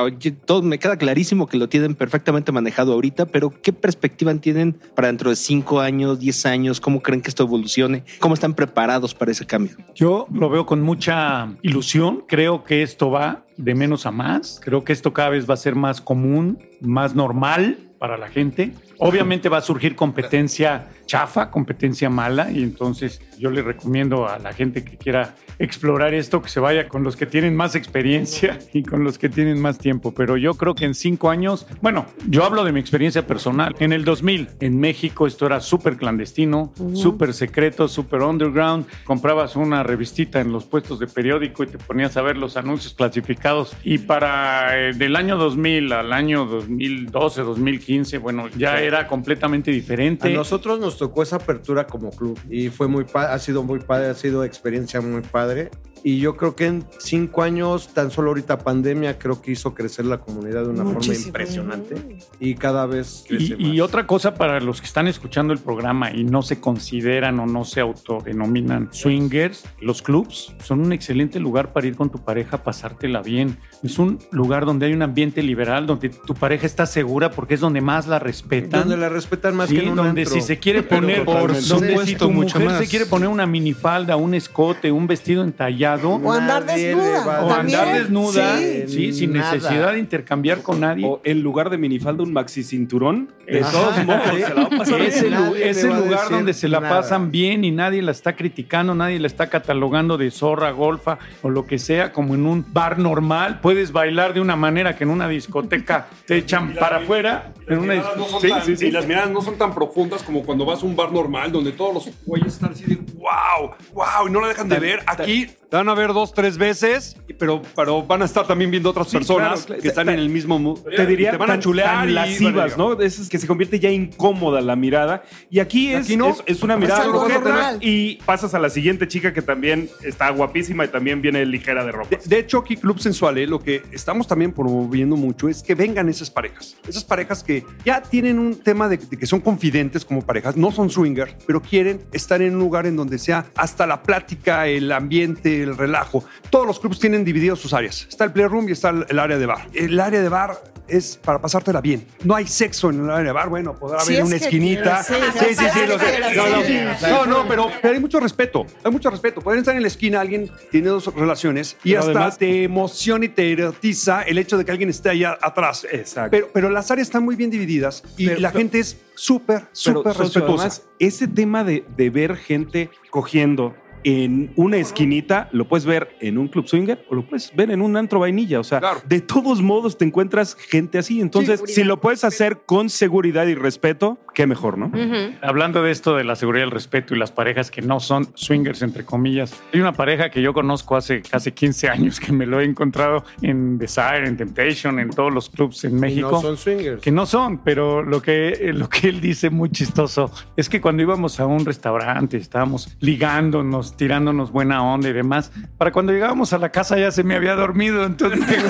[0.44, 5.08] todo me queda clarísimo que lo tienen perfectamente manejado ahorita, pero ¿qué perspectiva tienen para
[5.08, 6.80] dentro de cinco años, diez años?
[6.80, 8.04] ¿Cómo creen que esto evolucione?
[8.18, 9.76] ¿Cómo están preparados para ese cambio?
[9.94, 12.24] Yo lo veo con mucha ilusión.
[12.26, 14.60] Creo que esto va de menos a más.
[14.62, 18.72] Creo que esto cada vez va a ser más común, más normal para la gente.
[18.98, 24.52] Obviamente va a surgir competencia chafa, competencia mala, y entonces yo le recomiendo a la
[24.52, 28.82] gente que quiera explorar esto que se vaya con los que tienen más experiencia y
[28.82, 30.12] con los que tienen más tiempo.
[30.12, 33.74] Pero yo creo que en cinco años, bueno, yo hablo de mi experiencia personal.
[33.78, 38.86] En el 2000, en México, esto era súper clandestino, súper secreto, súper underground.
[39.04, 42.94] Comprabas una revistita en los puestos de periódico y te ponías a ver los anuncios
[42.94, 43.74] clasificados.
[43.84, 49.74] Y para eh, del año 2000 al año 2012, 2015, bueno, ya era completamente A
[49.74, 50.30] diferente.
[50.30, 54.14] nosotros nos tocó esa apertura como club y fue muy ha sido muy padre, ha
[54.14, 55.70] sido experiencia muy padre
[56.08, 60.04] Y yo creo que en cinco años, tan solo ahorita pandemia, creo que hizo crecer
[60.04, 61.26] la comunidad de una forma Muchísimo.
[61.26, 61.96] impresionante.
[62.38, 63.80] Y cada vez crece Y, y más.
[63.88, 67.64] otra cosa para los que están escuchando el programa y no se consideran o no
[67.64, 72.62] se autodenominan swingers, los clubs son un excelente lugar para ir con tu pareja a
[72.62, 73.58] pasártela bien.
[73.82, 77.60] Es un lugar donde hay un ambiente liberal, donde tu pareja está segura porque es
[77.60, 78.82] donde más la respetan.
[78.82, 80.34] Donde la respetan más Sí, que en un donde antro.
[80.36, 82.78] si se quiere poner, Por donde si supuesto, tu mucho mujer más.
[82.78, 87.44] se quiere poner una minifalda, un escote, un vestido entallado, O andar desnuda.
[87.44, 87.78] o también.
[87.80, 88.84] andar desnuda, Sí.
[88.88, 89.52] sí, sin Nada.
[89.54, 91.04] necesidad de intercambiar con nadie.
[91.06, 93.32] O en lugar de minifalda, un maxi cinturón.
[93.46, 93.70] De Ajá.
[93.70, 96.96] todos modos, se la va a pasar Es el, es lugar donde se la nada.
[97.00, 101.50] pasan bien y nadie la está criticando, nadie la está catalogando de zorra, golfa o
[101.50, 103.60] lo que sea, como en un bar normal.
[103.60, 107.52] Puedes bailar de una manera que en una discoteca te echan para afuera.
[107.68, 108.86] En una no sí, tan- sí, sí.
[108.86, 111.72] Y las miradas no son tan profundas como cuando vas a un bar normal donde
[111.72, 115.00] todos los güeyes están así de wow, wow, y no la dejan de ver.
[115.06, 118.90] Aquí te van a ver dos, tres veces, pero, pero van a estar también viendo
[118.90, 120.80] otras Sí, personas claro, que están en el mismo mood.
[120.84, 122.92] Te diría te van tan, a chulear tan y lascivas, ¿no?
[123.00, 125.22] Es es que se convierte ya incómoda la mirada.
[125.50, 126.28] Y aquí es, Aquí no.
[126.30, 127.78] es, es una mirada normal.
[127.80, 131.92] y pasas a la siguiente chica que también está guapísima y también viene ligera de
[131.92, 132.10] ropa.
[132.10, 136.08] De, de hecho, aquí Club Sensual, lo que estamos también promoviendo mucho es que vengan
[136.08, 136.76] esas parejas.
[136.88, 140.70] Esas parejas que ya tienen un tema de, de que son confidentes como parejas, no
[140.70, 144.90] son swingers, pero quieren estar en un lugar en donde sea hasta la plática, el
[144.92, 146.24] ambiente, el relajo.
[146.50, 148.06] Todos los clubs tienen divididos sus áreas.
[148.08, 149.68] Está el playroom y está el, área de bar.
[149.74, 152.06] El área de bar es para pasártela bien.
[152.24, 153.48] No hay sexo en el área de bar.
[153.48, 155.04] Bueno, podrá haber es una que esquinita.
[155.06, 156.36] quieres, sí, Sí, sí, sí, lo sé.
[156.36, 157.06] No, no, sí.
[157.10, 158.66] no, no, pero, pero hay mucho respeto.
[158.84, 159.40] Hay mucho respeto.
[159.40, 163.24] Pueden estar en la esquina, alguien tiene dos relaciones y Pero hasta además- te emociona
[163.24, 165.86] y te erotiza el hecho de que alguien esté allá atrás.
[165.90, 166.30] Exacto.
[166.30, 170.16] Pero, pero las áreas están muy bien divididas y Pero- la gente es súper, súper
[170.16, 170.64] respetuosa.
[170.66, 173.74] además, ese tema de, de ver gente cogiendo
[174.08, 177.82] en una esquinita, lo puedes ver en un club swinger o lo puedes ver en
[177.82, 178.60] un antro vainilla.
[178.60, 179.00] O sea, Claro.
[179.04, 181.20] de todos modos te encuentras gente así.
[181.20, 181.74] Entonces, seguridad.
[181.74, 184.86] si lo puedes hacer con seguridad y respeto, qué mejor, ¿no?
[184.86, 185.34] Ujú.
[185.42, 188.28] Hablando de esto de la seguridad y el respeto y las parejas que no son
[188.34, 192.46] swingers, entre comillas, hay una pareja que yo conozco hace casi 15 años que me
[192.46, 196.30] lo he encontrado en Desire, en Temptation, en todos los clubs en Y México.
[196.30, 197.02] no son swingers.
[197.02, 200.80] que no son, pero lo que, eh, lo que él dice muy chistoso es que
[200.80, 206.52] cuando íbamos a un restaurante, estábamos ligándonos, tirándonos buena onda y demás, para cuando llegábamos
[206.52, 208.40] a la casa ya se me había dormido, entonces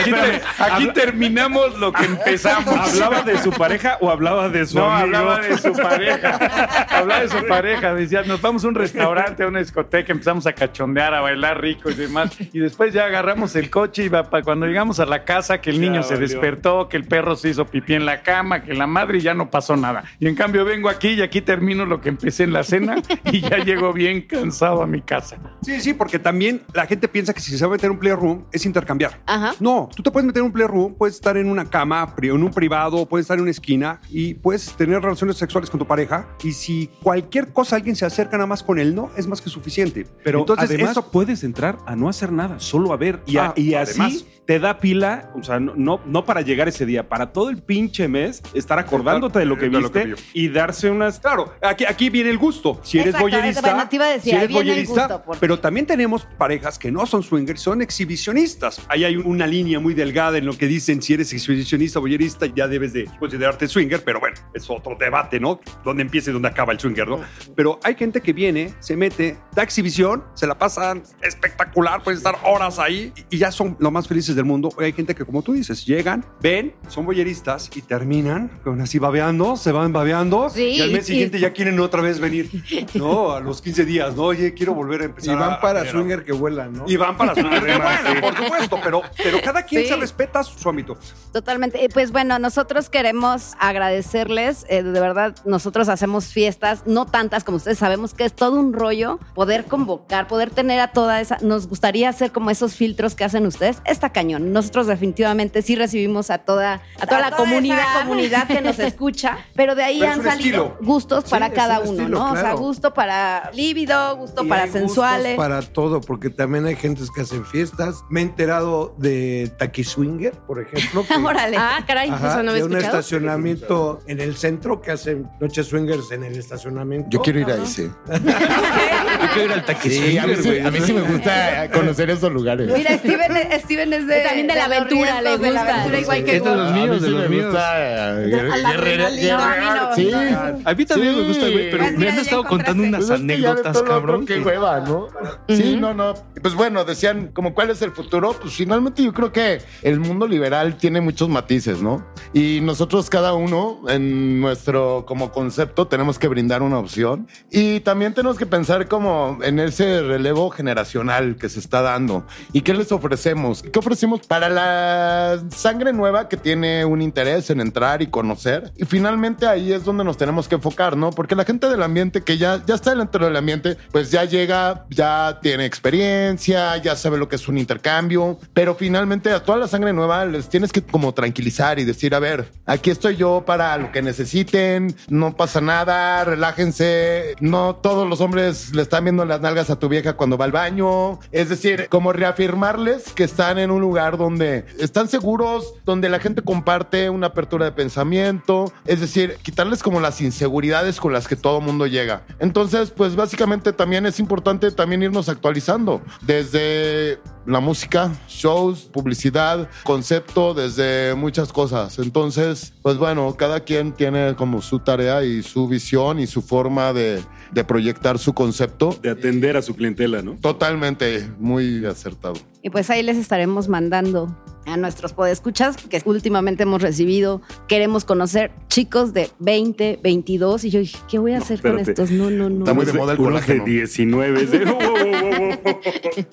[0.00, 2.74] aquí, te- aquí terminamos lo que empezamos.
[2.76, 5.02] ¿Hablaba de su pareja o hablaba de su No, amigo?
[5.18, 6.86] hablaba de su pareja.
[6.90, 7.94] hablaba de su pareja.
[7.94, 11.90] Decía, nos vamos a un restaurante, a una discoteca, empezamos a cachondear, a bailar rico
[11.90, 12.30] y demás.
[12.52, 15.70] Y después ya agarramos el coche y va para cuando llegamos a la casa, que
[15.70, 16.28] el Ya niño se valió.
[16.28, 19.34] despertó, que el perro se hizo pipí en la cama, que la madre y ya
[19.34, 20.04] no pasó nada.
[20.18, 23.40] Y en cambio vengo aquí y aquí termino lo que empecé en la cena y
[23.40, 25.36] ya llego bien cansado a mi casa.
[25.62, 28.44] Sí, sí, porque también la gente piensa que si se va a meter un playroom
[28.52, 29.20] es intercambiar.
[29.26, 29.52] Ajá.
[29.60, 32.50] No, tú te puedes meter en un playroom, puedes estar en una cama, en un
[32.50, 36.26] privado, puedes estar en una esquina y puedes tener relaciones sexuales con tu pareja.
[36.42, 39.50] Y si cualquier cosa alguien se acerca nada más con él, no, es más que
[39.50, 40.06] suficiente.
[40.24, 43.20] Pero entonces además eso puedes entrar a no hacer nada, solo a ver.
[43.26, 44.24] Y, a- Ah, y así además.
[44.46, 47.58] Te da pila, o sea, no, no, no para llegar ese día, para todo el
[47.62, 51.20] pinche mes, estar acordándote de lo que De lo viste que y darse unas...
[51.20, 52.80] Claro, aquí, aquí viene el gusto.
[52.82, 55.00] Si eres Exactamente, boyerista, bueno, te iba a decir, si eres ahí viene el boyerista,
[55.06, 58.80] gusto, porque- pero también tenemos parejas que no son swingers, son exhibicionistas.
[58.88, 62.46] Ahí hay una línea muy delgada en lo que dicen si eres exhibicionista o boyerista,
[62.46, 65.60] ya debes de considerarte swinger, pero bueno, es otro debate, ¿no?
[65.84, 67.20] Dónde empieza y dónde acaba el swinger, ¿no?
[67.54, 72.36] Pero hay gente que viene, se mete, da exhibición, se la pasan espectacular, pueden estar
[72.44, 74.70] horas ahí y ya son los más felices del mundo.
[74.78, 79.56] Hay gente que, como tú dices, llegan, ven, son boyeristas y terminan con así babeando,
[79.56, 82.50] se van babeando Sí, y al mes y- siguiente ya quieren otra vez venir,
[82.94, 83.32] ¿no?
[83.32, 84.24] A los 15 días, ¿no?
[84.24, 85.38] Oye, quiero volver a Y empezar.
[85.38, 86.84] van a- para a- swinger que vuelan, ¿no?
[86.86, 87.60] Y van para swinger.
[87.78, 88.20] Bueno, sí.
[88.20, 89.88] por supuesto, pero, pero cada quien Sí.
[89.88, 90.96] se respeta su, ámbito.
[91.32, 91.84] Totalmente.
[91.84, 94.64] Eh, Pues bueno, nosotros queremos agradecerles.
[94.68, 98.72] eh, de verdad, nosotros hacemos fiestas, no tantas como ustedes sabemos que es todo un
[98.72, 101.38] rollo poder convocar, poder tener a toda esa.
[101.42, 103.82] Nos gustaría hacer como esos filtros que hacen ustedes.
[103.84, 104.52] Está cañón.
[104.52, 108.78] Nosotros definitivamente sí recibimos a toda, a toda A la toda comunidad, comunidad que nos
[108.78, 110.78] escucha, pero de ahí Pero han salido estilo.
[110.80, 112.26] gustos Sí, para cada un uno, estilo, ¿no?
[112.30, 112.58] O sea, claro.
[112.58, 115.36] gusto para líbido, gusto Y para sensuales.
[115.36, 118.04] Para todo, porque también hay gentes que hacen fiestas.
[118.10, 121.04] Me he enterado de Taquiswinger, por ejemplo.
[121.08, 121.56] que- Órale.
[121.58, 125.28] Ah, caray, Ajá, eso no me he de un estacionamiento en el centro que hacen
[125.40, 127.08] noches swingers en el estacionamiento.
[127.10, 127.90] Yo quiero ir a ese.
[128.06, 132.32] Yo quiero ir al Sí, a mí, sí, a mí sí me gusta conocer esos
[132.32, 132.70] lugares.
[132.72, 134.11] Mira, Steven, Steven es de.
[134.22, 135.74] También de la aventura, le de la gusta.
[135.74, 137.44] aventura, igual que Es de los míos, de los míos.
[137.46, 140.10] gusta, a mí no, sí.
[140.10, 140.70] no.
[140.70, 143.82] A mí también me gusta, güey, pero me han estado contando unas Pues de anécdotas,
[143.82, 144.26] cabrón.
[144.26, 145.08] Qué hueva, ¿no?
[145.48, 146.14] Sí, no, no.
[146.40, 148.34] Pues bueno, decían, como cuál es el futuro.
[148.40, 152.04] Pues finalmente yo creo que el mundo liberal tiene muchos matices, ¿no?
[152.32, 158.14] Y nosotros cada uno en nuestro como concepto tenemos que brindar una opción y también
[158.14, 162.90] tenemos que pensar como en ese relevo generacional que se está dando y qué les
[162.92, 163.62] ofrecemos.
[163.62, 168.72] ¿Qué ofrecemos para la sangre nueva que tiene un interés en entrar y conocer?
[168.76, 171.10] Y finalmente ahí es donde nos tenemos que enfocar, ¿no?
[171.10, 174.86] Porque la gente del ambiente que ya, ya está dentro del ambiente, pues ya llega,
[174.90, 179.68] ya tiene experiencia, ya sabe lo que es un intercambio, pero finalmente a toda la
[179.68, 183.76] sangre nueva les tienes que como tranquilizar y decir, a ver, aquí estoy yo para
[183.78, 189.40] lo que necesiten, no pasa nada, relájense, no todos los hombres le están viendo las
[189.40, 193.70] nalgas a tu vieja cuando va al baño, es decir, como reafirmarles que están en
[193.70, 199.36] un lugar donde están seguros, donde la gente comparte una apertura de pensamiento, es decir,
[199.42, 202.24] quitarles como las inseguridades con las que todo mundo llega.
[202.38, 210.54] Entonces, pues básicamente también es importante también irnos actualizando desde la música, shows, publicidad, concepto,
[210.54, 211.98] desde muchas cosas.
[211.98, 216.92] Entonces, pues bueno, cada quien tiene como su tarea y su visión y su forma
[216.92, 217.20] de,
[217.52, 218.96] de proyectar su concepto.
[219.02, 220.36] De atender a su clientela, ¿no?
[220.40, 222.34] Totalmente, muy acertado.
[222.62, 227.42] Y pues ahí les estaremos mandando a nuestros podescuchas que últimamente hemos recibido.
[227.66, 230.64] Queremos conocer chicos de 20, 22.
[230.64, 232.12] Y yo dije, ¿qué voy a hacer con estos?
[232.12, 232.60] No, no, no.
[232.60, 233.64] Está muy de moda el de colágeno.
[233.64, 234.46] 19.
[234.46, 235.80] de- wow, wow, wow, wow.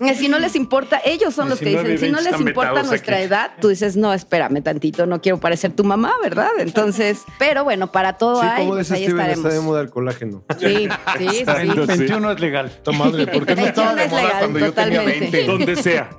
[0.07, 2.31] Eh, Si no les importa, ellos son los que 19 y dicen, si no 20
[2.31, 3.25] les importa nuestra aquí.
[3.25, 6.49] edad, tú dices, no, espérame tantito, no quiero parecer tu mamá, ¿verdad?
[6.59, 9.45] Entonces, pero bueno, para todo Sí, hay, como pues ahí Steven, estaremos.
[9.45, 10.43] está de moda el colágeno.
[10.59, 11.43] Sí, sí, sí, sí.
[11.47, 12.69] Entonces, 21 es legal.
[12.83, 15.37] Puta madre, ¿por qué no estaba de Es moda legal, cuando yo tenía totalmente.
[15.37, 15.45] 20?
[15.51, 16.09] Donde sea.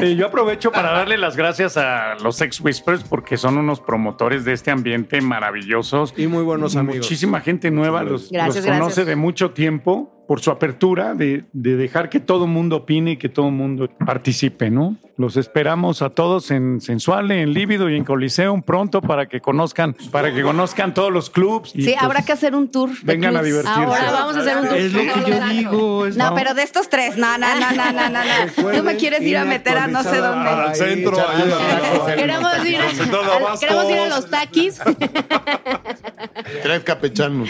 [0.00, 4.44] Eh, yo aprovecho para darle las gracias a los Ex Whispers porque son unos promotores
[4.44, 6.14] de este ambiente maravillosos.
[6.16, 6.98] Y muy buenos amigos.
[6.98, 9.06] Muchísima gente nueva los, Gracias, los conoce gracias.
[9.06, 13.16] de mucho tiempo por su apertura de, de dejar que todo el mundo opine y
[13.16, 14.96] que todo el mundo participe, ¿no?
[15.16, 19.94] Los esperamos a todos en Sensuale, en Lívido y en Coliseum pronto para que conozcan,
[20.10, 21.70] para que conozcan todos los clubs.
[21.76, 22.90] y, Sí, pues, habrá que hacer un tour.
[23.04, 23.80] vengan a divertirse.
[23.80, 24.76] Ahora vamos a hacer un tour.
[24.76, 26.06] Es lo que yo digo.
[26.06, 28.20] es- No, pero de estos tres, no, no, no, no, no, no,
[28.72, 28.76] no.
[28.78, 30.50] Tú me quieres ir a meter a no sé dónde.
[30.50, 31.42] Al centro, ahí,
[32.08, 34.80] al- Queremos ir, a, al- queremos ir a los taquis.
[36.62, 37.48] Tres capechanos.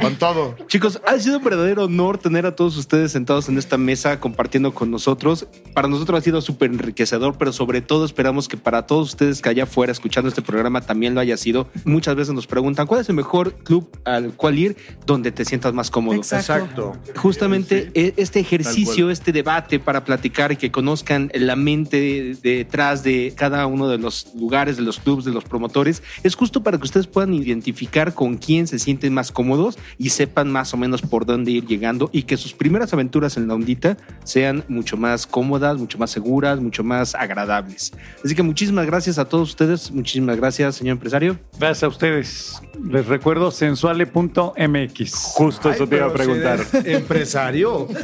[0.00, 0.54] Con todo.
[0.66, 4.74] Chicos, ha sido un verdadero honor tener a todos ustedes sentados en esta mesa compartiendo
[4.74, 5.46] con nosotros.
[5.74, 9.48] Para nosotros ha sido súper enriquecedor, pero sobre todo esperamos que para todos ustedes que
[9.48, 11.68] allá afuera escuchando este programa también lo haya sido.
[11.84, 15.74] Muchas veces nos preguntan cuál es el mejor club al cual ir donde te sientas
[15.74, 16.16] más cómodo.
[16.16, 16.96] Exacto.
[17.16, 23.32] Justamente e- este ejercicio, este debate para platicar y que conozcan la mente detrás de
[23.36, 26.84] cada uno de los lugares, de los clubes, de los promotores, es justo para que
[26.84, 31.26] ustedes puedan identificar con quién se sienten más cómodos y sepan más o menos por
[31.26, 35.78] dónde ir llegando y que sus primeras aventuras en la ondita sean mucho más cómodas,
[35.78, 37.92] mucho más seguras, mucho más agradables.
[38.24, 41.38] Así que muchísimas gracias a todos ustedes, muchísimas gracias, señor empresario.
[41.58, 42.62] Gracias a ustedes.
[42.82, 45.12] Les recuerdo sensuale.mx.
[45.34, 46.60] Justo eso te iba a si preguntar.
[46.84, 47.88] Empresario.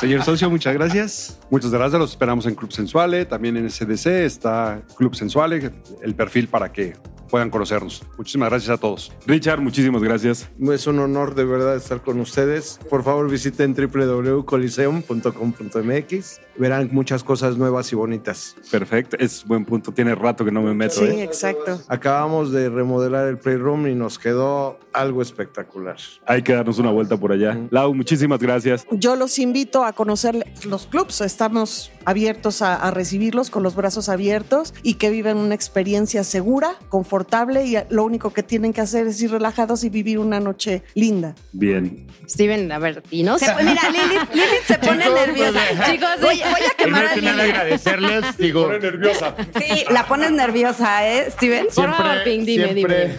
[0.00, 1.38] Señor socio, muchas gracias.
[1.50, 5.70] Muchas gracias, los esperamos en Club Sensuale, también en SDC está Club Sensuale,
[6.00, 6.94] el perfil para que
[7.30, 8.02] puedan conocernos.
[8.18, 9.12] Muchísimas gracias a todos.
[9.26, 10.48] Richard, muchísimas gracias.
[10.72, 12.78] Es un honor de verdad estar con ustedes.
[12.90, 16.40] Por favor, visiten www.coliseum.com.mx.
[16.58, 18.54] Verán muchas cosas nuevas y bonitas.
[18.70, 19.92] Perfecto, es buen punto.
[19.92, 21.22] Tiene rato que no me meto, Sí, ¿eh?
[21.22, 21.80] exacto.
[21.88, 25.96] Acabamos de remodelar el Playroom y nos quedó algo espectacular.
[26.26, 27.58] Hay que darnos una vuelta por allá.
[27.70, 28.86] Lau, muchísimas gracias.
[28.90, 31.20] Yo los invito a conocer los clubs.
[31.22, 36.74] Estamos abiertos a, a recibirlos con los brazos abiertos y que vivan una experiencia segura,
[36.88, 37.19] confortable
[37.66, 41.34] y lo único que tienen que hacer es ir relajados y vivir una noche linda.
[41.52, 42.06] Bien.
[42.28, 43.40] Steven, a ver, dinos.
[43.40, 45.60] Se- mira, Lilith, Lilith se pone Chicos, nerviosa.
[45.76, 47.30] pues, Chicos, Voy, voy a quemar a Lilith.
[47.40, 48.36] agradecerles.
[48.38, 49.34] Digo, nerviosa.
[49.58, 51.66] Sí, la pones nerviosa, ¿eh, Steven?
[51.74, 53.16] Por favor, Pink, dime, dime.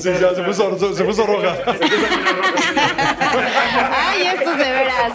[0.00, 1.56] Sí, ya se puso, se puso roja.
[3.92, 5.12] Ay, estos de veras.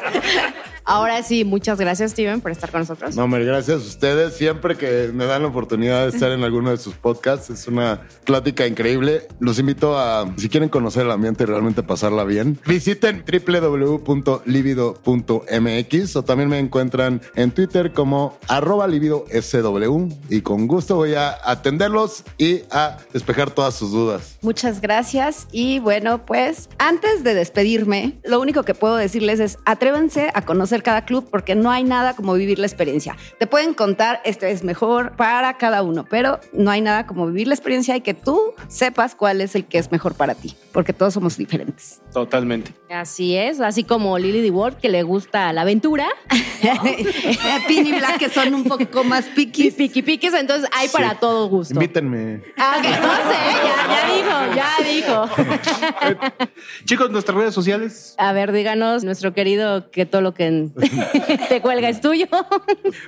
[0.83, 3.15] Ahora sí, muchas gracias, Steven, por estar con nosotros.
[3.15, 4.33] No, hombre, gracias a ustedes.
[4.33, 8.01] Siempre que me dan la oportunidad de estar en alguno de sus podcasts, es una
[8.25, 9.27] plática increíble.
[9.39, 16.23] Los invito a, si quieren conocer el ambiente y realmente pasarla bien, visiten www.libido.mx o
[16.23, 22.61] también me encuentran en Twitter como arroba SW y con gusto voy a atenderlos y
[22.71, 24.37] a despejar todas sus dudas.
[24.41, 30.31] Muchas gracias y bueno, pues antes de despedirme, lo único que puedo decirles es atrévanse
[30.33, 33.17] a conocer cada club porque no hay nada como vivir la experiencia.
[33.37, 37.47] Te pueden contar, este es mejor para cada uno, pero no hay nada como vivir
[37.47, 40.93] la experiencia y que tú sepas cuál es el que es mejor para ti, porque
[40.93, 42.01] todos somos diferentes.
[42.13, 42.73] Totalmente.
[42.89, 46.07] Así es, así como Lily DeWolf que le gusta la aventura.
[47.67, 49.73] Pin y Black que son un poco más piquis.
[49.75, 51.73] Piqui piquis, entonces hay para todo gusto.
[51.73, 52.41] Invítenme.
[52.57, 56.51] Ah, no sé, ya, ya dijo, ya dijo.
[56.85, 58.15] Chicos, nuestras redes sociales.
[58.17, 60.45] A ver, díganos, nuestro querido, que todo lo que
[61.49, 62.27] te cuelga es tuyo.